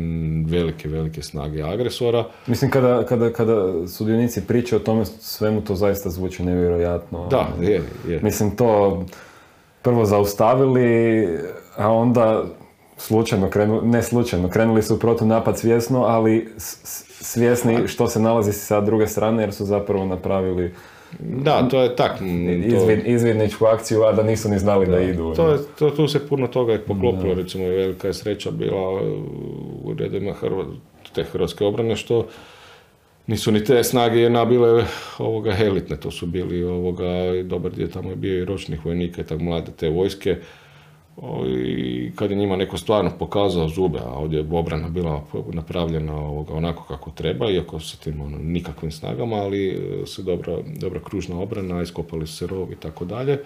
[0.48, 2.26] velike, velike snage agresora.
[2.48, 7.28] Mislim, kada, kada, kada sudionici pričaju o tome, svemu to zaista zvuči nevjerojatno.
[7.28, 8.20] Da, je, je.
[8.24, 9.04] Mislim, to
[9.82, 11.28] prvo zaustavili,
[11.78, 12.44] a onda
[12.98, 18.82] slučajno krenuli, ne slučajno, krenuli su u napad svjesno, ali svjesni što se nalazi sa
[18.82, 20.74] druge strane, jer su zapravo napravili
[21.20, 22.22] da, to je tak.
[22.66, 25.34] Izvid, izvidničku akciju, a da nisu ni znali da, idu.
[25.36, 29.02] To je, to, tu se puno toga je poklopilo, recimo velika je sreća bila
[29.84, 30.34] u redima
[31.16, 32.28] te hrvatske obrane, što
[33.28, 34.86] nisu ni te snage jedna bile
[35.18, 37.06] ovoga elitne, to su bili ovoga,
[37.44, 40.36] dobar dio tamo je bio i ročnih vojnika i tako mlade te vojske
[41.48, 45.24] i kad je njima neko stvarno pokazao zube, a ovdje je obrana bila
[45.54, 50.58] napravljena ovoga, onako kako treba, iako sa tim ono, nikakvim snagama, ali e, se dobra,
[50.80, 53.40] dobra kružna obrana, iskopali su se rov i tako dalje.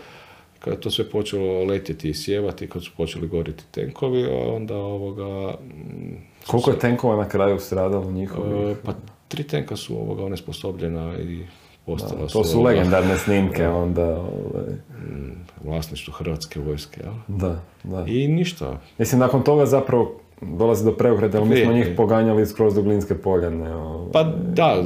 [0.59, 5.55] Kada to sve počelo letjeti i sjevati, kad su počeli goriti tenkovi, onda ovoga...
[5.63, 6.15] Mm,
[6.47, 8.71] Koliko je tenkova na kraju stradalo njihovi?
[8.71, 8.93] E, pa
[9.27, 11.43] tri tenka su ovoga onesposobljena i
[11.87, 14.19] da, to su, legendarne snimke onda.
[14.19, 14.73] Ovaj.
[14.89, 15.31] Mm,
[15.63, 17.13] vlasništvo Hrvatske vojske, jel?
[17.27, 18.05] Da, da.
[18.07, 18.79] I ništa.
[18.97, 23.15] Mislim, nakon toga zapravo dolazi do preokreta, ali mi smo njih poganjali skroz do Glinske
[23.15, 23.75] poljane.
[23.75, 24.83] Ovaj, pa da,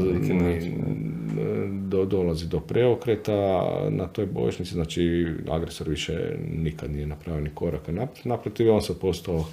[1.69, 7.91] do, dolazi do preokreta na toj bojišnici, znači agresor više nikad nije napravio ni koraka
[8.23, 9.45] naprotiv, on se postao,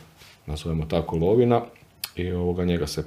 [0.47, 1.62] nazovemo tako, lovina
[2.16, 3.05] i ovoga njega se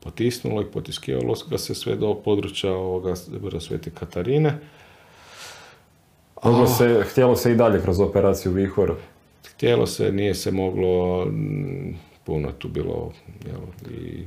[0.00, 3.14] potisnulo i potiskivalo ga se sve do područja ovoga
[3.60, 4.58] Svete Katarine.
[6.44, 8.94] Moglo se, htjelo se i dalje kroz operaciju Vihor.
[9.54, 11.26] Htjelo se, nije se moglo,
[12.24, 13.12] puno tu bilo
[13.46, 14.24] jel, i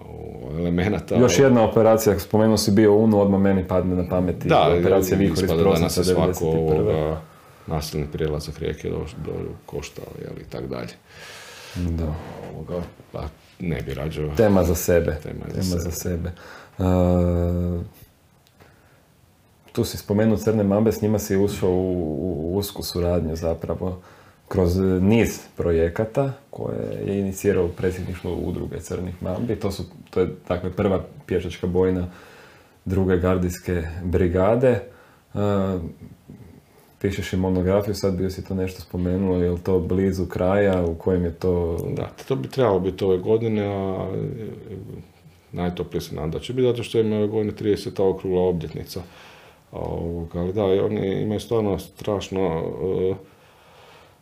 [0.00, 1.16] o, elemenata.
[1.16, 4.48] Još jedna operacija, spomenuo si bio UNO, odmah meni padne na pameti.
[4.48, 6.70] Da, operacija Vihor iz prosinca je svako 91.
[6.70, 7.20] ovoga,
[7.66, 9.32] nasilni prijelazak rijeke do, do
[9.66, 10.92] koštao, jel, i tak dalje.
[11.74, 12.14] Da.
[12.54, 13.28] Ovoga, pa
[13.60, 14.34] ne bi rađao.
[14.36, 15.16] Tema za sebe.
[15.22, 15.92] Tema za Tema za sebe.
[15.92, 16.32] sebe.
[16.78, 17.80] Uh,
[19.72, 24.00] tu si spomenuo Crne Mambe, s njima si ušao u, u usku suradnju zapravo
[24.48, 29.56] kroz niz projekata koje je inicirao predsjedništvo udruge Crnih Mambi.
[29.56, 32.08] To, su, to je dakle prva pješačka bojna
[32.84, 34.80] druge gardijske brigade.
[35.34, 35.40] Uh,
[37.00, 41.24] pišeš i monografiju, sad bio si to nešto spomenuo, je to blizu kraja, u kojem
[41.24, 41.76] je to...
[41.96, 44.46] Da, to bi trebalo biti ove godine, a e,
[45.52, 48.02] najtoplije se nadam da će biti, zato što ima ove godine 30.
[48.02, 49.02] okrugla obljetnica.
[49.70, 53.14] Ali da, i oni imaju stvarno strašno e,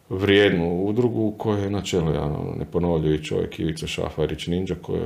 [0.08, 5.00] vrijednu udrugu koja je na čelu jedan ono, neponovljivi čovjek Ivica Šafarić Ninja koji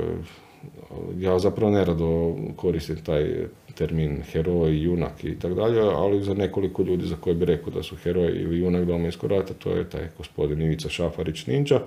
[1.17, 7.07] ja zapravo nerado koristim taj termin heroj, junak i tako dalje, ali za nekoliko ljudi
[7.07, 10.61] za koje bi rekao da su heroj ili junak Domovinskog rata, to je taj gospodin
[10.61, 11.79] Ivica Šafarić Ninja.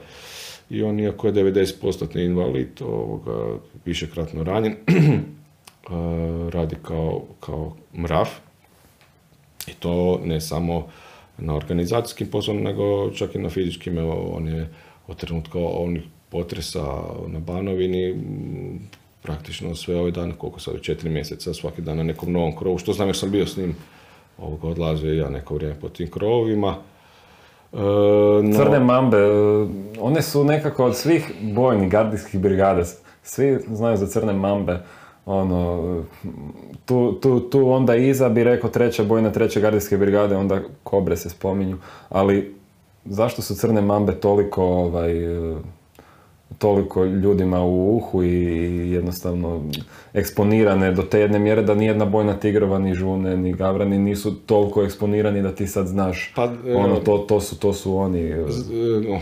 [0.71, 8.29] I on, iako je 90% invalid, ovoga, višekratno ranjen, eh, radi kao, kao mrav.
[9.67, 10.89] I to ne samo
[11.39, 13.99] na organizacijskim poslom, nego čak i na fizičkim.
[14.33, 14.69] On je
[15.07, 16.85] od trenutka onih potresa
[17.27, 18.15] na Banovini
[19.27, 22.93] praktično sve ove dane, koliko sad, četiri mjeseca, svaki dan na nekom novom krovu, što
[22.93, 23.77] znam jer sam bio s njim,
[24.39, 26.75] ovoga, odlazio ja neko vrijeme po tim krovovima.
[27.73, 27.77] E,
[28.57, 29.67] Crne mambe, e,
[30.01, 32.83] one su nekako od svih bojnih gardijskih brigada,
[33.23, 34.79] svi znaju za crne mambe,
[35.27, 36.05] ono,
[36.85, 41.31] tu, tu, tu onda iza bi rekao treća bojna, treće gardijske brigade, onda kobre se
[41.31, 41.79] spominju,
[42.09, 42.55] ali
[43.05, 45.57] zašto su crne mambe toliko, ovaj, e,
[46.59, 48.35] toliko ljudima u uhu i
[48.91, 49.65] jednostavno
[50.15, 54.35] eksponirane do te jedne mjere da ni jedna bojna tigrova, ni žune, ni gavrani nisu
[54.37, 58.33] toliko eksponirani da ti sad znaš Pa, e, ono, to, to, su, to su oni.
[58.49, 59.21] z- e, no,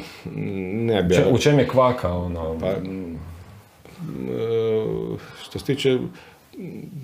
[0.84, 1.14] ne bi...
[1.14, 2.58] Če- u čem je kvaka ono?
[2.60, 2.76] Pa, E,
[5.42, 5.98] što se tiče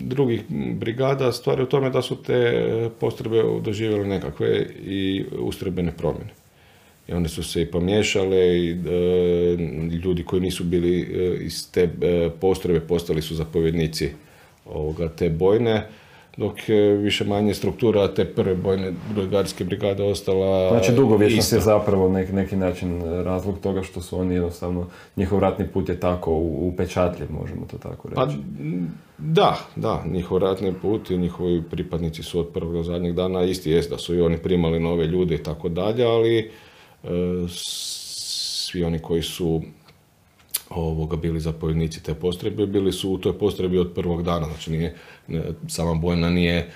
[0.00, 0.42] drugih
[0.74, 6.30] brigada, stvar je u tome da su te postrojbe doživjele nekakve i ustrojbene promjene.
[7.10, 8.76] I one su se i pomiješale i e,
[10.04, 14.08] ljudi koji nisu bili e, iz te e, postrojbe postali su zapovjednici
[14.66, 15.86] ovoga, te bojne,
[16.36, 18.92] dok je više manje struktura te prve bojne
[19.30, 24.34] gardijske brigade ostala Znači dugovječnost je zapravo neki, neki način razlog toga što su oni
[24.34, 28.16] jednostavno, njihov ratni put je tako upečatljiv, možemo to tako reći.
[28.16, 28.28] Pa
[29.18, 33.70] da, da, njihov ratni put i njihovi pripadnici su od prvog do zadnjeg dana isti
[33.70, 36.50] jest da su i oni primali nove ljude i tako dalje, ali
[37.48, 39.62] svi oni koji su
[40.70, 44.94] ovoga bili zapovjednici te postrojbe, bili su u toj postrojbi od prvog dana, znači nije,
[45.68, 46.70] sama bojna nije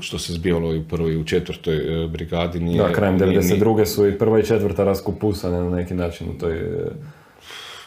[0.00, 2.82] što se zbivalo i u prvoj i u četvrtoj e, brigadi, nije...
[2.82, 3.84] da, krajem nije- 92.
[3.84, 6.58] su i prva i četvrta raskupusane na neki način u toj...
[6.58, 6.90] e,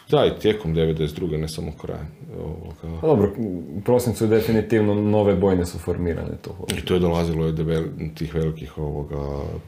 [0.09, 1.37] Da, i tijekom 92.
[1.37, 2.07] ne samo krajem.
[2.39, 6.49] Ovoga, Pa dobro, u prosincu definitivno nove bojne su formirane tu.
[6.77, 7.59] I to je dolazilo od
[8.15, 9.15] tih velikih ovoga,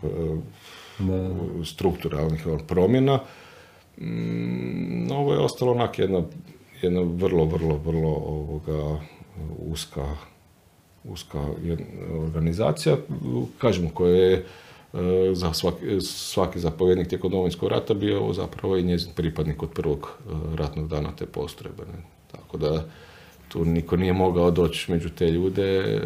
[0.04, 0.08] e.
[1.66, 3.20] strukturalnih promjena.
[3.98, 6.24] Mm, Ovo je ostalo onak jedna,
[6.82, 9.00] jedna vrlo, vrlo, vrlo ovoga,
[9.60, 10.16] uska,
[11.04, 11.40] uska
[12.12, 12.98] organizacija,
[13.58, 14.44] kažemo, koja je e,
[15.34, 20.32] za svaki, svaki zapovjednik tijekom Domovinskog rata bio zapravo i njezin pripadnik od prvog e,
[20.56, 21.84] ratnog dana te postrojbe.
[22.32, 22.86] Tako da
[23.48, 26.00] tu niko nije mogao doći među te ljude,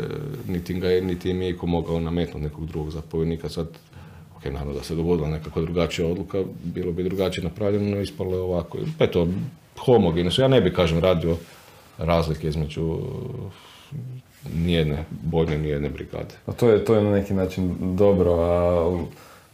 [0.48, 3.50] niti, ga niti im je mogao nametnuti nekog drugog zapovjednika.
[3.50, 3.68] Sad,
[4.40, 8.42] ok, naravno da se dogodila nekakva drugačija odluka, bilo bi drugačije napravljeno, no ispalo je
[8.42, 8.78] ovako.
[8.98, 9.28] Pa je to
[9.78, 10.32] homogeno.
[10.32, 10.42] su.
[10.42, 11.38] Ja ne bi, kažem, radio
[11.98, 12.98] razlike između
[14.56, 16.36] nijedne bojne, nijedne brigade.
[16.46, 19.06] A to je, to je na neki način dobro, a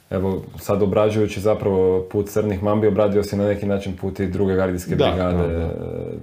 [0.09, 4.55] evo sad obrađujući zapravo put crnih mambi, obradio si na neki način put i druge
[4.55, 5.63] gardijske Da, brigade da, da.
[5.65, 5.69] e,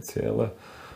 [0.01, 0.49] cijele.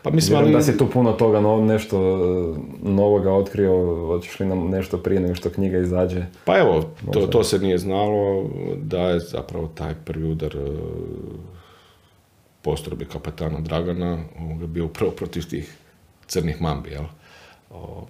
[0.06, 3.74] Pa mislim, ali- da si tu puno toga no, nešto e, novoga otkrio,
[4.10, 6.26] otišli nam nešto prije nego što knjiga izađe.
[6.44, 7.30] Pa evo, to, Možda.
[7.30, 8.44] to se nije znalo
[8.76, 10.60] da je zapravo taj prvi udar e,
[12.62, 15.76] postrojbe kapetana Dragana ovoga, bio upravo protiv tih
[16.26, 17.04] crnih mambi, jel?
[17.70, 18.06] O,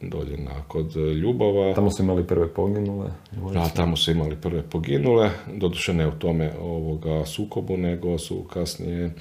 [0.00, 1.74] dolje na, kod Ljubova.
[1.74, 3.10] Tamo su imali prve poginule.
[3.52, 9.14] Da, tamo su imali prve poginule, doduše ne u tome ovoga sukobu, nego su kasnije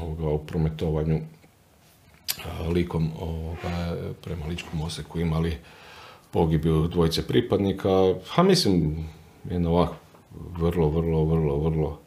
[0.00, 1.20] ovoga, u prometovanju
[2.74, 5.56] likom ovoga, prema Ličkom oseku imali
[6.30, 9.06] pogibiju dvojice pripadnika, a mislim,
[9.50, 9.90] jedna ovak
[10.58, 11.98] vrlo, vrlo, vrlo, vrlo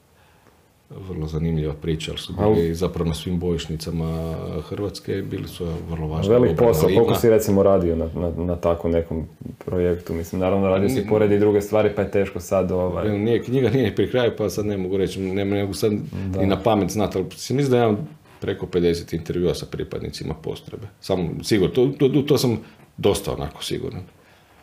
[1.10, 4.36] vrlo zanimljiva priča, ali su bili zapravo na svim bojišnicama
[4.70, 6.34] Hrvatske, bili su vrlo važni.
[6.34, 9.28] Velik posao, koliko si recimo radio na, na, na takvom nekom
[9.66, 13.18] projektu, mislim, naravno radio si pored i druge stvari, pa je teško sad ovaj...
[13.18, 15.92] Nije, knjiga nije pri kraju, pa sad ne mogu reći, ne, mogu sad
[16.34, 16.42] da.
[16.42, 18.08] i na pamet znati, ali mislim da imam
[18.42, 20.88] preko 50 intervjua sa pripadnicima postrebe.
[21.00, 22.60] Samo, sigurno, to, to, to sam
[22.98, 24.02] dosta onako siguran.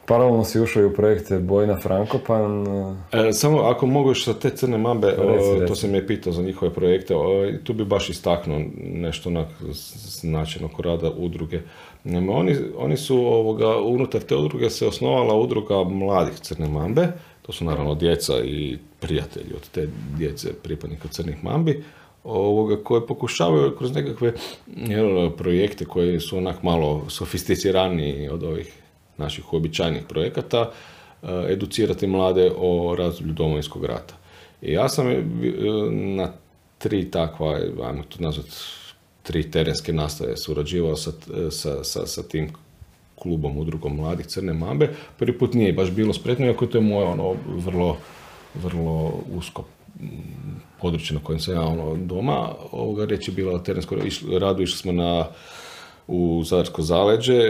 [0.06, 2.66] Paralelno si ušao i u projekte Bojna Frankopan.
[3.12, 5.16] E, samo ako mogu još sa te crne mambe,
[5.68, 7.14] to sam je pitao za njihove projekte,
[7.64, 9.48] tu bi baš istaknuo nešto onak
[10.20, 11.60] značajnog rada udruge.
[12.04, 17.08] Oni, oni su ovoga, unutar te udruge se osnovala udruga mladih crne mambe,
[17.42, 21.84] to su naravno djeca i prijatelji od te djece pripadnika crnih mambi,
[22.28, 24.32] ovoga, koje pokušavaju kroz nekakve
[25.36, 28.72] projekte koji su onak malo sofisticiraniji od ovih
[29.16, 30.70] naših uobičajenih projekata,
[31.22, 34.14] e, educirati mlade o razdoblju domovinskog rata.
[34.62, 35.22] I ja sam e,
[35.90, 36.32] na
[36.78, 38.50] tri takva, ajmo to nazvati,
[39.22, 41.12] tri terenske nastave surađivao sa,
[41.50, 42.52] sa, sa, sa tim
[43.14, 44.94] klubom, udrugom mladih Crne Mambe.
[45.18, 47.96] Prvi put nije baš bilo spretno, iako to je moje ono vrlo,
[48.54, 49.64] vrlo usko
[50.80, 52.48] područje na kojem sam ja ono doma.
[52.72, 53.96] Ovoga reći bila terensko
[54.40, 55.26] radu, išli smo na
[56.08, 57.40] u Zadarsko zaleđe,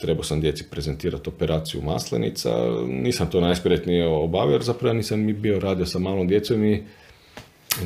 [0.00, 2.50] trebao sam djeci prezentirati operaciju maslenica,
[2.86, 6.82] nisam to najspretnije obavio, zapravo nisam bio radio sa malom djecom i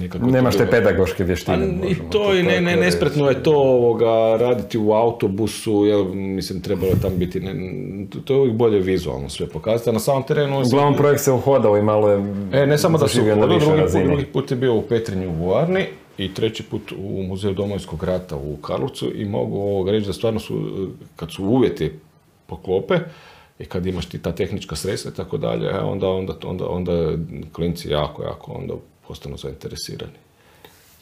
[0.01, 1.67] Nekako Nemaš te pedagoške vještine.
[1.89, 6.91] I to i ne, ne, nespretno je to ovoga, raditi u autobusu, jel, mislim, trebalo
[6.91, 7.55] je tam biti, ne,
[8.25, 10.63] to je uvijek bolje vizualno sve pokazati, a na samom terenu...
[10.67, 12.19] Uglavnom projekt se uhodao i malo je...
[12.53, 15.87] E, ne samo da se uhodao, drugi, drugi put je bio u Petrinju u Voarni,
[16.19, 20.89] i treći put u Muzeju Domovinskog rata u Karlovcu i mogu reći da stvarno su,
[21.17, 21.93] kad su uvjeti
[22.47, 22.99] poklope
[23.59, 26.93] i kad imaš ti ta tehnička sredstva i tako dalje, e, onda, onda, onda, onda
[27.53, 28.75] klinci jako, jako onda
[29.09, 30.13] postanu zainteresirani.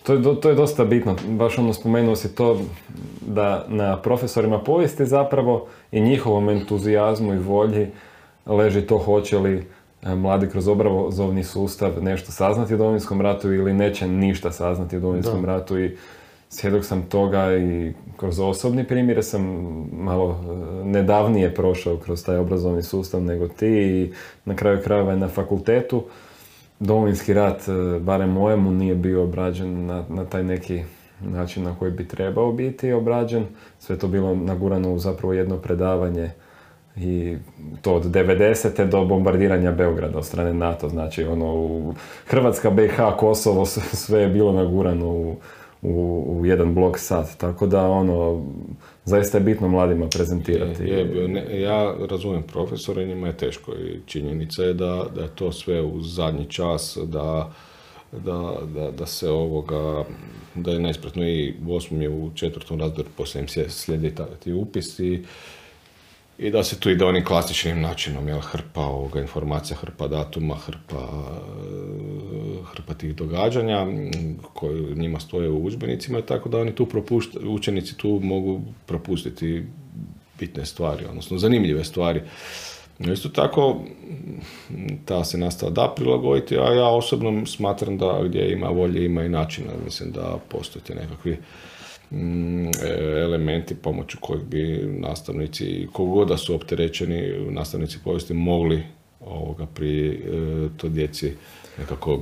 [0.02, 2.60] To je, to je dosta bitno, baš ono spomenuo si to
[3.20, 7.86] da na profesorima povijesti zapravo i njihovom entuzijazmu i volji
[8.46, 9.66] leži to hoće li
[10.02, 15.00] E, mladi kroz obrazovni sustav nešto saznati o Domovinskom ratu ili neće ništa saznati o
[15.00, 15.78] Domovinskom ratu.
[15.78, 15.96] I
[16.48, 19.42] svjedok sam toga i kroz osobni primjere sam
[19.92, 24.12] malo e, nedavnije prošao kroz taj obrazovni sustav nego ti i
[24.44, 26.02] na kraju krajeva na fakultetu
[26.80, 30.82] Domovinski rat, e, barem mojemu, nije bio obrađen na, na taj neki
[31.20, 33.44] način na koji bi trebao biti obrađen.
[33.78, 36.30] Sve to bilo nagurano u zapravo jedno predavanje
[36.96, 37.36] i
[37.82, 38.88] to od 90.
[38.90, 41.94] do bombardiranja Beograda od strane NATO, znači ono
[42.26, 45.36] Hrvatska, BiH, Kosovo, sve je bilo nagurano u,
[45.86, 48.46] u, u jedan blok sat, tako da ono,
[49.04, 50.82] zaista je bitno mladima prezentirati.
[50.82, 55.82] Je, ja razumijem profesore, njima je teško i činjenica je da, da je to sve
[55.82, 57.52] u zadnji čas, da,
[58.12, 60.04] da, da, da se ovoga,
[60.54, 64.14] da je nespretno i u osmom je u četvrtom razdoru poslije im slijedi
[64.44, 65.24] ti upisi
[66.38, 71.08] i da se tu ide onim klasičnim načinom, jel, hrpa ovoga informacija, hrpa datuma, hrpa,
[72.64, 73.86] hrpa tih događanja
[74.52, 79.64] koji njima stoje u udžbenicima, tako da oni tu propuštaju, učenici tu mogu propustiti
[80.38, 82.20] bitne stvari, odnosno zanimljive stvari.
[82.98, 83.80] Isto tako,
[85.04, 89.28] ta se nastava da prilagoditi, a ja osobno smatram da gdje ima volje ima i
[89.28, 89.72] načina.
[89.84, 91.38] Mislim da postoje nekakvi
[93.22, 98.82] elementi pomoću kojih bi nastavnici, kogod da su opterećeni nastavnici povijesti mogli
[99.20, 100.18] ovoga pri e,
[100.76, 101.32] to djeci
[101.78, 102.20] nekako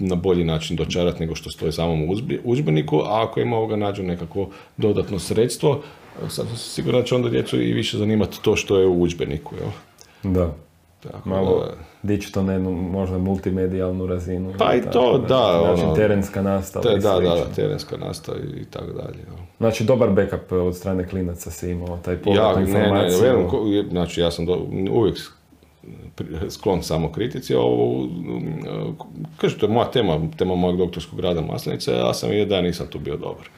[0.00, 2.08] na bolji način dočarati nego što stoji samom
[2.44, 5.82] udžbeniku, a ako im ovoga nađu nekako dodatno sredstvo,
[6.28, 9.54] sad sigurno će onda djecu i više zanimati to što je u udžbeniku.
[10.22, 10.54] Da.
[11.12, 11.66] Tako, Malo
[12.02, 14.52] dići to na jednu možda multimedijalnu razinu.
[14.58, 15.60] Pa i to, da.
[15.64, 16.82] Znači ono, terenska nastava.
[16.82, 19.18] Te, da, da, da, terenska nastava i tako dalje.
[19.58, 23.22] Znači dobar backup od strane klinaca si imao, taj povratnu ja, informaciju.
[23.22, 25.18] Ne, ne, znači ja sam do, uvijek
[26.48, 27.54] sklon samo kritici.
[27.54, 28.08] Ovo,
[29.36, 32.86] kažu, to je moja tema, tema mojeg doktorskog rada Maslenice, ja sam i da nisam
[32.86, 33.48] tu bio dobar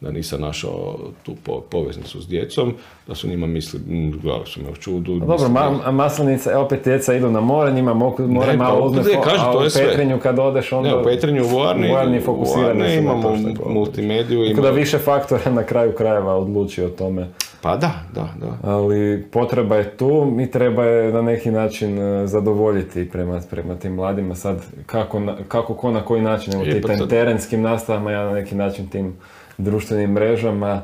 [0.00, 1.34] da nisam našao tu
[1.70, 2.74] poveznicu s djecom,
[3.06, 3.80] da su njima misli,
[4.22, 5.18] gledali su me u čudu.
[5.18, 9.02] dobro, ma, maslinica, opet djeca idu na more, njima more malo pa, uzme,
[9.38, 10.88] a u Petrinju kad odeš onda...
[10.88, 13.36] Ne, u Petrinju, u Voarni, Voarni fokusirani imamo
[13.66, 14.48] multimediju.
[14.48, 17.28] Tako da više faktora na kraju krajeva odluči o tome.
[17.62, 18.70] Pa da, da, da.
[18.70, 23.94] Ali potreba je tu, mi treba je na neki način e, zadovoljiti prema, prema tim
[23.94, 24.34] mladima.
[24.34, 24.56] Sad,
[24.86, 28.32] kako, na- kako ko na koji način, evo ti pa sad- terenskim nastavama, ja na
[28.32, 29.16] neki način tim
[29.60, 30.82] društvenim mrežama,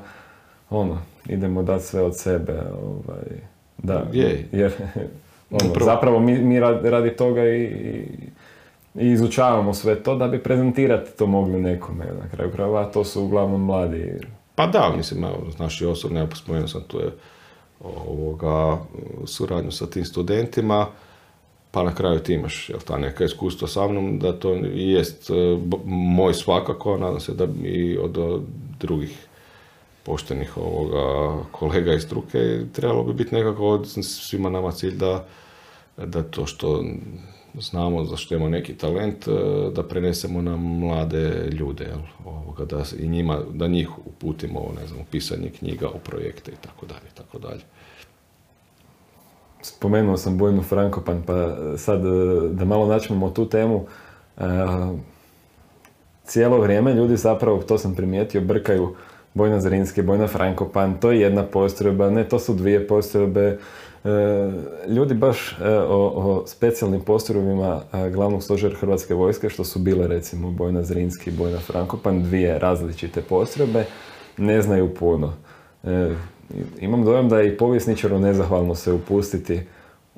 [0.71, 0.99] ono,
[1.29, 3.25] idemo dati sve od sebe, ovaj,
[3.79, 4.49] da, Je.
[4.53, 4.73] jer
[5.51, 5.85] ono, Upravo.
[5.85, 8.05] zapravo mi, mi radi, toga i, i,
[8.95, 13.05] i izučavamo sve to da bi prezentirati to mogli nekome na kraju krajeva, a to
[13.05, 14.13] su uglavnom mladi.
[14.55, 15.25] Pa da, mislim,
[15.57, 17.11] znaš i osobno, evo, spomenuo sam tu je
[17.81, 18.79] ovoga,
[19.27, 20.87] suradnju sa tim studentima,
[21.71, 25.31] pa na kraju ti imaš jel, ta neka iskustva sa mnom, da to i jest
[25.31, 28.43] e, b- moj svakako, nadam se da i od
[28.81, 29.27] drugih
[30.05, 35.27] poštenih ovoga kolega iz struke trebalo bi biti nekako od svima nama cilj da,
[35.97, 36.85] da to što
[37.61, 39.31] znamo za što imamo neki talent, e,
[39.75, 42.01] da prenesemo na mlade ljude, jel?
[42.25, 46.57] Ovoga, da i njima, da njih uputimo, ne znam, u pisanje knjiga, u projekte i
[46.61, 47.63] tako dalje, tako dalje.
[49.63, 53.87] Spomenuo sam Bojnu Frankopan, pa sad e, da malo načnemo tu temu.
[56.27, 58.95] Cijelo vrijeme ljudi zapravo, to sam primijetio, brkaju
[59.35, 63.59] Bojna Zrinski, Bojna Frankopan, to je jedna postrojba, ne, to su dvije postrojbe.
[64.05, 64.09] E,
[64.89, 70.07] Ljudi baš e, o, o specijalnim postrojbima e, glavnog stožera Hrvatske vojske, što su bile
[70.07, 73.85] recimo Bojna Zrinski i Bojna Frankopan, dvije različite postrojbe,
[74.37, 75.33] ne znaju puno.
[76.81, 79.61] Imam dojam da je i povjesničaru nezahvalno se upustiti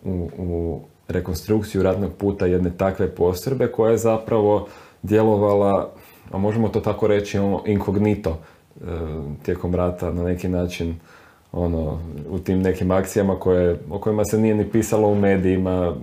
[0.05, 4.69] u, u rekonstrukciju ratnog puta jedne takve postrojbe koja je zapravo
[5.03, 5.91] djelovala,
[6.31, 8.39] a možemo to tako reći, ono, inkognito
[8.81, 8.85] e,
[9.43, 10.95] tijekom rata na neki način
[11.53, 15.95] ono, u tim nekim akcijama koje, o kojima se nije ni pisalo u medijima,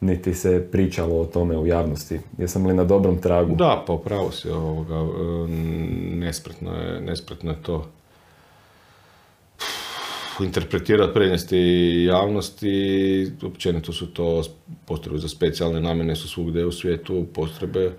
[0.00, 2.20] niti se pričalo o tome u javnosti.
[2.38, 3.56] Jesam li na dobrom tragu?
[3.56, 5.48] Da, pa upravo si ovoga, e,
[6.16, 7.86] nespretno je, nespretno je to
[10.44, 11.58] interpretirati prednosti
[12.08, 14.42] javnosti, općenito su to
[14.84, 17.92] postrojbe za specijalne namjene su svugdje u svijetu, postrojbe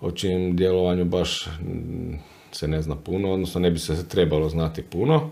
[0.00, 2.14] o čijem djelovanju baš mm,
[2.52, 5.30] se ne zna puno, odnosno ne bi se trebalo znati puno.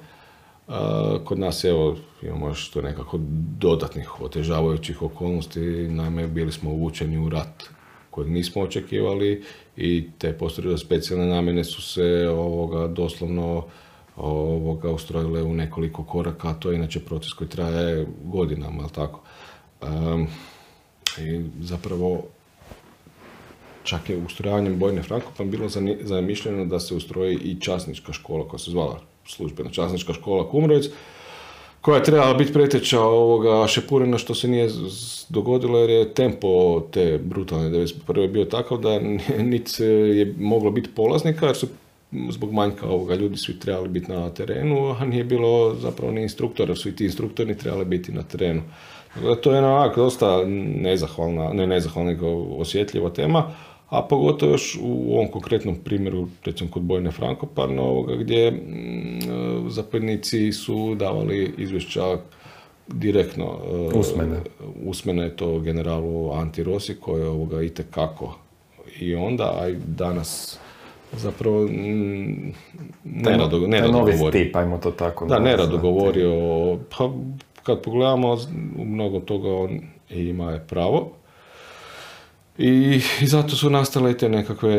[0.69, 3.19] A, Kod nas evo imamo još to nekako
[3.59, 7.65] dodatnih otežavajućih okolnosti, naime bili smo uvučeni u rat
[8.11, 9.45] kojeg nismo očekivali
[9.77, 13.65] i te postrojbe specijalne namjene su se ovoga doslovno
[14.16, 19.20] ovoga ustrojile u nekoliko koraka, a to je inače proces koji traje godinama, jel tako?
[19.82, 20.27] Em,
[21.19, 22.24] I zapravo
[23.85, 25.69] čak je ustrojavanjem Bojne Frankopan bilo
[26.01, 30.85] zamišljeno da se ustroji i časnička škola koja se zvala službena časnička škola Kumrovec,
[31.81, 34.69] koja je trebala biti preteča ovoga Šepurina što se nije
[35.28, 38.32] dogodilo jer je tempo te brutalne 91.
[38.32, 38.98] bio takav da
[39.39, 41.66] niti je moglo biti polaznika jer su
[42.31, 46.77] zbog manjka ovoga ljudi svi trebali biti na terenu, a nije bilo zapravo ni instruktora,
[46.77, 48.62] svi ti instruktori trebali biti na terenu.
[49.43, 50.44] To je jedna dosta
[50.77, 52.28] nezahvalna, ne nezahvalna, nego
[52.59, 53.55] osjetljiva tema,
[53.89, 60.52] a pogotovo još u ovom konkretnom primjeru, recimo kod Bojne Frankopan, ovoga, gdje mm, zapovjednici
[60.52, 62.19] su davali izvješća
[62.89, 63.59] direktno
[63.94, 64.36] e, Usmene.
[64.85, 68.35] usmene je to generalu Anti Rosi koji je ovoga itekako
[69.01, 70.59] i onda, a i danas
[71.12, 72.52] zapravo mm,
[73.05, 74.44] nerado, Taj nerado novi govori.
[74.44, 77.11] tip, ajmo to tako Da, nerado govori o, pa
[77.62, 78.36] kad pogledamo
[78.78, 79.81] u mnogo toga on
[80.11, 81.11] ima je pravo.
[82.59, 82.66] I,
[83.22, 84.76] I zato su nastale te nekakve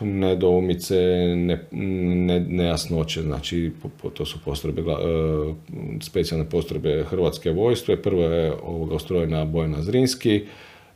[0.00, 0.94] nedoumice,
[1.36, 5.54] ne, ne, nejasnoće, znači po- po- to su postrojbe, gla- e,
[6.00, 7.96] specijalne postrojbe Hrvatske vojske.
[7.96, 10.42] Prva je ovoga ustrojena Bojana Zrinski,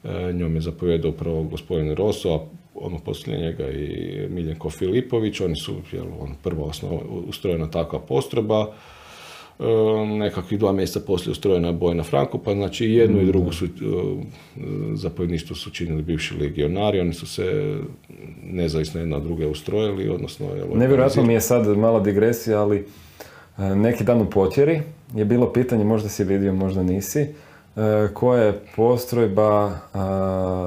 [0.05, 2.39] e, njom je zapovjedao prvo gospodin Roso, a
[2.75, 3.89] ono poslije njega i
[4.31, 6.71] Miljenko Filipović, oni su jel, on, prva
[7.29, 8.73] ustrojena takva postrojba.
[10.19, 13.69] Nekakvih dva mjeseca poslije ustrojena je Bojna Frankopan, znači jednu i drugu su, e,
[14.95, 17.77] zapovjedništvo su činili bivši legionari, oni su se
[18.43, 20.47] nezavisno jedna od druge ustrojili, odnosno...
[20.75, 22.87] Nevjerojatno mi je sad mala digresija, ali
[23.59, 24.83] e, neki dan u potjeri
[25.15, 27.29] je bilo pitanje, možda si vidio, možda nisi, e,
[28.15, 29.79] koja je postrojba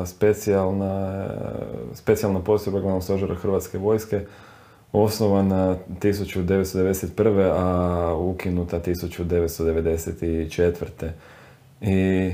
[0.05, 1.26] specijalna,
[1.93, 4.22] specijalna postrojba glavnog stožera Hrvatske vojske
[4.93, 7.51] osnovana 1991.
[7.55, 11.09] a ukinuta 1994.
[11.81, 12.31] I,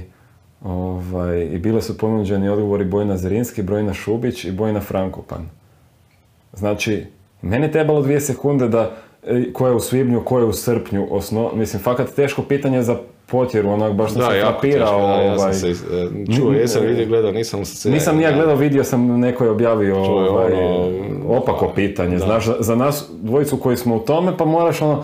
[0.64, 5.50] ovaj, i bile su ponuđeni odgovori Bojna Zrinski, Bojna Šubić i Bojna Frankopan.
[6.54, 7.06] Znači,
[7.42, 11.08] meni je trebalo dvije sekunde da e, ko je u svibnju, ko je u srpnju
[11.12, 11.52] osno...
[11.56, 12.98] Mislim, fakat teško pitanje za
[13.28, 14.99] potjeru, onak baš sam Da, se frapirao.
[15.08, 15.54] da, ja sam ovaj.
[15.54, 15.76] se, e,
[16.36, 17.90] čuo, jesam vidio, gledao, nisam se...
[17.90, 18.38] Nisam ni ja da.
[18.38, 20.90] gledao, vidio sam, neko je objavio je ovaj, ono,
[21.28, 22.18] opako pitanje.
[22.18, 22.26] da.
[22.26, 25.04] Znaš, za nas dvojicu koji smo u tome, pa moraš ono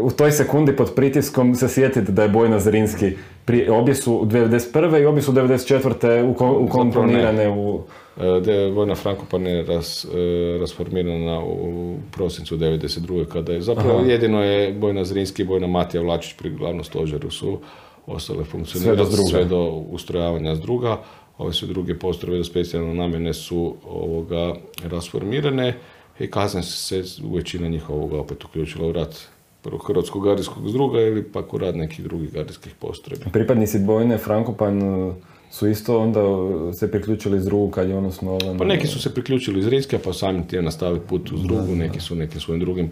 [0.00, 3.12] u toj sekundi pod pritiskom se sjetiti da je Bojna Zrinski
[3.44, 5.02] pri, obje su u 1991.
[5.02, 6.58] i obje su 1994.
[6.58, 7.80] ukomponirane u...
[8.44, 10.06] De, Vojna Frankopan je ras,
[10.60, 13.24] rasformirana u prosincu 1992.
[13.24, 14.06] kada je zapravo Aha.
[14.06, 17.58] jedino je Bojna Zrinski i Bojna Matija Vlačić pri glavnom stožeru su
[18.06, 21.02] ostale funkcionirati sve do, sve do ustrojavanja s druga.
[21.38, 24.54] Ove su druge postrojbe za specijalne namjene su ovoga
[24.84, 25.74] rasformirane
[26.18, 27.02] i kasnije se
[27.34, 29.16] većina njih ovoga opet uključila u rat
[29.62, 33.24] prvo Hrvatskog gardijskog zdruga ili pak u rad nekih drugih gardijskih postrojbi.
[33.32, 35.14] Pripadnici bojne Frankopan e,
[35.50, 36.22] su isto onda
[36.72, 38.58] se priključili iz drugu kad je ono osnovan?
[38.58, 42.00] Pa neki su se priključili iz Rijske, pa sami ti nastavili put uz drugu, neki
[42.00, 42.90] su nekim svojim drugim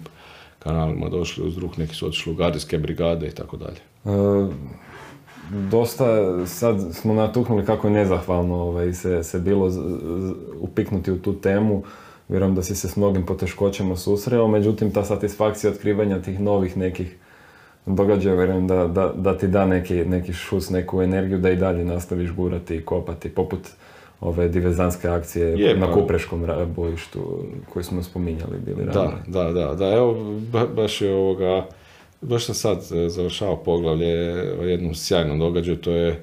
[0.58, 3.80] kanalima došli uz drug, neki su otišli u gardijske brigade i tako dalje.
[4.04, 4.52] E,
[5.70, 6.06] dosta,
[6.46, 9.70] sad smo natuknuli kako je nezahvalno ovaj, se, se bilo
[10.60, 11.82] upiknuti u tu temu.
[12.32, 17.16] Vjerujem da si se s mnogim poteškoćama susreo, međutim ta satisfakcija otkrivanja tih novih nekih
[17.86, 21.84] događaja, vjerujem da, da, da ti da neki, neki šus, neku energiju da i dalje
[21.84, 23.60] nastaviš gurati i kopati, poput
[24.20, 26.46] ove divezanske akcije Je, na pa- Kupreškom
[26.76, 30.16] bojištu koji smo spominjali bili Da, da, da, da, evo
[30.76, 31.66] baš je ovoga,
[32.20, 36.22] baš sam sad e, završao poglavlje o jednom sjajnom događaju, to je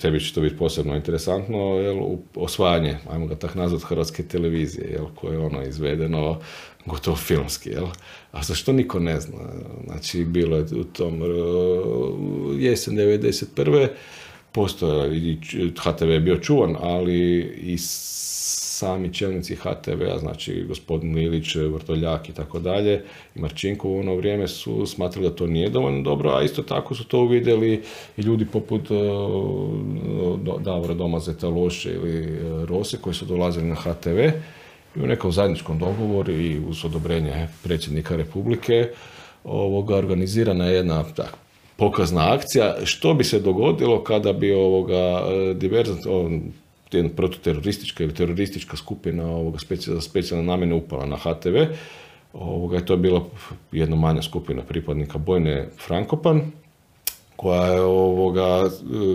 [0.00, 1.98] tebi će to biti posebno interesantno, jel,
[2.34, 6.40] osvajanje, ajmo ga tak nazvat, hrvatske televizije, jel, koje je ono izvedeno
[6.86, 7.86] gotovo filmski, jel.
[8.32, 9.38] A zašto niko ne zna?
[9.86, 11.22] Znači, bilo je u tom
[12.58, 13.88] jesen 91.
[14.52, 15.38] Postoje,
[15.78, 17.78] HTV je bio čuvan, ali i
[18.74, 24.48] sami čelnici HTV-a, znači gospodin Lilić, Vrtoljak i tako dalje, i Marčinko u ono vrijeme
[24.48, 27.82] su smatrali da to nije dovoljno dobro, a isto tako su to uvidjeli
[28.16, 28.98] i ljudi poput uh,
[30.60, 34.18] Davora Domazeta Loše ili uh, Rose koji su dolazili na HTV
[34.96, 38.88] i u nekom zajedničkom dogovoru i uz odobrenje predsjednika Republike
[39.44, 41.36] ovoga, organizirana je jedna tak,
[41.76, 42.76] pokazna akcija.
[42.84, 45.22] Što bi se dogodilo kada bi ovoga
[45.54, 46.00] diverzant,
[46.98, 51.56] jedna prototeroristička ili teroristička skupina ovoga za specijalne namjene upala na HTV.
[52.32, 53.24] Ovoga, to je bila
[53.72, 56.42] jedna manja skupina pripadnika bojne Frankopan,
[57.36, 58.70] koja je ovoga,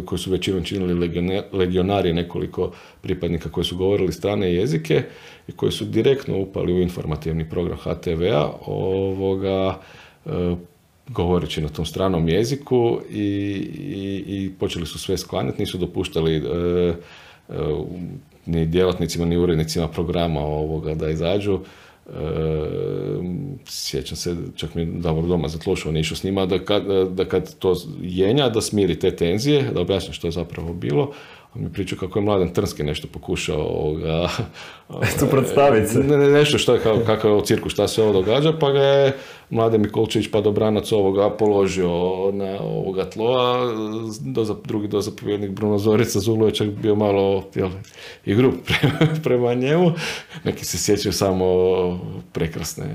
[0.05, 1.09] koji su većinom činili
[1.51, 5.03] legionari, nekoliko pripadnika koji su govorili strane jezike
[5.47, 9.79] i koji su direktno upali u informativni program HTV-a, ovoga,
[10.25, 10.55] e,
[11.07, 13.23] govoreći na tom stranom jeziku i,
[13.77, 16.41] i, i počeli su sve sklanjati, nisu dopuštali e,
[18.45, 21.59] ni djelatnicima ni urednicima programa ovoga da izađu.
[21.59, 22.11] E,
[23.65, 25.47] sjećam se, čak mi Davor Doma
[25.91, 29.81] nije išao s njima, da kad, da kad to jenja, da smiri te tenzije, da
[29.81, 31.11] objasni što je zapravo bilo,
[31.55, 34.29] on mi pričao kako je Mladen Trnski nešto pokušao ovoga,
[35.19, 35.99] suprotstaviti se.
[35.99, 38.79] Ne, nešto što je, kao, kakav je u cirku, šta se ovo događa, pa ga
[38.79, 39.17] je
[39.49, 41.89] Mladen Mikolčić pa dobranac ovoga položio
[42.31, 43.73] na ovoga tlo, a
[44.19, 47.69] do, drugi dozapovjednik Bruno Zorica Zulo je čak bio malo jel,
[48.25, 48.53] i grup
[49.23, 49.91] prema, njemu.
[50.43, 51.45] Neki se sjećaju samo
[52.31, 52.85] prekrasne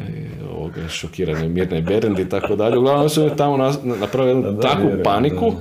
[0.57, 2.79] ovoga, šokirane Mirne Berendi i tako dalje.
[2.79, 5.53] Uglavnom su tamo napravili jednu takvu paniku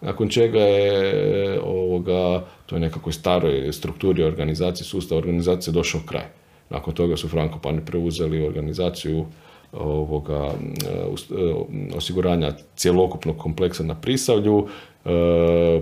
[0.00, 6.24] nakon čega je ovoga, to je nekakvoj staroj strukturi organizacije, sustav organizacije došao kraj.
[6.70, 9.26] Nakon toga su Frankopani preuzeli organizaciju
[9.72, 10.50] ovoga,
[10.84, 14.66] e, e, osiguranja cjelokupnog kompleksa na Prisavlju.
[15.04, 15.10] E,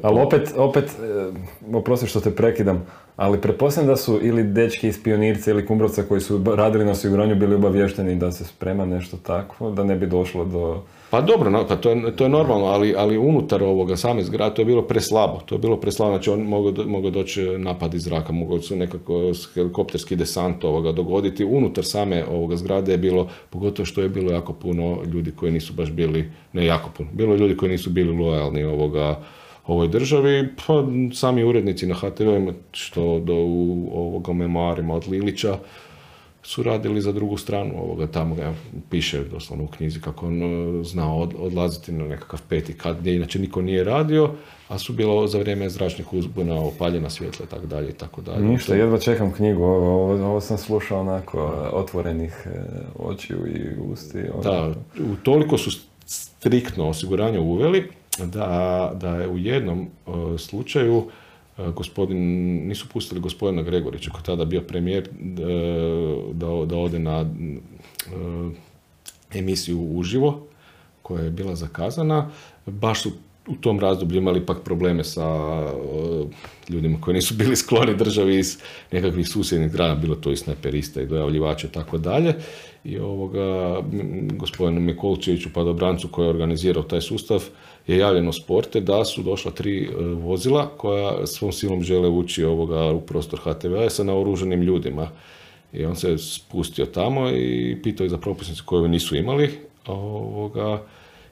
[0.03, 0.85] Ali opet, opet
[1.73, 2.87] oprosti što te prekidam,
[3.17, 7.37] ali pretpostavljam da su ili dečki iz Pionirca ili Kumbrovca koji su radili na osiguranju
[7.37, 11.77] bili obavješteni da se sprema nešto takvo, da ne bi došlo do pa dobro, pa
[11.77, 15.41] to je, to je normalno, ali, ali unutar ovoga same zgrade to je bilo preslabo.
[15.47, 16.43] To je bilo preslabo, znači on
[16.87, 21.45] mogao doći napad iz zraka, mogao su nekako helikopterski desant ovoga dogoditi.
[21.45, 25.73] Unutar same ovoga zgrade je bilo, pogotovo što je bilo jako puno ljudi koji nisu
[25.73, 29.21] baš bili, ne jako puno, bilo ljudi koji nisu bili lojalni ovoga,
[29.69, 35.59] ovoj državi, pa sami urednici na HTV-ima, što do u ovoga memoarima od Lilića,
[36.49, 38.55] su radili za drugu stranu ovoga, tamo ga
[38.91, 43.39] piše doslovno u knjizi kako on e, znao odlaziti na nekakav peti kat gdje inače
[43.39, 44.31] niko nije radio,
[44.69, 48.45] a su bilo za vrijeme zračnih uzbuna opaljena svjetla i tako dalje i tako dalje.
[48.45, 51.39] Ništa, jedva čekam knjigu, ovo, ovo, sam slušao onako
[51.73, 52.51] otvorenih e,
[52.99, 54.19] očiju i usti.
[54.35, 54.43] Ono.
[54.43, 54.75] Da,
[55.23, 55.71] toliko su
[56.07, 61.28] striktno osiguranje uveli da, da je u jednom e, slučaju E,
[61.59, 62.19] gospodin,
[62.69, 65.09] nisu pustili gospodina Gregorića koji tada bio premijer e,
[66.33, 67.29] da, da ode na e,
[69.39, 70.47] emisiju uživo
[71.03, 72.31] koja je bila zakazana.
[72.67, 73.11] Baš su
[73.49, 75.27] u tom razdoblju imali pak probleme sa
[76.69, 78.59] ljudima koji nisu bili skloni državi iz
[78.93, 82.35] nekakvih susjednih grana, bilo to i sneperista i dojavljivača i tako dalje.
[82.85, 83.77] I ovoga,
[84.33, 87.45] gospodinu Mikolčeviću Padobrancu koji je organizirao taj sustav
[87.89, 92.93] je javljeno sporte da su došla tri e, vozila koja svom silom žele ući ovoga
[92.93, 95.11] u prostor HTV-a sa naoruženim ljudima.
[95.73, 99.51] I on se spustio tamo i pitao ih za propusnice koje nisu imali.
[99.87, 100.83] Ovoga,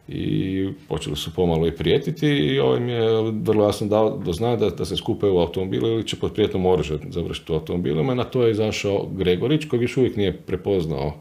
[0.08, 4.56] i počeli su pomalo i prijetiti i ovaj mi je vrlo jasno dao do zna
[4.56, 8.14] da, da se skupe u automobilu ili će pod prijetnom oružje završiti u automobilima.
[8.14, 11.12] Na to je izašao Gregorić koji još uvijek nije prepoznao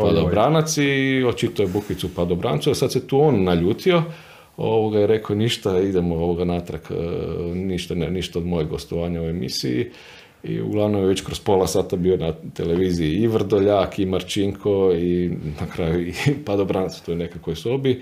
[0.00, 4.02] padobranac i očito je bukvicu padobrancu, a sad se tu on naljutio
[4.60, 6.94] ovoga je rekao ništa, idemo ovoga natrag, e,
[7.54, 9.86] ništa, ne, ništa od mojeg gostovanja u emisiji.
[10.44, 15.30] I uglavnom je već kroz pola sata bio na televiziji i Vrdoljak, i Marčinko, i
[15.60, 16.12] na kraju i
[16.46, 18.00] Padobranac u toj nekakvoj sobi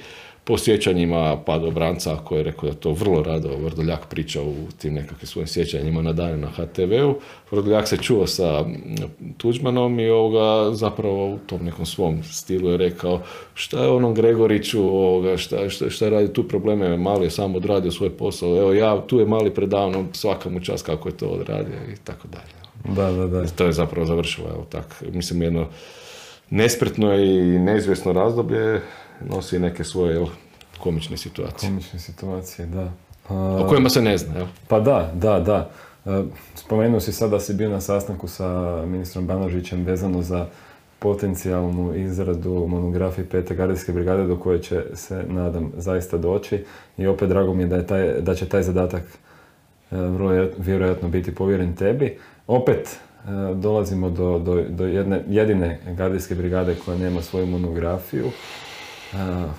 [0.48, 5.26] po sjećanjima Padobranca koji je rekao da to vrlo rado Vrdoljak priča u tim nekakvim
[5.26, 7.14] svojim sjećanjima na dan na HTV-u.
[7.50, 8.64] Vrdoljak se čuo sa
[9.36, 13.20] Tuđmanom i ovoga zapravo u tom nekom svom stilu je rekao
[13.54, 17.90] šta je onom Gregoriću, ovoga, šta, šta, šta radi tu probleme, mali je samo odradio
[17.90, 21.78] svoj posao, evo ja, tu je mali predavno, svaka mu čast kako je to odradio
[21.92, 22.94] i tako dalje.
[22.96, 23.46] Da, da, da.
[23.46, 25.66] To je zapravo završilo, evo tak, mislim jedno
[26.50, 28.80] nespretno i neizvjesno razdoblje
[29.24, 30.26] nosi neke svoje jel,
[30.78, 31.70] komične situacije.
[31.70, 32.92] Komične situacije, da.
[33.34, 34.46] o kojima se ne zna, jel?
[34.68, 35.70] Pa da, da, da.
[36.54, 40.46] Spomenuo si sad da si bio na sastanku sa ministrom Banožićem vezano za
[40.98, 46.64] potencijalnu izradu monografije pete gardijske brigade do koje će se, nadam, zaista doći.
[46.98, 49.02] I opet drago mi je da, je taj, da će taj zadatak
[49.90, 52.18] vrlo vjerojatno biti povjeren tebi.
[52.46, 52.98] Opet
[53.54, 58.24] dolazimo do, do, do jedne jedine gardijske brigade koja nema svoju monografiju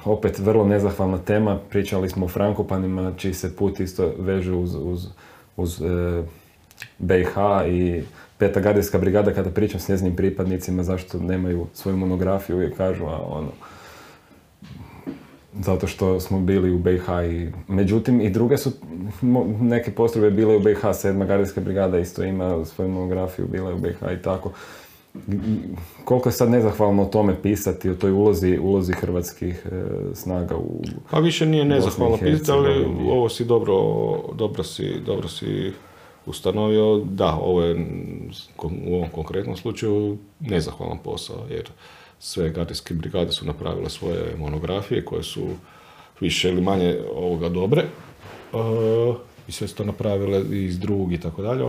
[0.06, 5.08] opet vrlo nezahvalna tema, pričali smo o Frankopanima, čiji se put isto vežu uz, uz,
[5.58, 6.24] uz e,
[6.98, 7.36] BiH
[7.68, 8.04] i
[8.38, 13.22] Peta gardijska brigada, kada pričam s njezinim pripadnicima zašto nemaju svoju monografiju, uvijek kažu, a
[13.22, 13.52] ono,
[15.60, 18.72] zato što smo bili u BiH i međutim i druge su
[19.62, 23.80] neke postrojbe bile u BiH, sedma gardijska brigada isto ima svoju monografiju, bila je u
[23.80, 24.52] BiH i tako
[26.06, 29.82] koliko je sad nezahvalno o tome pisati, o toj ulozi, ulozi hrvatskih e,
[30.16, 30.82] snaga u
[31.12, 33.74] Pa više nije nezahvalno pisati, ali ovo si dobro,
[34.34, 35.74] dobro si, dobro si
[36.26, 37.86] ustanovio, da, ovo je
[38.86, 41.70] u ovom konkretnom slučaju nezahvalan posao, jer
[42.20, 45.48] sve gardijske brigade su napravile svoje monografije koje su
[46.20, 47.82] više ili manje ovoga dobre.
[47.82, 51.64] E, I sve su to napravile iz drugog i tako dalje.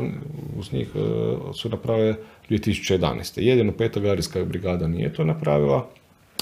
[0.58, 1.00] Uz njih e,
[1.54, 2.14] su napravile
[2.50, 3.40] 2011.
[3.40, 5.88] Jedino peta gardijska brigada nije to napravila,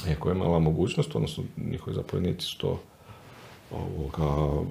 [0.08, 2.80] iako je imala mogućnost, odnosno njihovi zapovjednici su to
[3.70, 4.62] ovoga,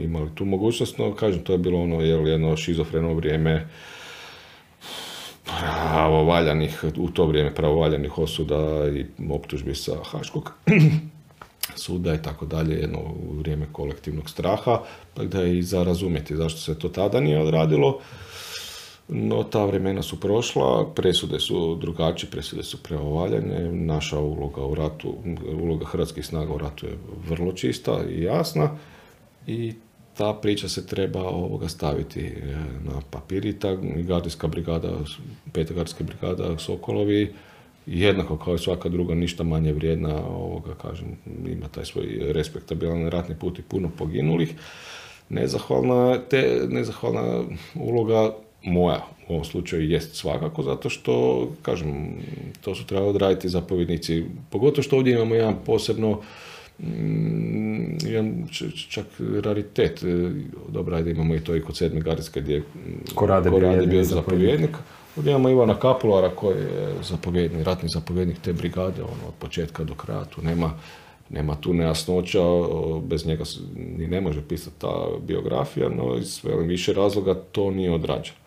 [0.00, 3.68] imali tu mogućnost, no kažem, to je bilo ono jedno šizofreno vrijeme
[5.44, 10.52] pravovaljanih, u to vrijeme pravovaljanih osuda i optužbi sa Haškog
[11.76, 12.98] suda i tako dalje, jedno
[13.38, 14.80] vrijeme kolektivnog straha,
[15.14, 18.00] tako da je i za razumjeti zašto se to tada nije odradilo.
[19.08, 25.14] No, ta vremena su prošla, presude su drugačije, presude su preovaljene, naša uloga u ratu,
[25.62, 28.76] uloga hrvatskih snaga u ratu je vrlo čista i jasna
[29.46, 29.72] i
[30.18, 34.88] ta priča se treba ovoga staviti e, na papir i ta gardijska brigada,
[35.52, 37.34] peta gardijska brigada Sokolovi,
[37.90, 41.16] jednako kao i svaka druga, ništa manje vrijedna, ovoga, kažem,
[41.46, 44.54] ima taj svoj respektabilan ratni put i puno poginulih.
[45.28, 47.42] Nezahvalna, te, nezahvalna
[47.74, 52.16] uloga moja u ovom slučaju jest svakako, zato što, kažem,
[52.60, 54.24] to su trebali odraditi zapovjednici.
[54.50, 56.20] Pogotovo što ovdje imamo jedan posebno,
[56.78, 58.46] mm, jedan
[58.88, 59.06] čak
[59.42, 60.02] raritet.
[60.02, 60.30] E,
[60.68, 62.62] dobro, ajde imamo i to i kod sedme gardijske gdje
[63.14, 64.76] Korade, Korade bio zapovjednik.
[65.18, 69.94] Ovdje imamo Ivana Kapulara koji je zapovjednik, ratni zapovjednik te brigade, ono, od početka do
[69.94, 70.72] kraja, tu nema
[71.30, 72.42] nema tu nejasnoća,
[73.02, 78.38] bez njega ni ne može pisati ta biografija, no iz više razloga to nije odrađeno.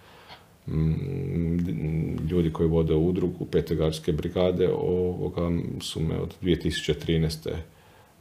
[0.68, 5.49] Mm, ljudi koji vode udrugu Petegarske brigade ovoga
[5.81, 7.49] su me od 2013.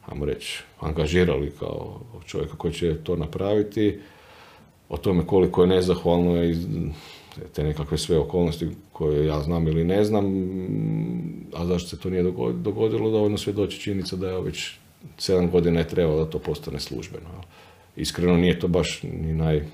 [0.07, 3.99] ajmo reći, angažirali kao čovjeka koji će to napraviti.
[4.89, 6.57] O tome koliko je nezahvalno i
[7.55, 10.25] te nekakve sve okolnosti koje ja znam ili ne znam,
[11.55, 12.23] a zašto se to nije
[12.53, 14.71] dogodilo, dovoljno svjedoči činjenica da je već
[15.19, 17.29] sedam godina je trebalo da to postane službeno.
[17.97, 19.65] Iskreno nije to baš ni naj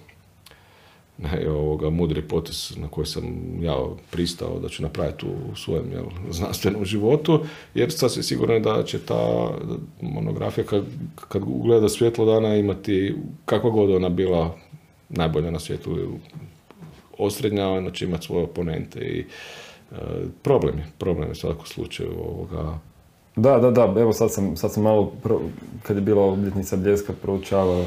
[1.18, 3.24] naj, ovoga, mudri potez na koji sam
[3.60, 3.76] ja
[4.10, 7.40] pristao da ću napraviti u svojem jel, znanstvenom životu,
[7.74, 9.50] jer sasvim sigurno je da će ta
[10.00, 10.84] monografija kad,
[11.28, 13.14] kad ugleda svjetlo dana imati
[13.44, 14.56] kakva god ona bila
[15.08, 16.18] najbolja na svijetu
[17.18, 19.20] osrednja, ona će imati svoje oponente i
[19.92, 19.96] e,
[20.42, 22.78] problem je, problem je u svakom slučaju ovoga,
[23.36, 25.40] Da, da, da, evo sad sam, sad sam malo, pro-
[25.82, 27.84] kad je bila obljetnica Bljeska, proučavao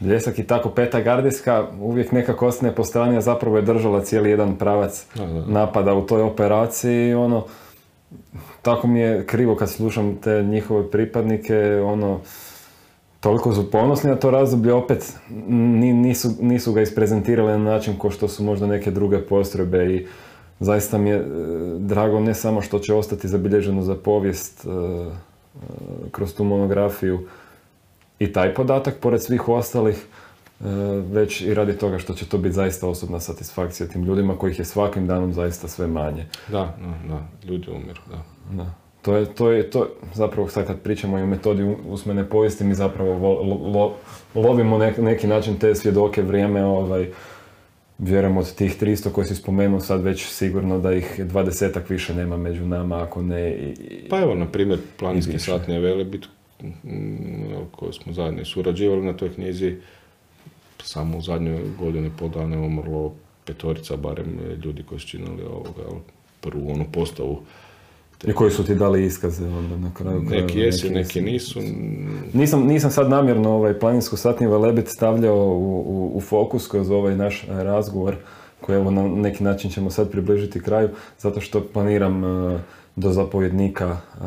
[0.00, 4.30] Bljesak i tako peta gardijska uvijek nekako ostane po strani, a zapravo je držala cijeli
[4.30, 5.46] jedan pravac Da, da.
[5.46, 7.44] napada u toj operaciji i ono,
[8.62, 12.20] tako mi je krivo kad slušam te njihove pripadnike, ono,
[13.20, 15.12] toliko su ponosni na to razdoblje, opet
[15.48, 20.06] ni- nisu, nisu ga isprezentirali na način ko što su možda neke druge postrojbe i
[20.60, 21.22] zaista mi je e,
[21.78, 24.72] drago ne samo što će ostati zabilježeno za povijest e, e,
[26.10, 27.20] kroz tu monografiju
[28.18, 30.06] i taj podatak, pored svih ostalih,
[31.12, 34.64] već i radi toga što će to biti zaista osobna satisfakcija tim ljudima kojih je
[34.64, 36.26] svakim danom zaista sve manje.
[36.48, 38.22] da, da, da, ljudi umiru, da.
[38.56, 38.70] Da.
[39.06, 39.80] To je, to je, to,
[40.14, 43.92] zapravo sad kad pričamo i o metodi usmene povijesti, mi zapravo vo- lo- lo-
[44.36, 47.08] lovimo nek, neki način te svjedoke vrijeme, ovaj,
[47.98, 52.36] vjerujem od tih 300 koji si spomenuo sad već sigurno da ih dvadesetak više nema
[52.36, 53.74] među nama, ako ne i...
[53.80, 55.50] i- Pa evo, na primjer, planinski I više.
[55.50, 56.24] satnije Velebit,
[56.62, 56.70] mm,
[57.70, 59.76] koji smo zajedno surađivali na toj knjizi,
[60.82, 63.12] samo u zadnjoj godini dana je umrlo
[63.44, 66.00] petorica, barem ljudi koji su činili ovoga,
[66.40, 67.40] prvu onu postavu.
[68.24, 71.60] I koji su ti dali iskaze onda na kraju Neki jesu, neki nisu.
[72.32, 77.16] Nisam, nisam sad namjerno ovaj planinsku satniju Velebit stavljao u, u, u fokus kroz ovaj
[77.16, 78.16] naš eh, razgovor
[78.60, 80.88] koji evo na neki način ćemo sad približiti kraju,
[81.18, 82.58] zato što planiram eh,
[82.96, 84.18] do zapovjednika eh,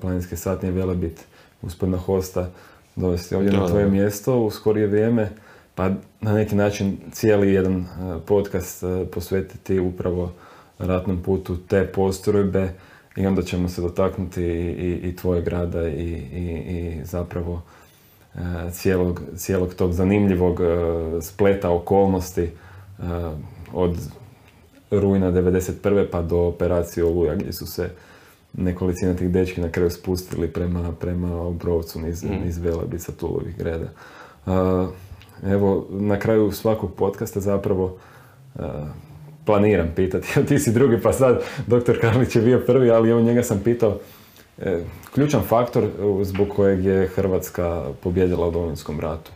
[0.00, 1.20] planinske satnije Velebit,
[1.62, 2.50] gospodina Hosta,
[2.96, 3.90] dovesti ovdje Da, na tvoje da.
[3.90, 5.30] mjesto u skorije vrijeme,
[5.74, 5.88] pa
[6.20, 7.86] na neki način cijeli jedan
[8.26, 10.32] podcast posvetiti upravo
[10.78, 12.72] ratnom putu te postrojbe
[13.16, 17.62] i onda ćemo se dotaknuti i, i, i tvojeg grada i, i, i zapravo
[18.34, 18.38] e,
[18.72, 20.66] cijelog, cijelog tog zanimljivog e,
[21.22, 22.50] spleta okolnosti e,
[23.72, 24.08] od
[24.90, 26.06] rujna 91.
[26.10, 27.90] pa do operacije Oluja gdje su se
[28.52, 33.88] nekolicina tih dečki na kraju spustili prema, prema Obrovcu niz, niz Velebica Tulovih greda.
[34.46, 34.50] E,
[35.52, 37.96] evo, na kraju svakog podcasta zapravo
[38.54, 38.60] e,
[39.44, 43.42] planiram pitati, ti si drugi pa sad doktor Karlić je bio prvi, ali evo njega
[43.42, 43.98] sam pitao
[44.58, 44.80] e,
[45.14, 45.88] ključan faktor e,
[46.24, 49.30] zbog kojeg je Hrvatska pobjedila u Domovinskom ratu.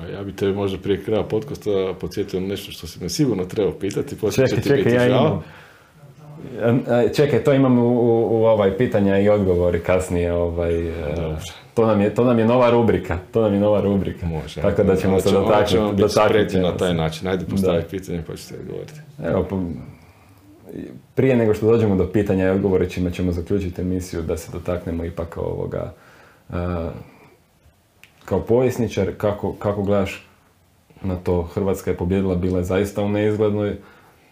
[0.00, 1.70] A ja bi te možda prije kraja podcasta
[2.00, 5.26] podsjetio nešto što si me sigurno trebao pitati, poslije će Čekaj, ti biti ja žao.
[5.26, 5.42] imam.
[6.62, 10.32] A, a, Čekaj, to imam u, u, u ovaj pitanja i odgovori kasnije.
[10.32, 11.36] Ovaj, e,
[11.74, 13.18] to, nam je, to nam je nova rubrika.
[13.32, 14.26] To nam je nova rubrika.
[14.26, 14.60] Može.
[14.60, 16.58] Tako da ćemo se dotaknuti.
[16.58, 17.28] na taj način.
[17.28, 19.00] Ajde postavi pitanje pa ćete odgovoriti.
[19.24, 19.56] Evo, pa,
[21.14, 25.04] prije nego što dođemo do pitanja i odgovora čime ćemo zaključiti emisiju, da se dotaknemo
[25.04, 25.92] ipak ovoga,
[26.50, 26.90] a,
[28.24, 30.26] kao povjesničar, kako, kako gledaš
[31.02, 33.76] na to, Hrvatska je pobjedila, bila je zaista u neizglednoj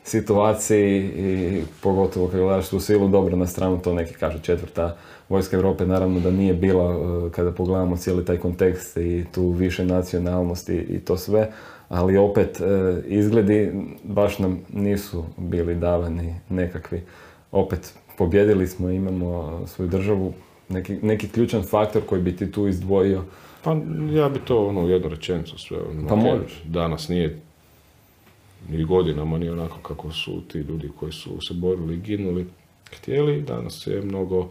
[0.07, 4.97] situaciji i pogotovo kad gledaš tu silu, dobro na stranu to neki kažu četvrta
[5.29, 9.85] vojska Europe, naravno da nije bila e, kada pogledamo cijeli taj kontekst i tu više
[9.85, 11.51] nacionalnosti i to sve,
[11.89, 12.65] ali opet e,
[13.07, 13.73] izgledi
[14.05, 17.03] baš nam nisu bili davani nekakvi.
[17.53, 20.33] Opet pobjedili smo, imamo svoju državu,
[20.69, 23.25] neki, neki ključan faktor koji bi ti tu izdvojio.
[23.63, 23.77] Pa
[24.13, 25.79] ja bi to ono jednu rečenicu sve.
[25.91, 26.63] ono, Pa možeš.
[26.65, 27.41] Danas nije
[28.69, 32.47] ni godinama nije onako kako su ti ljudi koji su se borili i ginuli
[32.97, 33.43] htjeli.
[33.43, 34.49] Danas je mnogo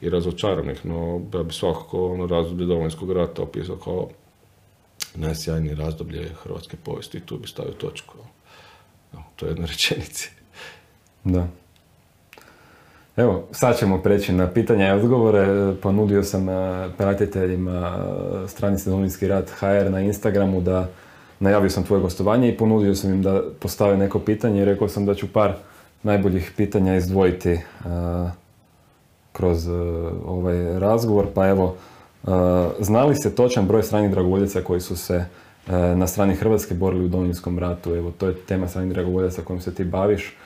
[0.00, 4.08] i razočaranih, no ja bi svakako ono razdoblje Domovinskog rata opisao kao
[5.14, 8.14] najsjajnije razdoblje hrvatske povijesti i tu bi stavio točku.
[9.12, 10.30] Evo, to je jedna rečenici.
[11.24, 11.48] Da.
[13.16, 15.74] Evo, sad ćemo preći na pitanja i odgovore.
[15.82, 17.98] Ponudio sam eh, pratiteljima
[18.44, 20.88] eh, stranice Domovinski rat HR na Instagramu da
[21.40, 25.06] najavio sam tvoje gostovanje i ponudio sam im da postave neko pitanje i rekao sam
[25.06, 25.54] da ću par
[26.04, 27.60] najboljih pitanja izdvojiti eh,
[29.32, 29.72] kroz eh,
[30.26, 31.26] ovaj razgovor.
[31.34, 31.76] Pa evo,
[32.24, 32.28] eh,
[32.80, 35.24] znali ste točan broj stranih dragovoljaca koji su se
[35.96, 37.94] na strani Hrvatske borili u Domovinskom ratu?
[37.94, 40.36] Evo, to je tema stranih dragovoljaca kojom se ti baviš.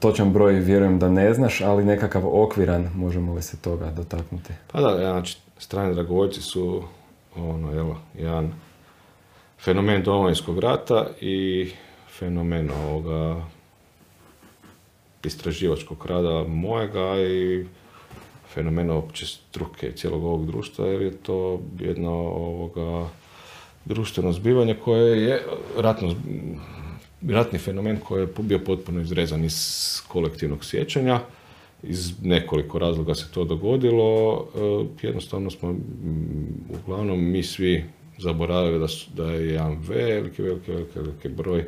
[0.00, 4.52] Točan broj vjerujem da ne znaš, ali nekakav okviran možemo li se toga dotaknuti?
[4.72, 6.82] Pa da, znači, strani dragovoljci su
[7.36, 7.86] ono, jel,
[8.18, 8.52] jedan
[9.64, 11.70] fenomen Domovinskog rata i
[12.18, 13.44] fenomen ovoga
[15.24, 17.64] istraživačkog rada mojega i
[18.54, 23.08] fenomen opće struke cijelog ovog društva, jer je to jedno ovoga
[23.84, 25.42] društveno zbivanje koje je
[25.78, 26.14] ratno,
[27.28, 29.56] ratni fenomen koji je bio potpuno izrezan iz
[30.08, 31.20] kolektivnog sjećanja.
[31.82, 34.46] Iz nekoliko razloga se to dogodilo.
[35.02, 35.74] E, jednostavno smo,
[36.80, 37.84] uglavnom, mi svi
[38.18, 41.64] zaboravili da, su, da je jedan veliki, veliki, veliki, veliki broj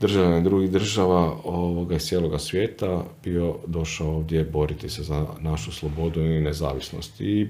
[0.00, 6.20] državljana drugih država ovoga iz cijeloga svijeta bio došao ovdje boriti se za našu slobodu
[6.20, 7.20] i nezavisnost.
[7.20, 7.48] I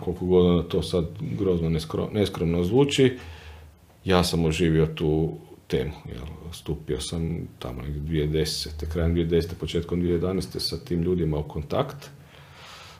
[0.00, 1.78] koliko godina to sad grozno
[2.12, 3.18] neskromno zvuči,
[4.04, 5.32] ja sam oživio tu
[5.66, 5.92] temu.
[6.06, 6.26] Jel?
[6.52, 8.92] Stupio sam tamo negdje 2010.
[8.92, 9.54] krajem 2010.
[9.60, 10.58] početkom 2011.
[10.58, 12.10] sa tim ljudima u kontakt.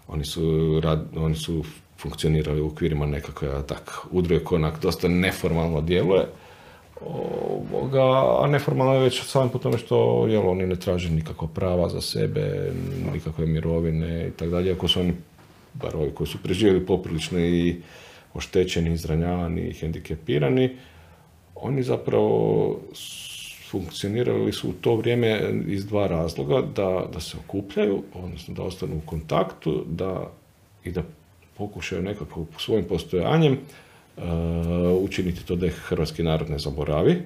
[0.09, 1.65] Oni su, rad, oni su
[2.01, 6.27] funkcionirali u okvirima nekakve tak, udruge koje onak dosta neformalno djeluje.
[7.01, 8.03] Ovoga,
[8.43, 12.01] a neformalno je već samim po tome što jel, oni ne traže nikakva prava za
[12.01, 12.73] sebe,
[13.12, 15.15] nikakve mirovine i tako dalje, ako su oni,
[15.75, 17.77] bar ovi koji su preživjeli poprilično i
[18.35, 20.77] oštećeni, izranjavani i hendikepirani,
[21.55, 22.77] oni zapravo
[23.70, 28.97] funkcionirali su u to vrijeme iz dva razloga, da, da se okupljaju, odnosno da ostanu
[28.97, 30.31] u kontaktu da,
[30.85, 31.03] i da
[31.59, 34.24] pokušaju nekako svojim postojanjem uh,
[35.01, 37.22] učiniti to da hrvatski narod ne zaboravi.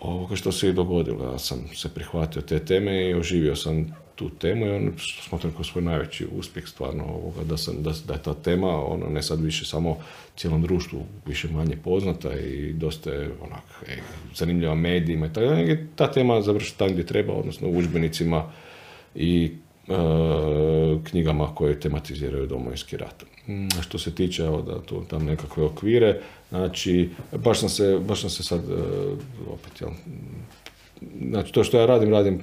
[0.00, 4.30] Ovoga što se i dogodilo, ja sam se prihvatio te teme i oživio sam tu
[4.30, 8.22] temu i on smatram kao svoj najveći uspjeh stvarno ovoga, da, sam, da, da je
[8.22, 9.96] ta tema ono, ne sad više samo
[10.36, 13.96] cijelom društvu više manje poznata i dosta je onak, e,
[14.34, 15.46] zanimljiva medijima i tako
[15.96, 18.52] ta tema završi tamo gdje treba, odnosno u udžbenicima
[19.14, 19.67] i e,
[21.04, 23.24] knjigama koje tematiziraju domovinski rat.
[23.48, 28.20] Mm, što se tiče evo, da tu tam nekakve okvire, znači baš sam se, baš
[28.20, 28.74] sam se sad e,
[29.52, 29.90] opet jel,
[31.30, 32.40] znači to što ja radim, radim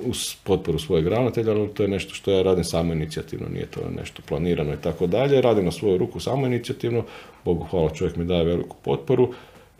[0.00, 3.80] uz potporu svojeg ravnatelja, ali to je nešto što ja radim samo inicijativno, nije to
[3.96, 5.40] nešto planirano i tako dalje.
[5.40, 7.04] Radim na svoju ruku samo inicijativno,
[7.44, 9.32] Bogu hvala, čovjek mi daje veliku potporu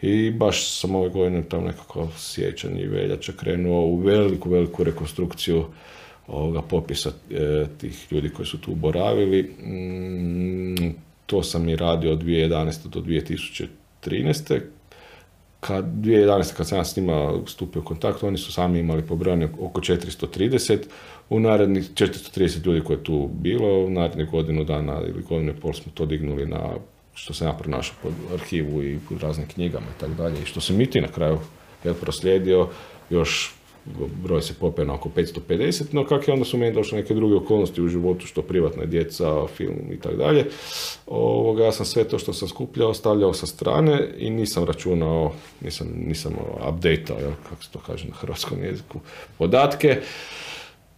[0.02, 5.64] i baš sam ove godine tam nekako sjećan i veljača krenuo u veliku, veliku rekonstrukciju
[6.28, 9.42] ovoga popisa e, tih ljudi koji su tu boravili.
[9.42, 10.94] Mm,
[11.26, 12.88] to sam i radio od 2011.
[12.88, 14.60] do 2013
[15.60, 16.56] kad 2011.
[16.56, 20.78] kad sam ja s njima stupio u kontakt, oni su sami imali pobrojane oko 430,
[21.30, 25.60] u narednih 430 ljudi koje je tu bilo, u narednih godinu dana ili godinu i
[25.60, 26.74] pol smo to dignuli na
[27.14, 30.42] što sam ja pronašao pod arhivu i pod raznim knjigama i tako dalje.
[30.42, 31.38] I što sam mi ti na kraju
[31.84, 32.68] je proslijedio,
[33.10, 33.54] još
[34.22, 37.34] broj se popeo na oko 550, no kak je onda su meni došle neke druge
[37.34, 40.46] okolnosti u životu, što privatna djeca, film i tako dalje.
[41.06, 45.86] Ovoga, ja sam sve to što sam skupljao stavljao sa strane i nisam računao, nisam,
[46.06, 46.32] nisam
[46.68, 49.00] updateao, kako se to kaže na hrvatskom jeziku,
[49.38, 50.00] podatke.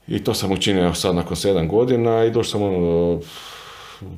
[0.09, 3.21] I to sam učinio sad nakon sedam godina i došao sam ono do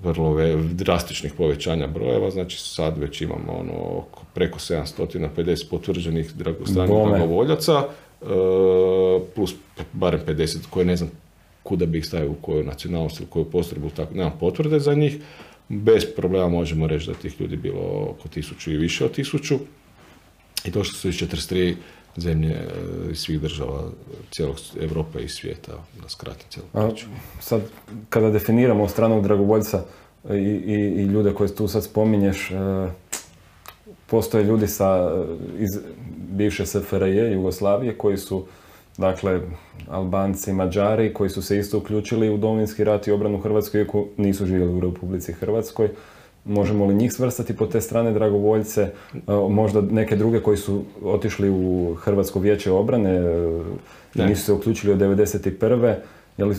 [0.03, 0.37] vrlo
[0.73, 4.05] drastičnih povećanja brojeva, znači sad već imamo ono
[4.35, 6.31] preko 750 potvrđenih
[6.65, 7.85] stranih dragovoljaca,
[9.35, 9.55] plus
[9.93, 11.11] barem 50 koje ne znam
[11.63, 15.17] kuda bi ih stavio u koju nacionalnost ili koju postrebu, tako, nemam potvrde za njih.
[15.69, 19.59] Bez problema možemo reći da tih ljudi bilo oko tisuću i više od tisuću.
[20.65, 21.75] I došli su iz 43
[22.17, 22.67] zemlje e,
[23.11, 23.91] iz svih država
[24.31, 25.73] cijelog Europe i svijeta,
[26.03, 27.07] da skratim cijelu priču.
[27.41, 27.63] Sad,
[28.09, 29.85] kada definiramo stranog dragovoljca
[30.31, 32.55] i, i, i ljude koje tu sad spominješ, e,
[34.13, 35.11] postoje ljudi sa,
[35.59, 35.71] iz
[36.31, 38.45] bivše SFRJ, Jugoslavije, koji su
[38.99, 39.41] dakle,
[39.89, 44.47] Albanci, Mađari, koji su se isto uključili u Domovinski rat i obranu Hrvatskoj, iako nisu
[44.47, 45.89] živjeli u Republici Hrvatskoj.
[46.45, 48.91] Možemo li njih svrstati po te strane dragovoljce, e,
[49.51, 53.15] možda neke druge koji su otišli u Hrvatsko vijeće obrane,
[54.15, 55.95] e, nisu se uključili od 1991.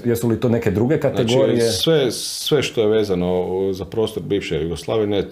[0.06, 1.62] Jesu li to neke druge znači, kategorije?
[1.62, 5.24] Znači, sve, sve što je vezano za prostor bivše Jugoslavije ne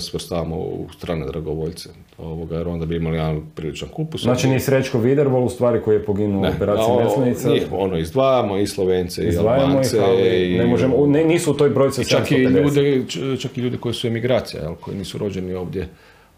[0.00, 1.88] svrstavamo u strane dragovoljce.
[2.18, 4.22] Ovoga, jer onda bi imali jedan priličan kupus.
[4.22, 7.48] Znači ni Srećko Vidervol u stvari koji je poginuo u operaciji Mesnica?
[7.48, 9.98] Njih ono izdvajamo i Slovence i Albance.
[10.46, 13.04] i, ne možemo, ne, nisu u toj brojci čak i, ljude,
[13.38, 15.88] čak i ljudi koji su emigracija, jel, koji nisu rođeni ovdje.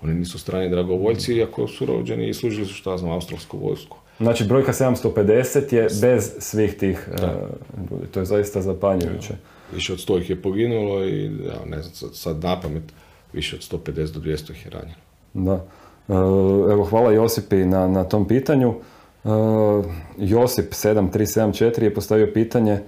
[0.02, 3.96] Oni nisu strani dragovoljci, iako su rođeni i služili su, šta znam, australsku vojsku.
[4.18, 7.08] Znači brojka 750 je bez svih tih
[7.90, 8.06] ljudi.
[8.06, 9.34] To je zaista zapanjujuće.
[9.74, 12.82] Više od 100 ih je poginulo i ja, ne znam, sad, na pamet
[13.32, 15.00] više od 150 do 200 ih je ranjeno.
[15.34, 15.64] Da.
[16.08, 18.74] Uh, evo, hvala Josipi na, na tom pitanju.
[19.24, 19.32] Uh,
[20.18, 22.80] Josip 7374 je postavio pitanje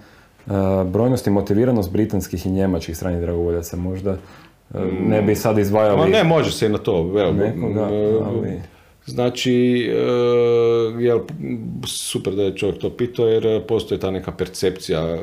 [0.86, 3.76] brojnost i motiviranost britanskih i njemačkih stranih dragovoljaca.
[3.76, 4.16] Možda
[5.00, 5.98] ne bi sad izdvajali...
[5.98, 6.98] Ma ne, može se i na to.
[6.98, 7.88] Evo, nekoga,
[8.24, 8.60] ali...
[9.06, 9.52] Znači,
[9.90, 11.20] e, jel,
[11.86, 15.18] super da je čovjek to pitao jer postoji ta neka percepcija e,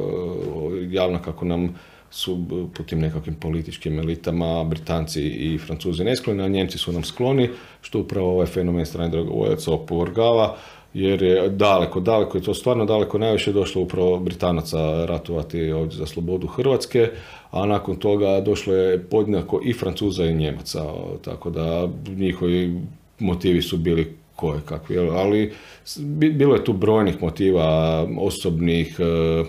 [0.90, 1.76] javna kako nam
[2.14, 2.40] su
[2.78, 7.50] po tim nekakvim političkim elitama Britanci i Francuzi neskloni, a Njemci su nam skloni,
[7.82, 10.56] što upravo ovaj fenomen strane dragovoljaca opovrgava,
[10.94, 16.06] jer je daleko, daleko je to stvarno daleko najviše došlo upravo Britanaca ratovati ovdje za
[16.06, 17.10] slobodu Hrvatske,
[17.52, 20.84] a nakon toga došlo je podjednako i Francuza i Njemaca,
[21.24, 22.82] tako da njihovi
[23.20, 25.54] motivi su bili koje kakvi, ali
[26.08, 29.44] bilo je tu brojnih motiva, osobnih, e,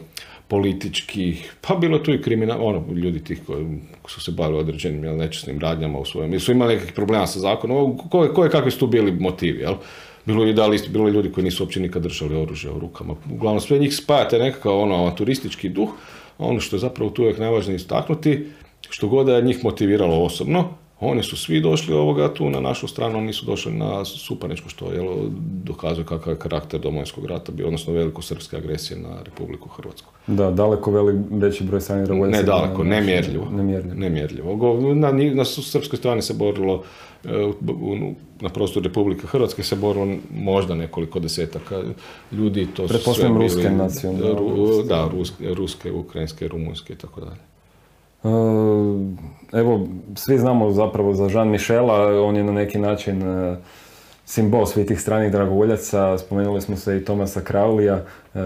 [0.49, 3.67] političkih, pa bilo tu i kriminal, ono, ljudi tih koji
[4.09, 7.99] su se bavili određenim jel, nečasnim radnjama u svojem, su imali nekakvih problema sa zakonom,
[8.11, 9.75] koje, koje kakvi su tu bili motivi, jel?
[10.27, 13.15] Bilo je idealisti, bilo je ljudi koji nisu uopće nikad držali oružje u rukama.
[13.33, 15.89] Uglavnom sve njih spajate nekakav ono avanturistički duh,
[16.39, 18.47] ono što je zapravo tu uvijek najvažnije istaknuti,
[18.91, 20.69] što god je njih motiviralo osobno,
[21.01, 24.93] oni su svi došli ovoga tu na našu stranu, oni su došli na Supaničku, što
[24.93, 25.01] je
[25.65, 30.13] dokazuje kakav je karakter Domovinskog rata bio, odnosno veliko srpske agresije na Republiku Hrvatsku.
[30.27, 33.51] Da, daleko velik, veći broj strani Ne daleko, nemjerljivo.
[33.51, 33.95] Nemjerljivo.
[33.95, 34.95] nemjerljivo.
[34.95, 36.83] Na, na srpskoj strani se borilo,
[37.25, 37.29] e,
[38.41, 41.83] na prostoru Republike Hrvatske se borilo možda nekoliko desetaka
[42.33, 42.67] ljudi.
[42.75, 44.35] To su sve ruske nacionalne.
[44.89, 47.54] Da, ruske, ruske, ukrajinske, rumunjske i tako dalje.
[48.25, 48.29] E,
[49.59, 53.57] evo, svi znamo zapravo za Jean Michela, on je na neki način e,
[54.25, 57.95] simbol svih tih stranih dragovoljaca, spomenuli smo se i Tomasa Kraulija,
[58.35, 58.39] e,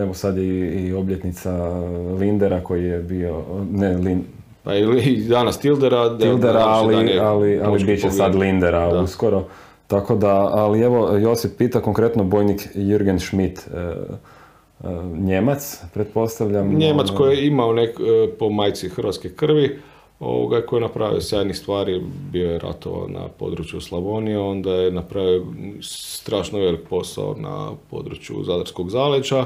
[0.00, 1.80] evo sad je i obljetnica
[2.20, 3.42] Lindera koji je bio,
[3.72, 4.24] ne, Lin,
[4.62, 9.44] pa i danas Tildera, Tildera ali, ali, ali bit će sad Lindera uskoro.
[9.86, 13.94] Tako da, ali evo, Josip pita konkretno bojnik Jürgen Schmidt, E,
[15.20, 16.74] Njemac, pretpostavljam.
[16.74, 19.78] Njemac koji je imao nek, e, po majci hrvatske krvi,
[20.20, 22.02] ovoga koji je napravio sjajnih stvari,
[22.32, 25.46] bio je ratovao na području Slavonije, onda je napravio
[25.82, 29.44] strašno velik posao na području Zadarskog zaleđa,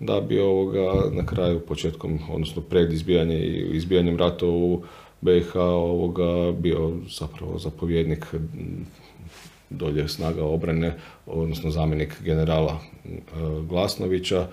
[0.00, 4.82] da bi ovoga na kraju početkom, odnosno pred izbijanje i izbijanjem rata u
[5.20, 8.34] BiH ovoga bio zapravo zapovjednik
[9.70, 13.20] dolje snaga obrane, odnosno zamjenik generala e,
[13.68, 14.48] Glasnovića,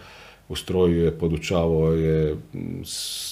[0.49, 2.36] ustrojuje, podučavao je,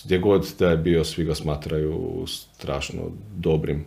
[0.05, 3.01] gdje god da je bio, svi ga smatraju strašno
[3.35, 3.85] dobrim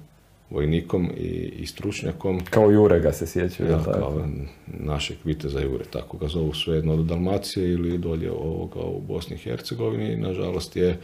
[0.51, 2.41] vojnikom i, i stručnjakom.
[2.51, 3.71] Kao Jure ga se sjećaju.
[3.71, 4.27] Ja, kao
[4.67, 9.39] našeg viteza Jure, tako ga zovu svejedno od Dalmacije ili dolje ovoga u Bosni i
[9.39, 10.17] Hercegovini.
[10.17, 10.99] Nažalost je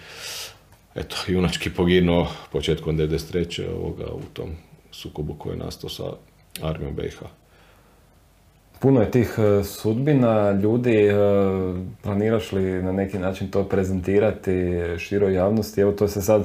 [0.95, 3.69] eto, junački poginuo početkom 93.
[3.75, 4.51] ovoga u tom
[4.91, 6.05] sukobu koji je nastao sa
[6.63, 7.23] armijom BiH.
[8.81, 11.15] Puno je tih e, sudbina, ljudi, e,
[12.03, 14.53] planiraš li na neki način to prezentirati
[14.99, 15.81] široj javnosti?
[15.81, 16.43] Evo to se sad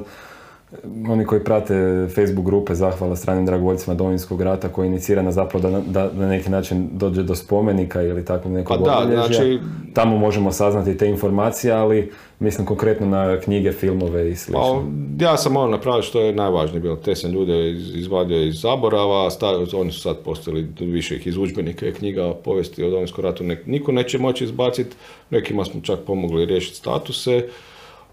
[1.08, 6.10] oni koji prate Facebook grupe Zahvala stranim dragovoljcima Domovinskog rata koji inicira zapravo da, da
[6.14, 9.58] na neki način dođe do spomenika ili tako nekog pa da, znači...
[9.94, 14.52] Tamo možemo saznati te informacije, ali mislim konkretno na knjige, filmove i sl.
[14.52, 14.82] Pa,
[15.24, 16.96] ja sam morao napraviti što je najvažnije bilo.
[16.96, 19.28] Te sam ljude izvadio iz zaborava,
[19.76, 23.44] oni su sad postali više ih iz udžbenika i knjiga povijesti o Domovinskom ratu.
[23.66, 24.96] niko neće moći izbaciti,
[25.30, 27.48] nekima smo čak pomogli riješiti statuse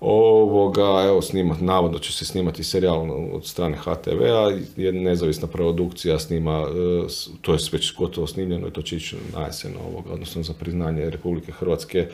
[0.02, 6.60] ovoga, evo snimat, navodno će se snimati serijal od strane HTV-a, jedna nezavisna produkcija snima,
[6.60, 7.08] e,
[7.42, 11.52] to je već gotovo snimljeno i to će ići na ovoga, odnosno za priznanje Republike
[11.52, 12.08] Hrvatske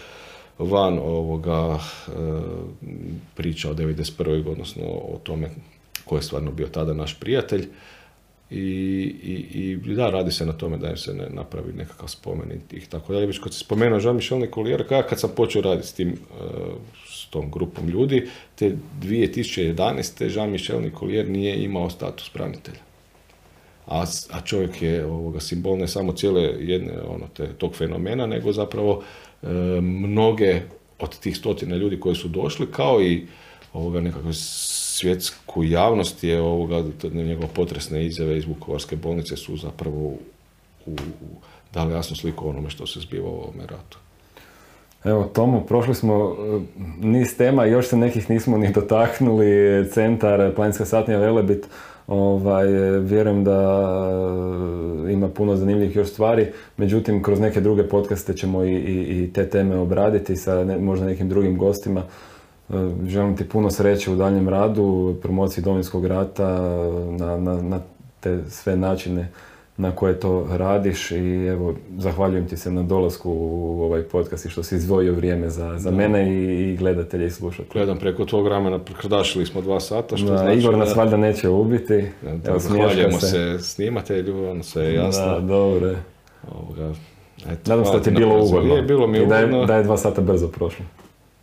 [0.60, 2.12] van ovoga e,
[3.36, 4.52] priča o 91.
[4.52, 5.50] odnosno o tome
[6.06, 7.68] ko je stvarno bio tada naš prijatelj.
[8.50, 8.62] I,
[9.24, 12.86] i, i da, radi se na tome da im se ne napravi nekakav spomen i
[12.86, 13.26] tako dalje.
[13.26, 16.18] Već kad se spomenuo Jean-Michel Nicolier, kad sam počeo raditi s tim,
[17.30, 20.30] tom grupom ljudi, te 2011.
[20.30, 22.88] Jean-Michel Nicolier nije imao status branitelja.
[23.88, 28.52] A, a čovjek je ovoga, simbol ne samo cijele jedne ono, te, tog fenomena, nego
[28.52, 29.04] zapravo
[29.44, 29.48] e,
[29.82, 30.62] mnoge
[31.00, 33.26] od tih stotina ljudi koji su došli, kao i
[33.74, 40.20] ovoga nekakve svjetsku javnost je ovoga, njegove potresne izjave iz Vukovarske bolnice su zapravo u,
[40.86, 40.96] u,
[41.74, 43.98] dali jasnu sliku onome što se zbiva u ovome ratu.
[45.04, 46.60] Evo Tomo, prošli smo e,
[47.08, 51.68] niz tema, još se nekih nismo ni dotaknuli, centar, planinska satnija Velebit,
[52.08, 52.68] ovaj,
[53.00, 53.90] vjerujem da
[55.08, 56.48] e, ima puno zanimljivih još stvari,
[56.78, 61.30] međutim kroz neke druge podcaste ćemo i, i, i te teme obraditi sa možda nekim
[61.30, 62.04] drugim gostima.
[62.70, 62.74] E,
[63.08, 66.60] želim ti puno sreće u daljem radu, promociji Domovinskog rata,
[67.20, 67.80] na, na, na
[68.20, 69.30] te sve načine
[69.78, 74.50] na koje to radiš i evo, zahvaljujem ti se na dolasku u ovaj podcast i
[74.50, 77.70] što si izdvojio vrijeme za, za mene i, i gledatelje i slušatelje.
[77.74, 81.50] Gledam preko tvog vremena, prekrdašili smo dva sata, što da, znači Igor nas valjda neće
[81.50, 82.06] ubiti.
[82.22, 85.26] Da, evo, zahvaljujemo se, se snimatelju, on se je jasno.
[85.26, 85.96] Da, dobro.
[86.52, 86.94] Ovoga,
[87.50, 88.76] eto, Nadam se da ti je bilo ugodno.
[88.76, 90.86] Je, bilo mi I da je, da je dva sata brzo prošlo.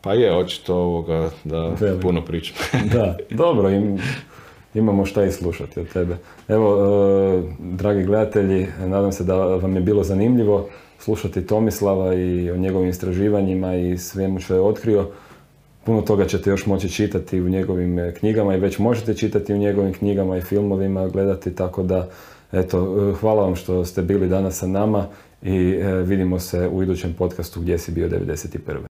[0.01, 2.03] Pa je, očito ovoga da Velik.
[2.03, 2.57] puno pričam.
[2.93, 3.99] Da, dobro, im,
[4.75, 6.17] imamo šta i slušati od tebe.
[6.49, 10.69] Evo, e, dragi gledatelji, nadam se da vam je bilo zanimljivo
[10.99, 15.11] slušati Tomislava i o njegovim istraživanjima i svemu što je otkrio.
[15.85, 19.59] Puno toga ćete još moći čitati u njegovim e, knjigama i već možete čitati u
[19.59, 22.09] njegovim knjigama i filmovima, gledati, tako da,
[22.53, 25.07] eto, e, hvala vam što ste bili danas sa nama
[25.43, 28.79] i vidimo se u idućem podcastu gdje si bio 91.